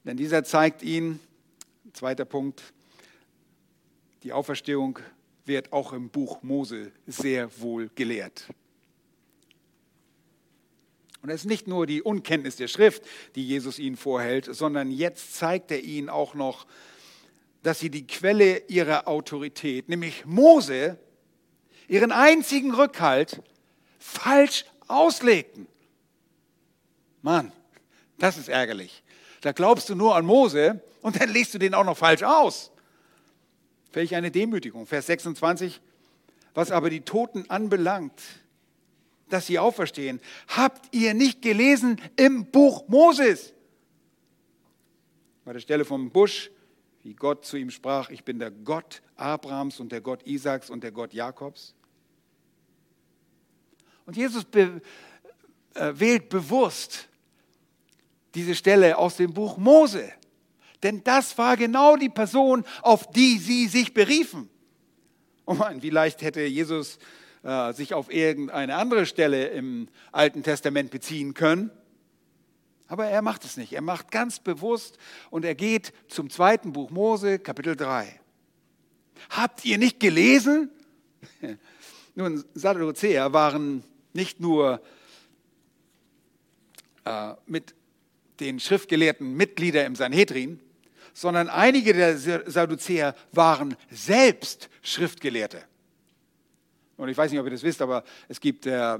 Denn 0.05 0.17
dieser 0.17 0.45
zeigt 0.45 0.83
ihnen, 0.83 1.21
Zweiter 1.93 2.25
Punkt, 2.25 2.73
die 4.23 4.33
Auferstehung 4.33 4.99
wird 5.45 5.73
auch 5.73 5.93
im 5.93 6.09
Buch 6.09 6.43
Mose 6.43 6.93
sehr 7.07 7.61
wohl 7.61 7.91
gelehrt. 7.95 8.49
Und 11.21 11.29
es 11.29 11.43
ist 11.43 11.47
nicht 11.47 11.69
nur 11.69 11.87
die 11.87 12.03
Unkenntnis 12.03 12.57
der 12.57 12.69
Schrift, 12.69 13.05
die 13.35 13.47
Jesus 13.47 13.79
ihnen 13.79 13.97
vorhält, 13.97 14.47
sondern 14.53 14.91
jetzt 14.91 15.35
zeigt 15.35 15.71
er 15.71 15.83
ihnen 15.83 16.09
auch 16.09 16.35
noch, 16.35 16.67
dass 17.63 17.79
sie 17.79 17.91
die 17.91 18.07
Quelle 18.07 18.59
ihrer 18.69 19.07
Autorität, 19.07 19.89
nämlich 19.89 20.25
Mose, 20.25 20.99
ihren 21.89 22.11
einzigen 22.11 22.75
Rückhalt, 22.75 23.43
falsch 23.99 24.65
auslegten. 24.89 25.69
Mann, 27.21 27.53
das 28.19 28.39
ist 28.39 28.49
ärgerlich. 28.49 29.05
Da 29.43 29.53
glaubst 29.53 29.89
du 29.89 29.95
nur 29.95 30.17
an 30.17 30.25
Mose 30.25 30.83
und 31.03 31.21
dann 31.21 31.29
legst 31.31 31.53
du 31.53 31.59
den 31.59 31.75
auch 31.75 31.85
noch 31.85 31.99
falsch 31.99 32.23
aus. 32.23 32.71
Welch 33.93 34.15
eine 34.15 34.31
Demütigung. 34.31 34.87
Vers 34.87 35.07
26. 35.07 35.81
Was 36.55 36.71
aber 36.71 36.89
die 36.89 37.03
Toten 37.03 37.49
anbelangt, 37.51 38.21
dass 39.29 39.47
sie 39.47 39.59
auferstehen. 39.59 40.21
Habt 40.49 40.95
ihr 40.95 41.15
nicht 41.15 41.43
gelesen 41.43 42.01
im 42.17 42.47
Buch 42.47 42.87
Moses? 42.89 43.55
Bei 45.45 45.53
der 45.53 45.61
Stelle 45.61 45.85
vom 45.85 46.11
Busch, 46.11 46.51
wie 47.03 47.15
Gott 47.15 47.45
zu 47.45 47.57
ihm 47.57 47.71
sprach, 47.71 48.11
ich 48.11 48.25
bin 48.25 48.39
der 48.39 48.51
Gott 48.51 49.03
Abrahams 49.17 49.81
und 49.81 49.91
der 49.91 50.01
Gott 50.01 50.23
Isaaks 50.25 50.71
und 50.71 50.85
der 50.85 50.93
Gott 50.93 51.13
Jakobs. 51.13 51.75
Und 54.05 54.17
Jesus 54.17 54.45
be 54.45 54.81
äh, 55.75 55.93
wählt 55.95 56.29
bewusst 56.29 57.09
diese 58.35 58.55
Stelle 58.55 58.99
aus 58.99 59.17
dem 59.17 59.33
Buch 59.33 59.57
Mose. 59.57 60.13
Denn 60.83 61.05
das 61.05 61.39
war 61.39 61.57
genau 61.57 61.97
die 61.97 62.09
Person, 62.09 62.65
auf 62.83 63.11
die 63.11 63.39
sie 63.39 63.69
sich 63.69 63.95
beriefen. 63.95 64.49
Oh 65.47 65.55
mein, 65.55 65.83
wie 65.83 65.91
leicht 65.91 66.23
hätte 66.23 66.43
Jesus 66.43 66.99
äh, 67.43 67.73
sich 67.73 67.95
auf 67.95 68.13
irgendeine 68.13 68.77
andere 68.77 69.07
Stelle 69.07 69.49
im 69.49 69.89
Alten 70.11 70.43
Testament 70.43 70.91
beziehen 70.91 71.35
können. 71.35 71.71
Aber 72.87 73.07
er 73.07 73.23
macht 73.23 73.45
es 73.45 73.57
nicht. 73.57 73.73
Er 73.73 73.81
macht 73.81 74.11
ganz 74.11 74.39
bewusst 74.39 74.99
und 75.31 75.45
er 75.45 75.55
geht 75.55 75.93
zum 76.09 76.31
zweiten 76.31 76.73
Buch 76.73 76.91
Mose, 76.91 77.39
Kapitel 77.39 77.75
3. 77.75 78.21
Habt 79.31 79.65
ihr 79.65 79.79
nicht 79.79 79.99
gelesen? 79.99 80.71
Nun, 82.15 82.45
Sadduzäer 82.55 83.33
waren 83.33 83.83
nicht 84.13 84.41
nur 84.41 84.83
äh, 87.05 87.35
mit 87.47 87.75
den 88.41 88.61
schriftgelehrten 88.61 89.35
Mitglieder 89.35 89.87
im 89.87 89.97
Sanhedrin, 89.97 90.61
sondern 91.13 91.49
einige 91.49 91.93
der 91.93 92.17
Sadduzäer 92.19 93.15
waren 93.33 93.77
selbst 93.91 94.69
Schriftgelehrte. 94.83 95.63
Und 96.97 97.09
ich 97.09 97.17
weiß 97.17 97.31
nicht, 97.31 97.41
ob 97.41 97.47
ihr 97.47 97.53
das 97.53 97.63
wisst, 97.63 97.83
aber 97.83 98.05
es 98.29 98.41
gibt 98.41 98.67
äh, 98.67 98.99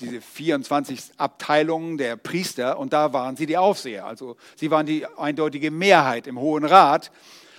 diese 0.00 0.20
24 0.20 1.00
Abteilungen 1.16 1.98
der 1.98 2.16
Priester 2.16 2.78
und 2.78 2.92
da 2.92 3.12
waren 3.12 3.36
sie 3.36 3.46
die 3.46 3.56
Aufseher. 3.56 4.06
Also 4.06 4.36
sie 4.56 4.70
waren 4.70 4.86
die 4.86 5.06
eindeutige 5.16 5.70
Mehrheit 5.70 6.26
im 6.26 6.38
Hohen 6.38 6.64
Rat. 6.64 7.10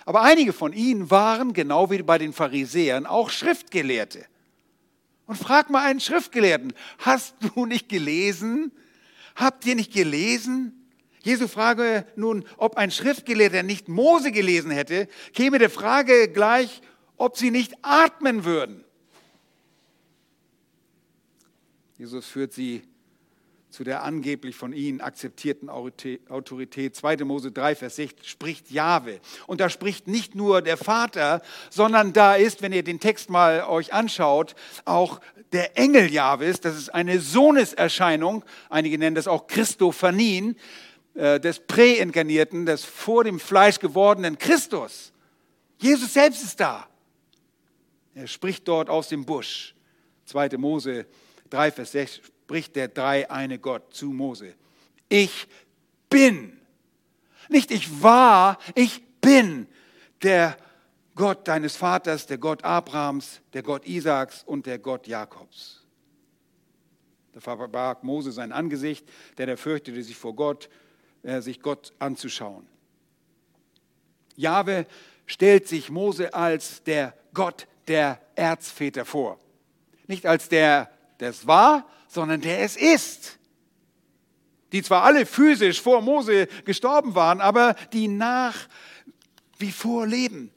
Aber 0.06 0.22
einige 0.22 0.52
von 0.52 0.74
ihnen 0.74 1.10
waren, 1.10 1.54
genau 1.54 1.90
wie 1.90 2.02
bei 2.04 2.18
den 2.18 2.34
Pharisäern, 2.34 3.06
auch 3.06 3.30
Schriftgelehrte. 3.30 4.26
Und 5.26 5.38
frag 5.38 5.70
mal 5.70 5.86
einen 5.86 6.02
Schriftgelehrten, 6.02 6.74
hast 7.00 7.36
du 7.40 7.66
nicht 7.66 7.88
gelesen? 7.88 8.74
Habt 9.36 9.66
ihr 9.66 9.76
nicht 9.76 9.94
gelesen? 9.94 10.83
Jesu 11.24 11.48
Frage 11.48 12.06
nun, 12.18 12.46
ob 12.58 12.76
ein 12.76 12.92
Schriftgelehrter 12.92 13.64
nicht 13.64 13.88
Mose 13.88 14.32
gelesen 14.32 14.72
hätte, 14.72 15.08
käme 15.34 15.58
der 15.58 15.70
Frage 15.70 16.28
gleich, 16.28 16.82
ob 17.18 17.38
sie 17.38 17.50
nicht 17.50 17.74
atmen 17.82 18.44
würden. 18.44 18.84
Jesus 21.98 22.26
führt 22.26 22.52
sie 22.52 22.84
zu 23.70 23.86
der 23.86 24.04
angeblich 24.04 24.56
von 24.56 24.74
ihnen 24.74 25.00
akzeptierten 25.00 25.70
Autorität. 25.70 26.96
2. 26.96 27.18
Mose 27.24 27.52
3, 27.52 27.76
Vers 27.76 27.96
6 27.96 28.28
spricht 28.28 28.70
Jahwe. 28.70 29.20
Und 29.48 29.62
da 29.62 29.70
spricht 29.70 30.08
nicht 30.08 30.36
nur 30.36 30.62
der 30.62 30.78
Vater, 30.78 31.42
sondern 31.72 32.14
da 32.14 32.36
ist, 32.36 32.62
wenn 32.62 32.74
ihr 32.74 32.84
den 32.84 33.00
Text 33.00 33.30
mal 33.30 33.64
euch 33.64 33.94
anschaut, 33.94 34.56
auch 34.86 35.22
der 35.54 35.78
Engel 35.78 36.12
Jahwes. 36.12 36.60
Das 36.60 36.78
ist 36.78 36.90
eine 36.90 37.20
Sohneserscheinung. 37.20 38.44
Einige 38.70 38.98
nennen 38.98 39.16
das 39.16 39.28
auch 39.28 39.48
Christophanien 39.48 40.56
des 41.14 41.60
Präinkarnierten, 41.60 42.66
des 42.66 42.84
vor 42.86 43.24
dem 43.24 43.40
Fleisch 43.40 43.80
gewordenen 43.80 44.38
Christus. 44.38 45.14
Jesus 45.78 46.14
selbst 46.14 46.44
ist 46.44 46.60
da. 46.60 46.88
Er 48.16 48.28
spricht 48.28 48.68
dort 48.68 48.90
aus 48.90 49.10
dem 49.10 49.26
Busch. 49.26 49.76
2. 50.26 50.58
Mose 50.58 51.06
3, 51.50 51.72
Vers 51.72 51.92
6 51.92 52.22
spricht 52.44 52.76
der 52.76 52.88
dreieine 52.88 53.60
Gott 53.60 53.94
zu 53.94 54.08
Mose. 54.08 54.56
Ich 55.10 55.48
bin. 56.10 56.60
Nicht 57.50 57.72
ich 57.72 58.02
war, 58.02 58.58
ich 58.76 59.04
bin 59.22 59.68
der 60.22 60.58
Gott 61.16 61.48
deines 61.48 61.76
Vaters, 61.76 62.26
der 62.26 62.38
Gott 62.38 62.64
Abrahams, 62.64 63.42
der 63.54 63.62
Gott 63.62 63.86
Isaaks 63.86 64.44
und 64.44 64.66
der 64.66 64.80
Gott 64.80 65.08
Jakobs. 65.08 65.84
Da 67.34 67.40
verbarg 67.40 68.04
Mose 68.04 68.32
sein 68.32 68.52
Angesicht, 68.52 69.08
denn 69.38 69.50
er 69.50 69.58
fürchtete 69.58 70.02
sich 70.04 70.16
vor 70.16 70.36
Gott, 70.36 70.66
äh, 70.66 70.83
sich 71.24 71.62
Gott 71.62 71.94
anzuschauen. 72.00 72.68
Jahwe 74.36 74.86
stellt 75.26 75.68
sich 75.68 75.90
Mose 75.90 76.34
als 76.34 76.84
der 76.84 77.14
Gott 77.34 77.68
der 77.88 78.20
Erzväter 78.36 79.06
vor. 79.06 79.40
Nicht 80.08 80.26
als 80.26 80.50
der 80.50 80.90
der 81.20 81.30
es 81.30 81.48
war, 81.48 81.88
sondern 82.08 82.42
der 82.42 82.62
es 82.62 82.76
ist. 82.76 83.40
Die 84.72 84.84
zwar 84.84 85.04
alle 85.04 85.26
physisch 85.26 85.82
vor 85.82 86.02
Mose 86.02 86.48
gestorben 86.66 87.16
waren, 87.16 87.42
aber 87.42 87.76
die 87.94 88.08
nach 88.08 88.68
wie 89.58 89.72
vor 89.72 90.08
leben. 90.08 90.52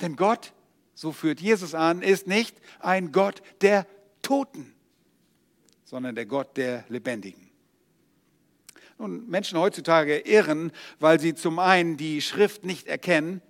Denn 0.00 0.16
Gott, 0.16 0.52
so 0.94 1.12
führt 1.12 1.40
Jesus 1.40 1.74
an, 1.74 2.02
ist 2.02 2.26
nicht 2.26 2.56
ein 2.80 3.12
Gott 3.12 3.42
der 3.60 3.86
Toten, 4.22 4.74
sondern 5.84 6.14
der 6.14 6.26
Gott 6.26 6.56
der 6.56 6.84
Lebendigen. 6.88 7.49
Nun, 9.00 9.26
Menschen 9.30 9.58
heutzutage 9.58 10.18
irren, 10.18 10.72
weil 10.98 11.18
sie 11.18 11.34
zum 11.34 11.58
einen 11.58 11.96
die 11.96 12.20
Schrift 12.20 12.66
nicht 12.66 12.86
erkennen 12.86 13.40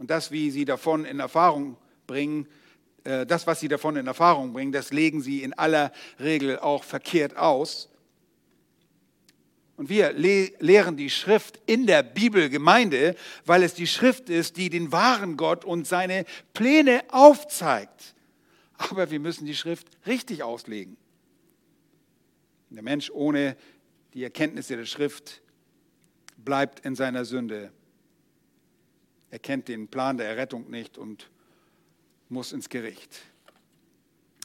und 0.00 0.10
das, 0.10 0.32
wie 0.32 0.50
sie 0.50 0.64
davon 0.64 1.04
in 1.04 1.20
Erfahrung 1.20 1.76
bringen, 2.08 2.48
äh, 3.04 3.24
das, 3.24 3.46
was 3.46 3.60
sie 3.60 3.68
davon 3.68 3.94
in 3.94 4.08
Erfahrung 4.08 4.52
bringen, 4.52 4.72
das 4.72 4.92
legen 4.92 5.22
sie 5.22 5.44
in 5.44 5.52
aller 5.52 5.92
Regel 6.18 6.58
auch 6.58 6.82
verkehrt 6.82 7.36
aus. 7.36 7.88
Und 9.76 9.88
wir 9.88 10.12
le 10.12 10.50
lehren 10.58 10.96
die 10.96 11.10
Schrift 11.10 11.60
in 11.66 11.86
der 11.86 12.02
Bibelgemeinde, 12.02 13.14
weil 13.44 13.62
es 13.62 13.74
die 13.74 13.86
Schrift 13.86 14.30
ist, 14.30 14.56
die 14.56 14.68
den 14.68 14.90
wahren 14.90 15.36
Gott 15.36 15.64
und 15.64 15.86
seine 15.86 16.24
Pläne 16.54 17.04
aufzeigt. 17.08 18.16
Aber 18.78 19.12
wir 19.12 19.20
müssen 19.20 19.46
die 19.46 19.54
Schrift 19.54 19.86
richtig 20.08 20.42
auslegen. 20.42 20.96
Der 22.74 22.82
Mensch 22.82 23.10
ohne 23.10 23.56
die 24.14 24.24
Erkenntnisse 24.24 24.76
der 24.76 24.86
Schrift 24.86 25.42
bleibt 26.36 26.80
in 26.80 26.96
seiner 26.96 27.24
Sünde. 27.24 27.72
Er 29.30 29.38
kennt 29.38 29.68
den 29.68 29.88
Plan 29.88 30.16
der 30.16 30.28
Errettung 30.28 30.70
nicht 30.70 30.98
und 30.98 31.30
muss 32.28 32.52
ins 32.52 32.68
Gericht. 32.68 33.22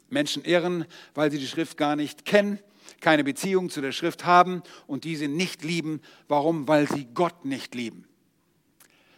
Menschen 0.09 0.43
irren, 0.43 0.85
weil 1.13 1.31
sie 1.31 1.39
die 1.39 1.47
Schrift 1.47 1.77
gar 1.77 1.95
nicht 1.95 2.25
kennen, 2.25 2.59
keine 2.99 3.23
Beziehung 3.23 3.69
zu 3.69 3.81
der 3.81 3.91
Schrift 3.91 4.25
haben 4.25 4.63
und 4.87 5.03
diese 5.03 5.27
nicht 5.27 5.63
lieben. 5.63 6.01
Warum? 6.27 6.67
Weil 6.67 6.87
sie 6.87 7.07
Gott 7.13 7.45
nicht 7.45 7.75
lieben. 7.75 8.07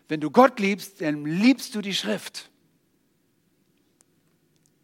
Wenn 0.07 0.20
du 0.20 0.32
Gott 0.32 0.59
liebst, 0.59 1.01
dann 1.01 1.26
liebst 1.26 1.76
du 1.76 1.82
die 1.82 1.93
Schrift. 1.93 2.49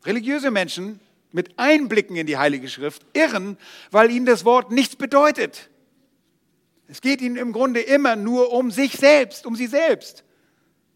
Religiöse 0.06 0.52
Menschen 0.52 1.02
mit 1.32 1.58
Einblicken 1.58 2.16
in 2.16 2.28
die 2.28 2.38
Heilige 2.38 2.70
Schrift 2.70 3.06
irren, 3.14 3.58
weil 3.92 4.12
ihnen 4.12 4.26
das 4.26 4.46
Wort 4.46 4.72
nichts 4.72 4.96
bedeutet. 4.96 5.70
Es 6.88 7.02
geht 7.02 7.22
ihnen 7.22 7.36
im 7.36 7.52
Grunde 7.52 7.82
immer 7.82 8.16
nur 8.16 8.54
um 8.54 8.72
sich 8.72 8.94
selbst, 8.94 9.46
um 9.46 9.56
sie 9.56 9.68
selbst. 9.68 10.24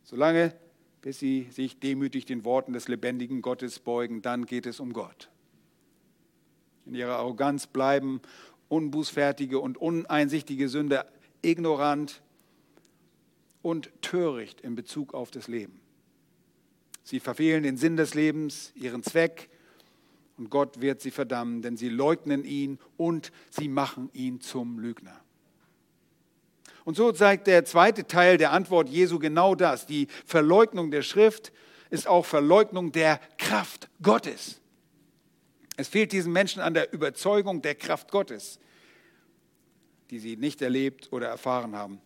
Solange 0.03 0.53
bis 1.01 1.19
sie 1.19 1.47
sich 1.51 1.79
demütig 1.79 2.25
den 2.25 2.45
Worten 2.45 2.73
des 2.73 2.88
lebendigen 2.88 3.41
Gottes 3.41 3.79
beugen, 3.79 4.21
dann 4.21 4.45
geht 4.45 4.65
es 4.65 4.79
um 4.79 4.93
Gott. 4.93 5.29
In 6.86 6.93
ihrer 6.93 7.17
Arroganz 7.17 7.67
bleiben 7.67 8.21
unbußfertige 8.69 9.59
und 9.59 9.77
uneinsichtige 9.77 10.69
Sünde 10.69 11.05
ignorant 11.41 12.21
und 13.61 13.91
töricht 14.01 14.61
in 14.61 14.75
Bezug 14.75 15.13
auf 15.13 15.32
das 15.32 15.47
Leben. 15.47 15.79
Sie 17.03 17.19
verfehlen 17.19 17.63
den 17.63 17.77
Sinn 17.77 17.97
des 17.97 18.13
Lebens, 18.13 18.71
ihren 18.75 19.03
Zweck 19.03 19.49
und 20.42 20.50
Gott 20.50 20.82
wird 20.82 21.02
sie 21.02 21.12
verdammen, 21.12 21.62
denn 21.62 21.78
sie 21.78 21.89
leugnen 21.89 22.44
ihn 22.44 22.80
und 22.98 23.32
sie 23.52 23.68
machen 23.68 24.10
ihn 24.12 24.42
zum 24.42 24.80
Lügner. 24.80 25.22
Und 26.84 26.98
so 26.98 27.12
zeigt 27.12 27.46
der 27.46 27.64
zweite 27.64 28.08
Teil 28.08 28.39
der 28.39 28.52
Antwort 28.52 28.89
Jesu 28.89 29.20
genau 29.20 29.54
das. 29.54 29.86
Die 29.86 30.08
Verleugnung 30.26 30.89
der 30.89 31.04
Schrift 31.04 31.52
ist 31.92 32.08
auch 32.08 32.26
Verleugnung 32.26 32.92
der 32.92 33.20
Kraft 33.38 33.88
Gottes. 34.02 34.60
Es 35.78 35.89
fehlt 35.89 36.12
diesen 36.12 36.34
Menschen 36.34 36.60
an 36.60 36.74
der 36.74 36.92
Überzeugung 36.92 37.62
der 37.62 37.76
Kraft 37.76 38.10
Gottes, 38.10 38.58
die 40.10 40.18
sie 40.18 40.38
nicht 40.38 40.64
erlebt 40.64 41.10
oder 41.12 41.28
erfahren 41.28 41.76
haben. 41.76 42.02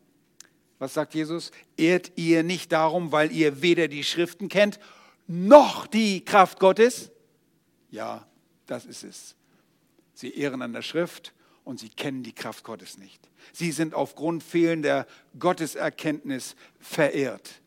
Was 0.78 0.94
sagt 0.94 1.14
Jesus? 1.14 1.52
Ehrt 1.78 2.12
ihr 2.18 2.44
nicht 2.44 2.74
darum, 2.74 3.14
weil 3.14 3.32
ihr 3.32 3.62
weder 3.62 3.88
die 3.88 4.04
Schriften 4.04 4.50
kennt, 4.50 4.78
noch 5.26 5.88
die 5.88 6.26
Kraft 6.26 6.60
Gottes? 6.60 7.12
Ja, 7.96 8.28
das 8.66 8.86
ist 8.86 9.06
es. 9.06 9.36
Sie 10.14 10.38
ehren 10.38 10.62
an 10.62 10.74
der 10.74 10.82
Schrift 10.82 11.34
und 11.64 11.80
sie 11.80 11.88
kennen 11.88 12.24
die 12.24 12.34
Kraft 12.34 12.66
Gottes 12.66 12.98
nicht. 12.98 13.30
Sie 13.54 13.72
sind 13.72 13.94
aufgrund 13.94 14.44
fehlender 14.44 15.08
Gotteserkenntnis 15.40 16.58
verehrt. 16.78 17.62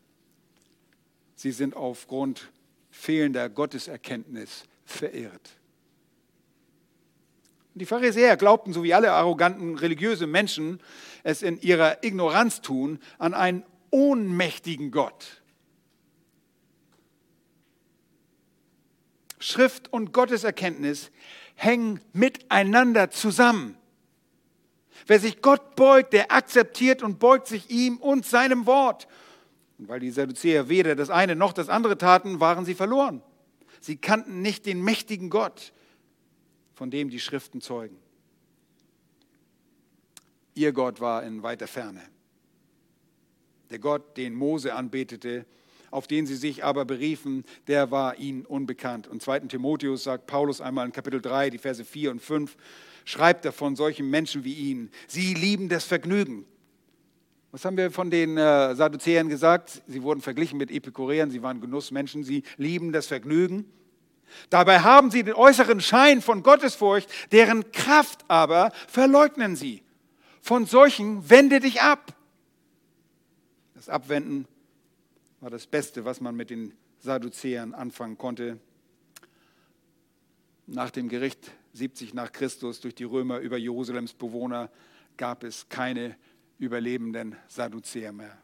Sie 1.34 1.50
sind 1.50 1.74
aufgrund 1.74 2.50
fehlender 2.90 3.48
Gotteserkenntnis 3.48 4.64
verehrt. 4.84 5.52
Die 7.72 7.86
Pharisäer 7.86 8.36
glaubten, 8.36 8.74
so 8.74 8.82
wie 8.82 8.92
alle 8.92 9.12
arroganten 9.12 9.78
religiöse 9.78 10.26
Menschen 10.26 10.78
es 11.22 11.40
in 11.40 11.58
ihrer 11.58 12.04
Ignoranz 12.04 12.60
tun, 12.60 12.98
an 13.16 13.32
einen 13.32 13.64
ohnmächtigen 13.90 14.90
Gott. 14.90 15.40
Schrift 19.38 19.92
und 19.92 20.12
Gotteserkenntnis 20.12 21.10
hängen 21.54 22.00
miteinander 22.12 23.10
zusammen. 23.10 23.76
Wer 25.06 25.20
sich 25.20 25.40
Gott 25.40 25.76
beugt, 25.76 26.12
der 26.12 26.32
akzeptiert 26.32 27.02
und 27.02 27.18
beugt 27.18 27.46
sich 27.46 27.70
ihm 27.70 27.96
und 27.96 28.26
seinem 28.26 28.66
Wort. 28.66 29.08
Und 29.78 29.88
weil 29.88 30.00
die 30.00 30.10
Sadduzäer 30.10 30.68
weder 30.68 30.96
das 30.96 31.08
eine 31.10 31.36
noch 31.36 31.52
das 31.52 31.68
andere 31.68 31.96
taten, 31.96 32.40
waren 32.40 32.64
sie 32.64 32.74
verloren. 32.74 33.22
Sie 33.80 33.96
kannten 33.96 34.42
nicht 34.42 34.66
den 34.66 34.82
mächtigen 34.82 35.30
Gott, 35.30 35.72
von 36.74 36.90
dem 36.90 37.10
die 37.10 37.20
Schriften 37.20 37.60
zeugen. 37.60 37.96
Ihr 40.54 40.72
Gott 40.72 41.00
war 41.00 41.22
in 41.22 41.42
weiter 41.42 41.68
Ferne. 41.68 42.02
Der 43.70 43.78
Gott, 43.78 44.16
den 44.16 44.34
Mose 44.34 44.74
anbetete, 44.74 45.46
auf 45.90 46.06
den 46.06 46.26
sie 46.26 46.36
sich 46.36 46.64
aber 46.64 46.84
beriefen, 46.84 47.44
der 47.66 47.90
war 47.90 48.18
ihnen 48.18 48.44
unbekannt. 48.44 49.06
Und 49.06 49.22
2. 49.22 49.40
Timotheus 49.40 50.04
sagt 50.04 50.26
Paulus 50.26 50.60
einmal 50.60 50.86
in 50.86 50.92
Kapitel 50.92 51.20
3, 51.20 51.50
die 51.50 51.58
Verse 51.58 51.84
4 51.84 52.10
und 52.10 52.20
5, 52.20 52.56
schreibt 53.04 53.44
er 53.44 53.52
von 53.52 53.76
solchen 53.76 54.10
Menschen 54.10 54.44
wie 54.44 54.54
ihnen. 54.54 54.90
Sie 55.06 55.34
lieben 55.34 55.68
das 55.68 55.84
Vergnügen. 55.84 56.44
Was 57.50 57.64
haben 57.64 57.78
wir 57.78 57.90
von 57.90 58.10
den 58.10 58.36
äh, 58.36 58.74
Sadduzäern 58.74 59.28
gesagt? 59.28 59.82
Sie 59.86 60.02
wurden 60.02 60.20
verglichen 60.20 60.58
mit 60.58 60.70
Epikureern, 60.70 61.30
sie 61.30 61.42
waren 61.42 61.60
Genussmenschen, 61.60 62.22
sie 62.22 62.42
lieben 62.58 62.92
das 62.92 63.06
Vergnügen. 63.06 63.64
Dabei 64.50 64.80
haben 64.80 65.10
sie 65.10 65.22
den 65.22 65.34
äußeren 65.34 65.80
Schein 65.80 66.20
von 66.20 66.42
Gottesfurcht, 66.42 67.08
deren 67.32 67.72
Kraft 67.72 68.24
aber 68.28 68.72
verleugnen 68.86 69.56
sie. 69.56 69.82
Von 70.42 70.66
solchen 70.66 71.28
wende 71.30 71.60
dich 71.60 71.80
ab. 71.80 72.14
Das 73.74 73.88
Abwenden 73.88 74.46
war 75.40 75.50
das 75.50 75.66
Beste, 75.66 76.04
was 76.04 76.20
man 76.20 76.34
mit 76.36 76.50
den 76.50 76.74
Sadduzäern 77.00 77.74
anfangen 77.74 78.18
konnte. 78.18 78.58
Nach 80.66 80.90
dem 80.90 81.08
Gericht 81.08 81.52
70 81.72 82.14
nach 82.14 82.32
Christus 82.32 82.80
durch 82.80 82.94
die 82.94 83.04
Römer 83.04 83.38
über 83.38 83.56
Jerusalems 83.56 84.14
Bewohner 84.14 84.70
gab 85.16 85.44
es 85.44 85.68
keine 85.68 86.16
überlebenden 86.58 87.36
Sadduzäer 87.46 88.12
mehr. 88.12 88.36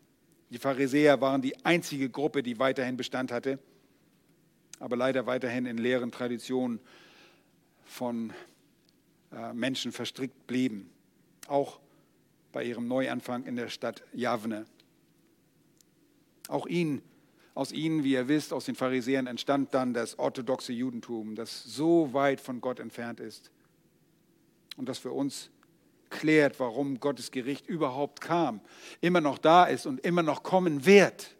Die 0.50 0.58
Pharisäer 0.58 1.20
waren 1.20 1.42
die 1.42 1.64
einzige 1.64 2.08
Gruppe, 2.08 2.42
die 2.42 2.58
weiterhin 2.58 2.96
Bestand 2.96 3.32
hatte, 3.32 3.58
aber 4.78 4.96
leider 4.96 5.26
weiterhin 5.26 5.66
in 5.66 5.78
leeren 5.78 6.12
Traditionen 6.12 6.80
von 7.84 8.32
äh, 9.32 9.52
Menschen 9.52 9.90
verstrickt 9.92 10.46
blieben, 10.46 10.90
auch 11.48 11.80
bei 12.52 12.62
ihrem 12.64 12.86
Neuanfang 12.86 13.44
in 13.46 13.56
der 13.56 13.68
Stadt 13.68 14.04
Javne. 14.12 14.64
Auch 16.48 16.66
ihnen, 16.66 17.02
aus 17.54 17.72
ihnen, 17.72 18.04
wie 18.04 18.12
ihr 18.12 18.28
wisst, 18.28 18.52
aus 18.52 18.64
den 18.64 18.74
Pharisäern 18.74 19.26
entstand 19.26 19.74
dann 19.74 19.94
das 19.94 20.18
orthodoxe 20.18 20.72
Judentum, 20.72 21.34
das 21.36 21.62
so 21.64 22.12
weit 22.12 22.40
von 22.40 22.60
Gott 22.60 22.80
entfernt 22.80 23.20
ist 23.20 23.50
und 24.76 24.88
das 24.88 24.98
für 24.98 25.12
uns 25.12 25.50
klärt, 26.10 26.60
warum 26.60 27.00
Gottes 27.00 27.30
Gericht 27.30 27.66
überhaupt 27.66 28.20
kam, 28.20 28.60
immer 29.00 29.20
noch 29.20 29.38
da 29.38 29.64
ist 29.64 29.86
und 29.86 30.00
immer 30.00 30.22
noch 30.22 30.42
kommen 30.42 30.84
wird. 30.84 31.34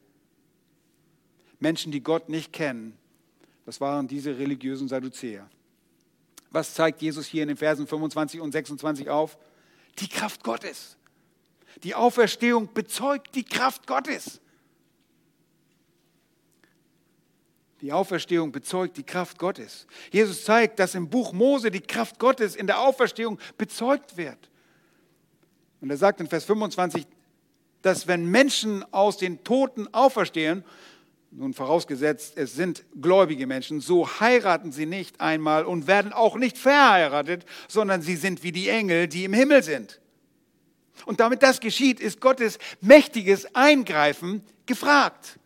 Menschen, 1.60 1.92
die 1.92 2.02
Gott 2.02 2.28
nicht 2.28 2.52
kennen, 2.52 2.96
das 3.66 3.80
waren 3.80 4.08
diese 4.08 4.38
religiösen 4.38 4.88
Sadduzäer. 4.88 5.48
Was 6.50 6.74
zeigt 6.74 7.02
Jesus 7.02 7.26
hier 7.26 7.42
in 7.42 7.48
den 7.48 7.56
Versen 7.56 7.86
25 7.86 8.40
und 8.40 8.52
26 8.52 9.08
auf? 9.10 9.38
Die 9.98 10.08
Kraft 10.08 10.44
Gottes. 10.44 10.96
Die 11.82 11.94
Auferstehung 11.94 12.72
bezeugt 12.72 13.34
die 13.34 13.44
Kraft 13.44 13.86
Gottes. 13.86 14.40
Die 17.84 17.92
Auferstehung 17.92 18.50
bezeugt 18.50 18.96
die 18.96 19.02
Kraft 19.02 19.38
Gottes. 19.38 19.86
Jesus 20.10 20.42
zeigt, 20.46 20.78
dass 20.78 20.94
im 20.94 21.10
Buch 21.10 21.34
Mose 21.34 21.70
die 21.70 21.82
Kraft 21.82 22.18
Gottes 22.18 22.56
in 22.56 22.66
der 22.66 22.80
Auferstehung 22.80 23.38
bezeugt 23.58 24.16
wird. 24.16 24.38
Und 25.82 25.90
er 25.90 25.98
sagt 25.98 26.18
in 26.18 26.26
Vers 26.26 26.44
25, 26.44 27.06
dass 27.82 28.06
wenn 28.06 28.24
Menschen 28.24 28.90
aus 28.90 29.18
den 29.18 29.44
Toten 29.44 29.92
auferstehen, 29.92 30.64
nun 31.30 31.52
vorausgesetzt, 31.52 32.38
es 32.38 32.54
sind 32.54 32.86
gläubige 32.98 33.46
Menschen, 33.46 33.82
so 33.82 34.08
heiraten 34.18 34.72
sie 34.72 34.86
nicht 34.86 35.20
einmal 35.20 35.66
und 35.66 35.86
werden 35.86 36.14
auch 36.14 36.36
nicht 36.36 36.56
verheiratet, 36.56 37.44
sondern 37.68 38.00
sie 38.00 38.16
sind 38.16 38.42
wie 38.42 38.52
die 38.52 38.70
Engel, 38.70 39.08
die 39.08 39.24
im 39.24 39.34
Himmel 39.34 39.62
sind. 39.62 40.00
Und 41.04 41.20
damit 41.20 41.42
das 41.42 41.60
geschieht, 41.60 42.00
ist 42.00 42.22
Gottes 42.22 42.58
mächtiges 42.80 43.54
Eingreifen 43.54 44.42
gefragt. 44.64 45.38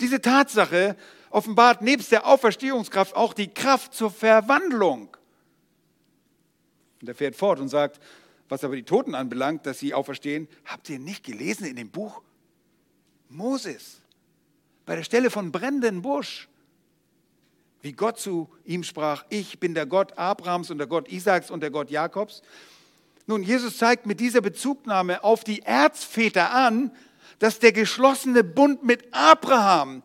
Diese 0.00 0.20
Tatsache 0.20 0.96
offenbart 1.34 1.82
nebst 1.82 2.12
der 2.12 2.26
Auferstehungskraft 2.26 3.16
auch 3.16 3.34
die 3.34 3.48
Kraft 3.48 3.92
zur 3.92 4.10
Verwandlung. 4.10 5.16
Und 7.00 7.08
er 7.08 7.14
fährt 7.14 7.34
fort 7.34 7.58
und 7.58 7.68
sagt, 7.68 8.00
was 8.48 8.62
aber 8.62 8.76
die 8.76 8.84
Toten 8.84 9.14
anbelangt, 9.16 9.66
dass 9.66 9.80
sie 9.80 9.94
auferstehen, 9.94 10.48
habt 10.64 10.88
ihr 10.88 11.00
nicht 11.00 11.24
gelesen 11.24 11.66
in 11.66 11.76
dem 11.76 11.90
Buch 11.90 12.22
Moses, 13.28 14.00
bei 14.86 14.94
der 14.94 15.02
Stelle 15.02 15.28
von 15.28 15.50
brennenden 15.50 16.02
Busch, 16.02 16.48
wie 17.82 17.92
Gott 17.92 18.18
zu 18.18 18.48
ihm 18.64 18.84
sprach, 18.84 19.24
ich 19.28 19.58
bin 19.58 19.74
der 19.74 19.86
Gott 19.86 20.16
Abrahams 20.16 20.70
und 20.70 20.78
der 20.78 20.86
Gott 20.86 21.08
Isaaks 21.08 21.50
und 21.50 21.60
der 21.60 21.70
Gott 21.70 21.90
Jakobs. 21.90 22.42
Nun, 23.26 23.42
Jesus 23.42 23.78
zeigt 23.78 24.06
mit 24.06 24.20
dieser 24.20 24.40
Bezugnahme 24.40 25.24
auf 25.24 25.42
die 25.42 25.62
Erzväter 25.62 26.52
an, 26.52 26.92
dass 27.40 27.58
der 27.58 27.72
geschlossene 27.72 28.44
Bund 28.44 28.84
mit 28.84 29.12
Abraham, 29.12 30.02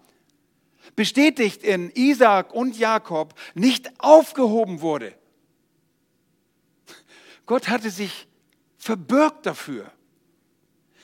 bestätigt 0.95 1.63
in 1.63 1.91
Isaak 1.91 2.53
und 2.53 2.77
Jakob, 2.77 3.33
nicht 3.53 3.91
aufgehoben 3.99 4.81
wurde. 4.81 5.13
Gott 7.45 7.67
hatte 7.67 7.89
sich 7.89 8.27
verbirgt 8.77 9.45
dafür. 9.45 9.91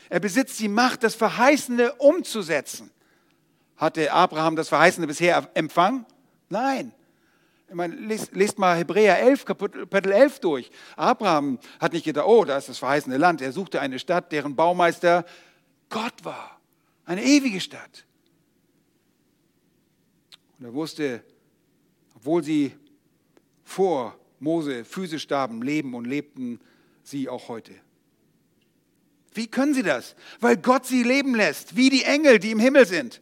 Er 0.09 0.19
besitzt 0.19 0.59
die 0.59 0.67
Macht, 0.67 1.03
das 1.03 1.15
Verheißene 1.15 1.93
umzusetzen. 1.95 2.91
Hatte 3.77 4.11
Abraham 4.11 4.55
das 4.55 4.69
Verheißene 4.69 5.07
bisher 5.07 5.49
empfangen? 5.53 6.05
Nein. 6.49 6.93
Ich 7.67 7.73
meine, 7.73 7.95
lest, 7.95 8.35
lest, 8.35 8.59
mal 8.59 8.77
Hebräer 8.77 9.19
11, 9.19 9.45
Kapitel 9.45 10.11
11 10.11 10.39
durch. 10.39 10.71
Abraham 10.95 11.59
hat 11.79 11.93
nicht 11.93 12.03
gedacht, 12.03 12.27
oh, 12.27 12.45
da 12.45 12.57
ist 12.57 12.69
das 12.69 12.77
verheißene 12.77 13.17
Land. 13.17 13.41
Er 13.41 13.51
suchte 13.51 13.81
eine 13.81 13.97
Stadt, 13.97 14.31
deren 14.31 14.55
Baumeister 14.55 15.25
Gott 15.89 16.23
war. 16.23 16.59
Eine 17.05 17.23
ewige 17.23 17.59
Stadt. 17.59 18.05
Und 20.65 20.71
er 20.71 20.73
wusste, 20.73 21.23
obwohl 22.15 22.43
sie 22.43 22.71
vor 23.63 24.17
Mose 24.39 24.83
physisch 24.83 25.21
starben, 25.21 25.61
leben 25.61 25.93
und 25.93 26.05
lebten 26.05 26.59
sie 27.03 27.29
auch 27.29 27.49
heute. 27.49 27.71
Wie 29.35 29.45
können 29.45 29.75
sie 29.75 29.83
das? 29.83 30.15
Weil 30.39 30.57
Gott 30.57 30.87
sie 30.87 31.03
leben 31.03 31.35
lässt, 31.35 31.75
wie 31.75 31.91
die 31.91 32.01
Engel, 32.01 32.39
die 32.39 32.49
im 32.49 32.57
Himmel 32.57 32.87
sind. 32.87 33.21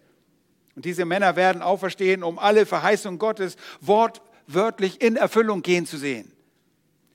Und 0.77 0.85
diese 0.85 1.03
Männer 1.03 1.35
werden 1.35 1.61
auferstehen, 1.61 2.23
um 2.23 2.39
alle 2.39 2.65
Verheißungen 2.65 3.19
Gottes 3.19 3.57
wortwörtlich 3.81 5.01
in 5.01 5.17
Erfüllung 5.17 5.63
gehen 5.63 5.85
zu 5.85 5.97
sehen. 5.97 6.31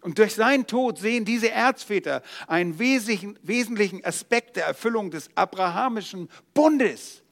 Und 0.03 0.19
durch 0.19 0.35
seinen 0.35 0.67
Tod 0.67 0.99
sehen 0.99 1.25
diese 1.25 1.51
Erzväter 1.51 2.23
einen 2.47 2.79
wesentlichen 2.79 4.05
Aspekt 4.05 4.57
der 4.57 4.67
Erfüllung 4.67 5.11
des 5.11 5.31
abrahamischen 5.37 6.29
Bundes. 6.53 7.23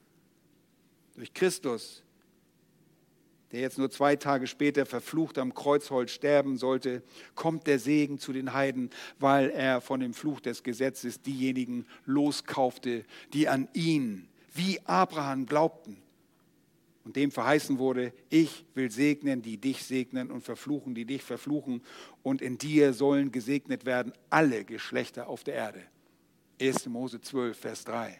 Durch 1.14 1.34
Christus 1.34 2.02
der 3.52 3.60
jetzt 3.60 3.78
nur 3.78 3.90
zwei 3.90 4.16
Tage 4.16 4.46
später 4.46 4.86
verflucht 4.86 5.38
am 5.38 5.54
Kreuzholz 5.54 6.10
sterben 6.10 6.56
sollte, 6.58 7.02
kommt 7.34 7.66
der 7.66 7.78
Segen 7.78 8.18
zu 8.18 8.32
den 8.32 8.52
Heiden, 8.52 8.90
weil 9.18 9.50
er 9.50 9.80
von 9.80 10.00
dem 10.00 10.14
Fluch 10.14 10.40
des 10.40 10.62
Gesetzes 10.62 11.22
diejenigen 11.22 11.86
loskaufte, 12.04 13.04
die 13.32 13.48
an 13.48 13.68
ihn 13.72 14.28
wie 14.52 14.80
Abraham 14.84 15.46
glaubten. 15.46 15.98
und 17.04 17.14
dem 17.14 17.30
verheißen 17.30 17.78
wurde, 17.78 18.12
ich 18.30 18.64
will 18.74 18.90
segnen, 18.90 19.40
die 19.40 19.58
dich 19.58 19.84
segnen 19.84 20.32
und 20.32 20.40
verfluchen, 20.40 20.96
die 20.96 21.04
dich 21.04 21.22
verfluchen. 21.22 21.82
Und 22.24 22.42
in 22.42 22.58
dir 22.58 22.92
sollen 22.92 23.30
gesegnet 23.30 23.86
werden 23.86 24.12
alle 24.28 24.64
Geschlechter 24.64 25.28
auf 25.28 25.44
der 25.44 25.54
Erde. 25.54 25.82
1. 26.60 26.86
Mose 26.86 27.20
12, 27.20 27.56
Vers 27.56 27.84
3. 27.84 28.18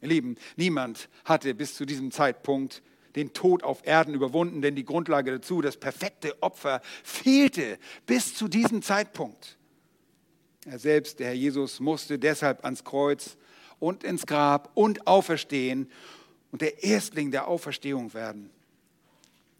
Ihr 0.00 0.08
Lieben, 0.08 0.36
niemand 0.56 1.08
hatte 1.24 1.54
bis 1.54 1.74
zu 1.74 1.84
diesem 1.84 2.10
Zeitpunkt 2.10 2.82
den 3.16 3.32
Tod 3.32 3.64
auf 3.64 3.86
Erden 3.86 4.14
überwunden, 4.14 4.62
denn 4.62 4.76
die 4.76 4.84
Grundlage 4.84 5.32
dazu, 5.32 5.60
das 5.60 5.76
perfekte 5.76 6.40
Opfer, 6.42 6.80
fehlte 7.02 7.78
bis 8.06 8.34
zu 8.34 8.48
diesem 8.48 8.82
Zeitpunkt. 8.82 9.58
Er 10.66 10.78
selbst, 10.78 11.18
der 11.18 11.28
Herr 11.28 11.34
Jesus, 11.34 11.80
musste 11.80 12.18
deshalb 12.18 12.64
ans 12.64 12.84
Kreuz 12.84 13.36
und 13.78 14.04
ins 14.04 14.26
Grab 14.26 14.70
und 14.74 15.06
auferstehen 15.06 15.90
und 16.52 16.62
der 16.62 16.84
Erstling 16.84 17.30
der 17.30 17.48
Auferstehung 17.48 18.14
werden. 18.14 18.50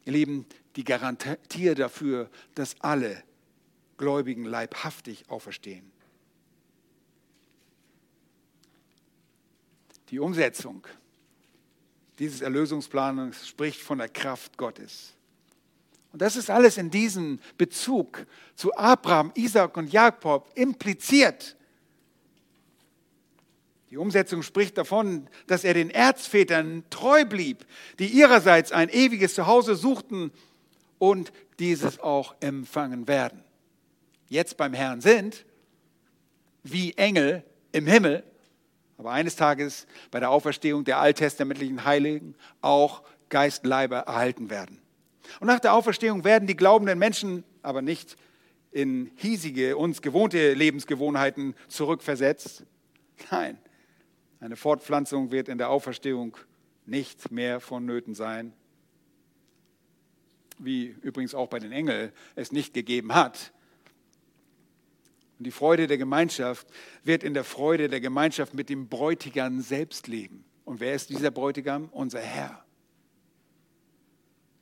Ihr 0.05 0.13
Lieben, 0.13 0.45
die 0.75 0.83
Garantie 0.83 1.75
dafür, 1.75 2.29
dass 2.55 2.79
alle 2.79 3.23
Gläubigen 3.97 4.45
leibhaftig 4.45 5.29
auferstehen. 5.29 5.91
Die 10.11 10.19
Umsetzung 10.19 10.85
dieses 12.17 12.41
Erlösungsplans 12.41 13.47
spricht 13.47 13.81
von 13.81 13.99
der 13.99 14.09
Kraft 14.09 14.57
Gottes. 14.57 15.13
Und 16.11 16.21
das 16.21 16.35
ist 16.35 16.49
alles 16.49 16.77
in 16.77 16.89
diesem 16.89 17.39
Bezug 17.57 18.25
zu 18.55 18.75
Abraham, 18.75 19.31
Isaac 19.35 19.77
und 19.77 19.91
Jakob 19.93 20.51
impliziert. 20.55 21.55
Die 23.89 23.97
Umsetzung 23.97 24.43
spricht 24.43 24.77
davon, 24.77 25.27
dass 25.47 25.63
er 25.63 25.73
den 25.73 25.89
Erzvätern 25.89 26.83
treu 26.89 27.25
blieb, 27.25 27.65
die 27.99 28.07
ihrerseits 28.07 28.71
ein 28.71 28.89
ewiges 28.89 29.33
Zuhause 29.35 29.75
suchten 29.75 30.31
und 30.97 31.31
dieses 31.59 31.99
auch 31.99 32.35
empfangen 32.39 33.07
werden. 33.07 33.43
Jetzt 34.27 34.57
beim 34.57 34.73
Herrn 34.73 35.01
sind 35.01 35.45
wie 36.63 36.93
Engel 36.93 37.43
im 37.71 37.87
Himmel, 37.87 38.23
aber 38.99 39.11
eines 39.11 39.37
Tages 39.37 39.87
bei 40.11 40.19
der 40.19 40.29
Auferstehung 40.29 40.83
der 40.83 40.99
alttestamentlichen 40.99 41.85
Heiligen 41.85 42.35
auch 42.59 43.01
Geistleiber 43.29 43.99
erhalten 43.99 44.49
werden. 44.49 44.81
Und 45.39 45.47
nach 45.47 45.61
der 45.61 45.73
Auferstehung 45.73 46.25
werden 46.25 46.47
die 46.47 46.57
glaubenden 46.57 46.99
Menschen 46.99 47.45
aber 47.61 47.81
nicht 47.81 48.17
in 48.71 49.09
hiesige, 49.15 49.77
uns 49.77 50.01
gewohnte 50.01 50.53
Lebensgewohnheiten 50.53 51.55
zurückversetzt. 51.69 52.65
Nein, 53.31 53.57
eine 54.41 54.57
Fortpflanzung 54.57 55.31
wird 55.31 55.47
in 55.47 55.57
der 55.57 55.69
Auferstehung 55.69 56.35
nicht 56.85 57.31
mehr 57.31 57.61
vonnöten 57.61 58.15
sein, 58.15 58.51
wie 60.57 60.87
übrigens 61.01 61.33
auch 61.33 61.47
bei 61.47 61.59
den 61.59 61.71
Engeln 61.71 62.11
es 62.35 62.51
nicht 62.51 62.73
gegeben 62.73 63.15
hat. 63.15 63.53
Und 65.39 65.45
die 65.45 65.51
Freude 65.51 65.87
der 65.87 65.97
Gemeinschaft 65.97 66.67
wird 67.03 67.23
in 67.23 67.33
der 67.33 67.45
Freude 67.45 67.87
der 67.87 68.01
Gemeinschaft 68.01 68.53
mit 68.53 68.69
dem 68.69 68.89
Bräutigam 68.89 69.61
selbst 69.61 70.07
leben. 70.07 70.43
Und 70.65 70.81
wer 70.81 70.93
ist 70.93 71.09
dieser 71.09 71.31
Bräutigam? 71.31 71.87
Unser 71.91 72.19
Herr. 72.19 72.63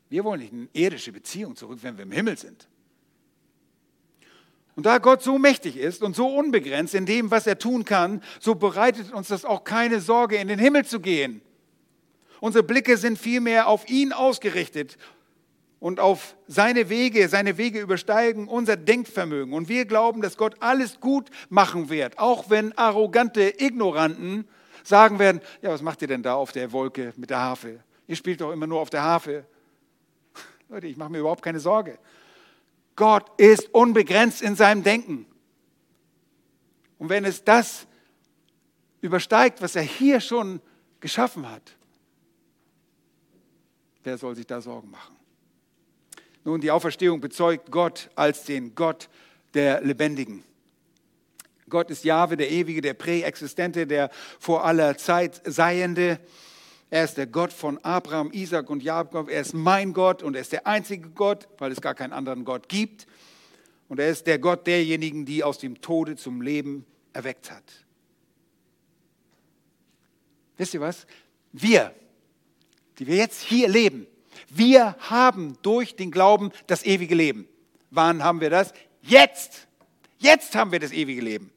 Wir 0.09 0.23
wollen 0.23 0.39
nicht 0.39 0.53
eine 0.53 0.69
irdische 0.73 1.11
Beziehung 1.11 1.55
zurück, 1.55 1.79
wenn 1.81 1.97
wir 1.97 2.03
im 2.03 2.11
Himmel 2.11 2.37
sind. 2.37 2.69
Und 4.75 4.85
da 4.85 4.99
Gott 4.99 5.23
so 5.23 5.39
mächtig 5.39 5.77
ist 5.77 6.03
und 6.03 6.15
so 6.15 6.27
unbegrenzt 6.27 6.93
in 6.93 7.07
dem, 7.07 7.31
was 7.31 7.47
er 7.47 7.57
tun 7.57 7.83
kann, 7.83 8.21
so 8.39 8.53
bereitet 8.53 9.11
uns 9.11 9.29
das 9.29 9.43
auch 9.43 9.63
keine 9.63 9.99
Sorge, 9.99 10.37
in 10.37 10.47
den 10.47 10.59
Himmel 10.59 10.85
zu 10.85 10.99
gehen. 10.99 11.41
Unsere 12.39 12.63
Blicke 12.63 12.97
sind 12.97 13.17
vielmehr 13.17 13.67
auf 13.67 13.89
ihn 13.89 14.13
ausgerichtet 14.13 14.99
und 15.79 15.99
auf 15.99 16.35
seine 16.47 16.89
Wege. 16.89 17.29
Seine 17.29 17.57
Wege 17.57 17.79
übersteigen 17.79 18.47
unser 18.47 18.75
Denkvermögen. 18.75 19.53
Und 19.53 19.69
wir 19.69 19.85
glauben, 19.85 20.21
dass 20.21 20.37
Gott 20.37 20.55
alles 20.59 20.99
gut 20.99 21.29
machen 21.49 21.89
wird, 21.89 22.17
auch 22.19 22.49
wenn 22.49 22.77
arrogante 22.77 23.53
Ignoranten 23.61 24.47
sagen 24.83 25.19
werden, 25.19 25.41
ja, 25.61 25.69
was 25.69 25.81
macht 25.81 26.01
ihr 26.01 26.07
denn 26.07 26.23
da 26.23 26.35
auf 26.35 26.51
der 26.51 26.71
Wolke 26.71 27.13
mit 27.17 27.29
der 27.29 27.39
Harfe? 27.39 27.83
Ihr 28.07 28.15
spielt 28.15 28.41
doch 28.41 28.51
immer 28.51 28.67
nur 28.67 28.79
auf 28.79 28.89
der 28.89 29.03
Harfe. 29.03 29.45
Leute, 30.69 30.87
ich 30.87 30.97
mache 30.97 31.11
mir 31.11 31.19
überhaupt 31.19 31.43
keine 31.43 31.59
Sorge. 31.59 31.99
Gott 32.95 33.29
ist 33.37 33.73
unbegrenzt 33.73 34.41
in 34.41 34.55
seinem 34.55 34.83
Denken. 34.83 35.25
Und 36.97 37.09
wenn 37.09 37.25
es 37.25 37.43
das 37.43 37.85
übersteigt, 39.01 39.61
was 39.61 39.75
er 39.75 39.83
hier 39.83 40.19
schon 40.19 40.61
geschaffen 40.99 41.47
hat, 41.47 41.75
wer 44.03 44.17
soll 44.17 44.35
sich 44.35 44.47
da 44.47 44.61
Sorgen 44.61 44.89
machen? 44.89 45.16
Nun, 46.47 46.61
die 46.61 46.71
Auferstehung 46.71 47.19
bezeugt 47.19 47.71
Gott 47.71 48.09
als 48.15 48.45
den 48.45 48.73
Gott 48.73 49.09
der 49.53 49.81
Lebendigen. 49.81 50.45
Gott 51.69 51.91
ist 51.91 52.05
Jahwe, 52.05 52.37
der 52.37 52.49
Ewige, 52.49 52.79
der 52.79 52.93
Präexistente, 52.93 53.85
der 53.85 54.09
vor 54.39 54.63
aller 54.63 54.95
Zeit 54.97 55.41
Seiende. 55.43 56.21
Er 56.89 57.03
ist 57.03 57.17
der 57.17 57.27
Gott 57.27 57.51
von 57.51 57.79
Abraham, 57.79 58.31
Isaac 58.31 58.69
und 58.69 58.81
Jakob. 58.81 59.29
Er 59.29 59.41
ist 59.41 59.55
mein 59.55 59.91
Gott 59.91 60.23
und 60.23 60.35
er 60.35 60.41
ist 60.41 60.53
der 60.53 60.65
einzige 60.65 61.09
Gott, 61.09 61.49
weil 61.57 61.73
es 61.73 61.81
gar 61.81 61.95
keinen 61.95 62.13
anderen 62.13 62.45
Gott 62.45 62.69
gibt. 62.69 63.07
Und 63.89 63.99
er 63.99 64.07
ist 64.07 64.25
der 64.25 64.39
Gott 64.39 64.67
derjenigen, 64.67 65.25
die 65.25 65.43
aus 65.43 65.57
dem 65.57 65.81
Tode 65.81 66.15
zum 66.15 66.41
Leben 66.41 66.85
erweckt 67.11 67.51
hat. 67.51 67.85
Wisst 70.55 70.73
ihr 70.73 70.79
was? 70.79 71.05
Wir, 71.51 71.93
die 72.99 73.05
wir 73.05 73.17
jetzt 73.17 73.41
hier 73.41 73.67
leben, 73.67 74.07
wir 74.49 74.95
haben 74.99 75.57
durch 75.61 75.95
den 75.95 76.11
Glauben 76.11 76.51
das 76.67 76.85
ewige 76.85 77.15
Leben. 77.15 77.47
Wann 77.89 78.23
haben 78.23 78.41
wir 78.41 78.49
das? 78.49 78.73
Jetzt. 79.01 79.67
Jetzt 80.19 80.55
haben 80.55 80.71
wir 80.71 80.79
das 80.79 80.91
ewige 80.91 81.21
Leben. 81.21 81.51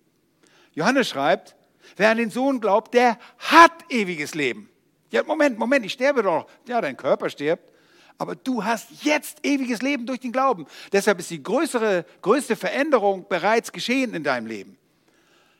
Johannes 0.74 1.08
schreibt, 1.08 1.56
wer 1.96 2.10
an 2.10 2.18
den 2.18 2.30
Sohn 2.30 2.60
glaubt, 2.60 2.94
der 2.94 3.18
hat 3.38 3.72
ewiges 3.88 4.34
Leben. 4.34 4.68
Ja, 5.10 5.22
Moment, 5.24 5.58
Moment, 5.58 5.84
ich 5.84 5.92
sterbe 5.92 6.22
doch. 6.22 6.46
Ja, 6.68 6.80
dein 6.80 6.96
Körper 6.96 7.28
stirbt. 7.30 7.72
Aber 8.18 8.36
du 8.36 8.62
hast 8.62 9.02
jetzt 9.02 9.38
ewiges 9.44 9.80
Leben 9.80 10.06
durch 10.06 10.20
den 10.20 10.30
Glauben. 10.30 10.66
Deshalb 10.92 11.18
ist 11.20 11.30
die 11.30 11.42
größere, 11.42 12.04
größte 12.20 12.54
Veränderung 12.54 13.26
bereits 13.28 13.72
geschehen 13.72 14.14
in 14.14 14.22
deinem 14.22 14.46
Leben. 14.46 14.76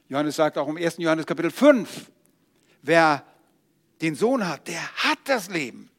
Johannes 0.08 0.36
sagt 0.36 0.58
auch 0.58 0.68
im 0.68 0.76
1. 0.76 0.98
Johannes 0.98 1.24
Kapitel 1.24 1.50
5, 1.50 2.10
wer 2.82 3.24
den 4.02 4.14
Sohn 4.14 4.46
hat, 4.46 4.68
der 4.68 4.82
hat 4.96 5.18
das 5.24 5.48
Leben. 5.48 5.90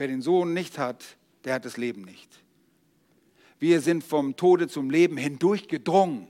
Wer 0.00 0.08
den 0.08 0.22
Sohn 0.22 0.54
nicht 0.54 0.78
hat, 0.78 1.04
der 1.44 1.52
hat 1.52 1.66
das 1.66 1.76
Leben 1.76 2.00
nicht. 2.00 2.42
Wir 3.58 3.82
sind 3.82 4.02
vom 4.02 4.34
Tode 4.34 4.66
zum 4.66 4.88
Leben 4.88 5.18
hindurchgedrungen. 5.18 6.26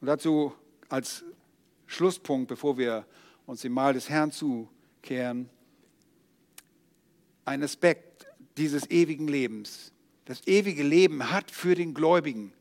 Und 0.00 0.06
dazu 0.08 0.52
als 0.88 1.22
Schlusspunkt, 1.86 2.48
bevor 2.48 2.76
wir 2.76 3.06
uns 3.46 3.60
dem 3.60 3.70
Mahl 3.70 3.92
des 3.92 4.08
Herrn 4.10 4.32
zukehren, 4.32 5.48
ein 7.44 7.62
Aspekt 7.62 8.26
dieses 8.56 8.90
ewigen 8.90 9.28
Lebens. 9.28 9.92
Das 10.24 10.44
ewige 10.48 10.82
Leben 10.82 11.30
hat 11.30 11.52
für 11.52 11.76
den 11.76 11.94
Gläubigen 11.94 12.52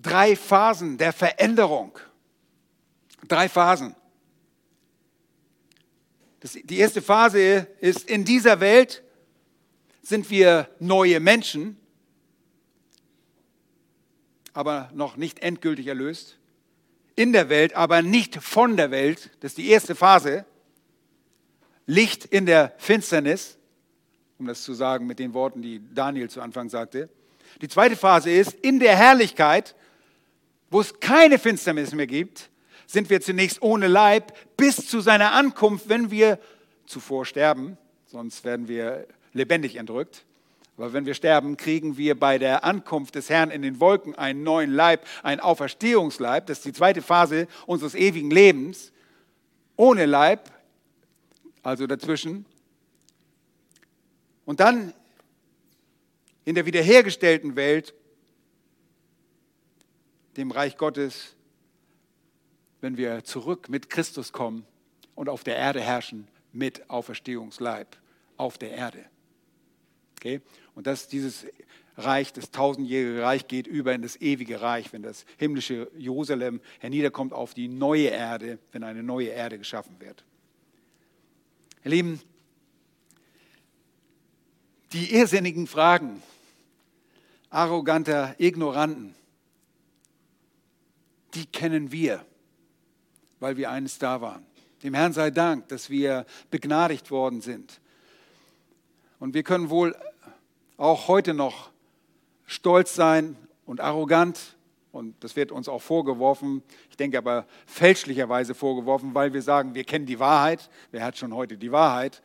drei 0.00 0.36
Phasen 0.36 0.98
der 0.98 1.12
Veränderung. 1.12 1.98
Drei 3.26 3.48
Phasen. 3.48 3.96
Die 6.54 6.78
erste 6.78 7.02
Phase 7.02 7.66
ist, 7.80 8.08
in 8.08 8.24
dieser 8.24 8.60
Welt 8.60 9.02
sind 10.02 10.30
wir 10.30 10.68
neue 10.78 11.20
Menschen, 11.20 11.76
aber 14.52 14.90
noch 14.94 15.16
nicht 15.16 15.40
endgültig 15.40 15.86
erlöst 15.86 16.38
in 17.16 17.32
der 17.32 17.48
Welt, 17.48 17.74
aber 17.74 18.02
nicht 18.02 18.36
von 18.36 18.76
der 18.76 18.90
Welt. 18.90 19.30
Das 19.40 19.52
ist 19.52 19.58
die 19.58 19.68
erste 19.68 19.94
Phase. 19.94 20.44
Licht 21.86 22.26
in 22.26 22.46
der 22.46 22.74
Finsternis, 22.76 23.56
um 24.38 24.46
das 24.46 24.62
zu 24.62 24.74
sagen 24.74 25.06
mit 25.06 25.18
den 25.18 25.32
Worten, 25.32 25.62
die 25.62 25.80
Daniel 25.94 26.28
zu 26.28 26.40
Anfang 26.40 26.68
sagte. 26.68 27.08
Die 27.62 27.68
zweite 27.68 27.96
Phase 27.96 28.30
ist, 28.30 28.52
in 28.52 28.78
der 28.80 28.96
Herrlichkeit, 28.96 29.74
wo 30.70 30.80
es 30.80 31.00
keine 31.00 31.38
Finsternis 31.38 31.94
mehr 31.94 32.06
gibt, 32.06 32.50
sind 32.86 33.10
wir 33.10 33.20
zunächst 33.20 33.62
ohne 33.62 33.88
Leib 33.88 34.36
bis 34.56 34.86
zu 34.86 35.00
seiner 35.00 35.32
Ankunft, 35.32 35.88
wenn 35.88 36.10
wir 36.10 36.38
zuvor 36.86 37.26
sterben, 37.26 37.76
sonst 38.06 38.44
werden 38.44 38.68
wir 38.68 39.06
lebendig 39.32 39.76
entrückt. 39.76 40.24
Aber 40.76 40.92
wenn 40.92 41.06
wir 41.06 41.14
sterben, 41.14 41.56
kriegen 41.56 41.96
wir 41.96 42.18
bei 42.18 42.38
der 42.38 42.64
Ankunft 42.64 43.14
des 43.14 43.30
Herrn 43.30 43.50
in 43.50 43.62
den 43.62 43.80
Wolken 43.80 44.14
einen 44.14 44.42
neuen 44.42 44.70
Leib, 44.70 45.06
einen 45.22 45.40
Auferstehungsleib. 45.40 46.46
Das 46.46 46.58
ist 46.58 46.66
die 46.66 46.72
zweite 46.72 47.00
Phase 47.00 47.48
unseres 47.64 47.94
ewigen 47.94 48.30
Lebens. 48.30 48.92
Ohne 49.76 50.04
Leib, 50.04 50.50
also 51.62 51.86
dazwischen. 51.86 52.44
Und 54.44 54.60
dann 54.60 54.92
in 56.44 56.54
der 56.54 56.66
wiederhergestellten 56.66 57.56
Welt, 57.56 57.94
dem 60.36 60.50
Reich 60.50 60.76
Gottes, 60.76 61.35
wenn 62.80 62.96
wir 62.96 63.24
zurück 63.24 63.68
mit 63.68 63.90
Christus 63.90 64.32
kommen 64.32 64.66
und 65.14 65.28
auf 65.28 65.44
der 65.44 65.56
Erde 65.56 65.80
herrschen 65.80 66.28
mit 66.52 66.88
Auferstehungsleib 66.90 67.96
auf 68.36 68.58
der 68.58 68.72
Erde. 68.72 69.04
Okay? 70.18 70.40
Und 70.74 70.86
dass 70.86 71.08
dieses 71.08 71.46
Reich, 71.96 72.32
das 72.32 72.50
tausendjährige 72.50 73.22
Reich 73.22 73.48
geht 73.48 73.66
über 73.66 73.94
in 73.94 74.02
das 74.02 74.20
ewige 74.20 74.60
Reich, 74.60 74.92
wenn 74.92 75.02
das 75.02 75.24
himmlische 75.38 75.90
Jerusalem 75.96 76.60
herniederkommt 76.78 77.32
auf 77.32 77.54
die 77.54 77.68
neue 77.68 78.08
Erde, 78.08 78.58
wenn 78.72 78.84
eine 78.84 79.02
neue 79.02 79.28
Erde 79.28 79.58
geschaffen 79.58 79.98
wird. 79.98 80.24
Ihr 81.84 81.90
Lieben, 81.92 82.20
die 84.92 85.14
irrsinnigen 85.14 85.66
Fragen 85.66 86.22
arroganter 87.48 88.34
Ignoranten, 88.38 89.14
die 91.34 91.46
kennen 91.46 91.92
wir, 91.92 92.24
weil 93.40 93.56
wir 93.56 93.70
eines 93.70 93.98
da 93.98 94.20
waren. 94.20 94.44
Dem 94.82 94.94
Herrn 94.94 95.12
sei 95.12 95.30
Dank, 95.30 95.68
dass 95.68 95.90
wir 95.90 96.26
begnadigt 96.50 97.10
worden 97.10 97.40
sind. 97.40 97.80
Und 99.18 99.34
wir 99.34 99.42
können 99.42 99.70
wohl 99.70 99.96
auch 100.76 101.08
heute 101.08 101.34
noch 101.34 101.70
stolz 102.44 102.94
sein 102.94 103.36
und 103.64 103.80
arrogant. 103.80 104.56
Und 104.92 105.14
das 105.22 105.36
wird 105.36 105.52
uns 105.52 105.68
auch 105.68 105.82
vorgeworfen, 105.82 106.62
ich 106.90 106.96
denke 106.96 107.18
aber 107.18 107.46
fälschlicherweise 107.66 108.54
vorgeworfen, 108.54 109.14
weil 109.14 109.32
wir 109.34 109.42
sagen, 109.42 109.74
wir 109.74 109.84
kennen 109.84 110.06
die 110.06 110.18
Wahrheit. 110.18 110.70
Wer 110.90 111.04
hat 111.04 111.18
schon 111.18 111.34
heute 111.34 111.58
die 111.58 111.72
Wahrheit? 111.72 112.22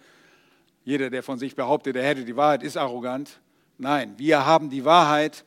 Jeder, 0.85 1.09
der 1.09 1.21
von 1.21 1.37
sich 1.37 1.55
behauptet, 1.55 1.95
er 1.95 2.03
hätte 2.03 2.23
die 2.23 2.35
Wahrheit, 2.35 2.63
ist 2.63 2.77
arrogant. 2.77 3.41
Nein, 3.77 4.13
wir 4.17 4.45
haben 4.45 4.69
die 4.69 4.85
Wahrheit 4.85 5.43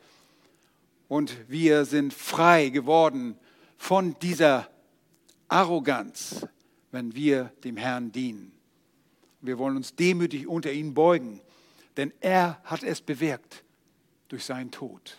und 1.07 1.35
wir 1.49 1.85
sind 1.85 2.13
frei 2.13 2.69
geworden 2.69 3.37
von 3.77 4.15
dieser 4.21 4.67
Arroganz, 5.47 6.47
wenn 6.91 7.15
wir 7.15 7.51
dem 7.63 7.77
Herrn 7.77 8.11
dienen. 8.11 8.51
Wir 9.41 9.57
wollen 9.57 9.75
uns 9.75 9.95
demütig 9.95 10.47
unter 10.47 10.71
ihn 10.71 10.93
beugen, 10.93 11.41
denn 11.97 12.11
er 12.19 12.59
hat 12.63 12.83
es 12.83 13.01
bewirkt 13.01 13.63
durch 14.27 14.43
seinen 14.43 14.71
Tod. 14.71 15.17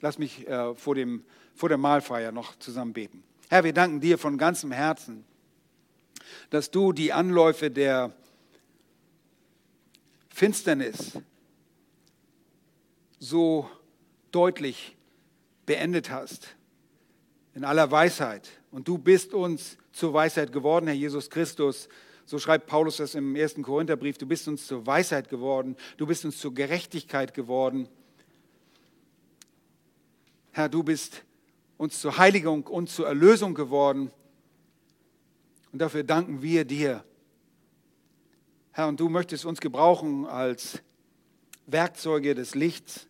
Lass 0.00 0.18
mich 0.18 0.46
äh, 0.46 0.74
vor, 0.74 0.94
dem, 0.94 1.24
vor 1.54 1.68
der 1.68 1.78
Mahlfeier 1.78 2.32
noch 2.32 2.56
zusammen 2.56 2.92
beten. 2.92 3.22
Herr, 3.48 3.64
wir 3.64 3.72
danken 3.72 4.00
dir 4.00 4.18
von 4.18 4.38
ganzem 4.38 4.72
Herzen, 4.72 5.24
dass 6.50 6.70
du 6.70 6.92
die 6.92 7.12
Anläufe 7.12 7.70
der 7.70 8.12
Finsternis 10.28 11.18
so 13.18 13.68
deutlich 14.30 14.96
beendet 15.66 16.10
hast, 16.10 16.54
in 17.58 17.64
aller 17.64 17.90
Weisheit. 17.90 18.48
Und 18.70 18.86
du 18.86 18.98
bist 18.98 19.34
uns 19.34 19.76
zur 19.90 20.14
Weisheit 20.14 20.52
geworden, 20.52 20.86
Herr 20.86 20.94
Jesus 20.94 21.28
Christus, 21.28 21.88
so 22.24 22.38
schreibt 22.38 22.68
Paulus 22.68 22.98
das 22.98 23.16
im 23.16 23.34
ersten 23.34 23.64
Korintherbrief, 23.64 24.16
du 24.16 24.26
bist 24.26 24.46
uns 24.46 24.64
zur 24.64 24.86
Weisheit 24.86 25.28
geworden, 25.28 25.76
du 25.96 26.06
bist 26.06 26.24
uns 26.24 26.38
zur 26.38 26.54
Gerechtigkeit 26.54 27.34
geworden. 27.34 27.88
Herr, 30.52 30.68
du 30.68 30.84
bist 30.84 31.24
uns 31.78 32.00
zur 32.00 32.16
Heiligung 32.16 32.64
und 32.64 32.90
zur 32.90 33.08
Erlösung 33.08 33.54
geworden. 33.54 34.12
Und 35.72 35.80
dafür 35.80 36.04
danken 36.04 36.42
wir 36.42 36.64
dir. 36.64 37.02
Herr, 38.70 38.86
und 38.86 39.00
du 39.00 39.08
möchtest 39.08 39.44
uns 39.44 39.60
gebrauchen 39.60 40.26
als 40.26 40.80
Werkzeuge 41.66 42.36
des 42.36 42.54
Lichts, 42.54 43.08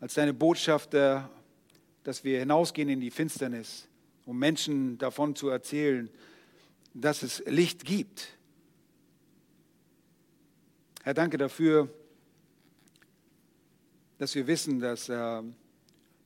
als 0.00 0.12
deine 0.12 0.34
Botschafter, 0.34 1.30
dass 2.04 2.22
wir 2.22 2.38
hinausgehen 2.38 2.88
in 2.88 3.00
die 3.00 3.10
Finsternis, 3.10 3.88
um 4.26 4.38
Menschen 4.38 4.98
davon 4.98 5.34
zu 5.34 5.48
erzählen, 5.48 6.08
dass 6.92 7.22
es 7.22 7.42
Licht 7.46 7.84
gibt. 7.84 8.28
Herr, 11.02 11.14
danke 11.14 11.38
dafür, 11.38 11.88
dass 14.18 14.34
wir 14.34 14.46
wissen, 14.46 14.80
dass 14.80 15.08
äh, 15.08 15.42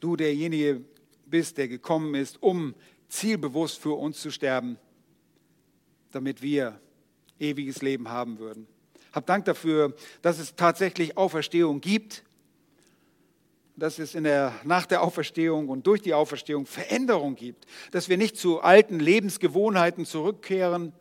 du 0.01 0.17
derjenige 0.17 0.85
bist, 1.27 1.57
der 1.59 1.69
gekommen 1.69 2.15
ist, 2.15 2.43
um 2.43 2.75
zielbewusst 3.09 3.79
für 3.79 3.95
uns 3.95 4.21
zu 4.21 4.31
sterben, 4.31 4.79
damit 6.11 6.43
wir 6.43 6.81
ewiges 7.39 7.83
Leben 7.83 8.09
haben 8.09 8.39
würden. 8.39 8.67
Hab 9.13 9.27
Dank 9.27 9.47
dafür, 9.47 9.97
dass 10.23 10.39
es 10.39 10.55
tatsächlich 10.55 11.17
Auferstehung 11.17 11.81
gibt 11.81 12.25
dass 13.79 13.99
es 13.99 14.15
in 14.15 14.25
der, 14.25 14.53
nach 14.65 14.87
der 14.87 15.03
Auferstehung 15.03 15.69
und 15.69 15.87
durch 15.87 16.03
die 16.03 16.13
Auferstehung 16.13 16.67
Veränderung 16.67 17.37
gibt, 17.37 17.67
dass 17.93 18.09
wir 18.09 18.17
nicht 18.17 18.37
zu 18.37 18.61
alten 18.61 18.99
Lebensgewohnheiten 18.99 20.05
zurückkehren 20.05 20.93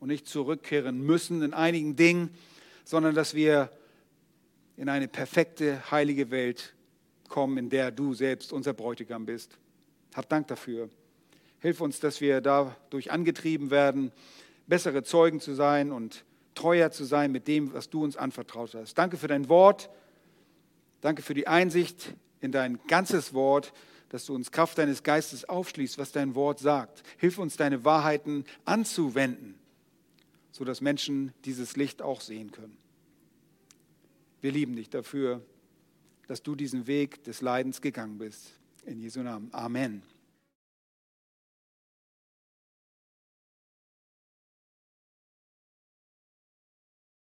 und 0.00 0.08
nicht 0.08 0.26
zurückkehren 0.26 1.00
müssen 1.02 1.42
in 1.42 1.54
einigen 1.54 1.94
Dingen, 1.94 2.30
sondern 2.84 3.14
dass 3.14 3.34
wir 3.34 3.70
in 4.76 4.88
eine 4.88 5.06
perfekte, 5.06 5.90
heilige 5.90 6.30
Welt 6.32 6.74
kommen, 7.28 7.58
in 7.58 7.70
der 7.70 7.92
du 7.92 8.12
selbst 8.12 8.52
unser 8.52 8.72
Bräutigam 8.72 9.24
bist. 9.24 9.56
Hab 10.14 10.28
Dank 10.28 10.48
dafür. 10.48 10.90
Hilf 11.60 11.80
uns, 11.80 12.00
dass 12.00 12.20
wir 12.20 12.40
dadurch 12.40 13.12
angetrieben 13.12 13.70
werden, 13.70 14.10
bessere 14.66 15.04
Zeugen 15.04 15.40
zu 15.40 15.54
sein 15.54 15.92
und 15.92 16.24
treuer 16.54 16.90
zu 16.90 17.04
sein 17.04 17.30
mit 17.30 17.46
dem, 17.46 17.72
was 17.72 17.88
du 17.88 18.02
uns 18.02 18.16
anvertraut 18.16 18.74
hast. 18.74 18.98
Danke 18.98 19.16
für 19.16 19.28
dein 19.28 19.48
Wort. 19.48 19.90
Danke 21.04 21.20
für 21.20 21.34
die 21.34 21.46
Einsicht 21.46 22.14
in 22.40 22.50
dein 22.50 22.78
ganzes 22.86 23.34
Wort, 23.34 23.74
dass 24.08 24.24
du 24.24 24.34
uns 24.34 24.50
Kraft 24.50 24.78
deines 24.78 25.02
Geistes 25.02 25.46
aufschließt, 25.46 25.98
was 25.98 26.12
dein 26.12 26.34
Wort 26.34 26.60
sagt. 26.60 27.02
Hilf 27.18 27.36
uns, 27.36 27.58
deine 27.58 27.84
Wahrheiten 27.84 28.46
anzuwenden, 28.64 29.54
sodass 30.50 30.80
Menschen 30.80 31.34
dieses 31.44 31.76
Licht 31.76 32.00
auch 32.00 32.22
sehen 32.22 32.52
können. 32.52 32.78
Wir 34.40 34.52
lieben 34.52 34.76
dich 34.76 34.88
dafür, 34.88 35.42
dass 36.26 36.42
du 36.42 36.54
diesen 36.54 36.86
Weg 36.86 37.22
des 37.24 37.42
Leidens 37.42 37.82
gegangen 37.82 38.16
bist. 38.16 38.58
In 38.86 38.98
Jesu 38.98 39.20
Namen. 39.20 39.50
Amen. 39.52 40.02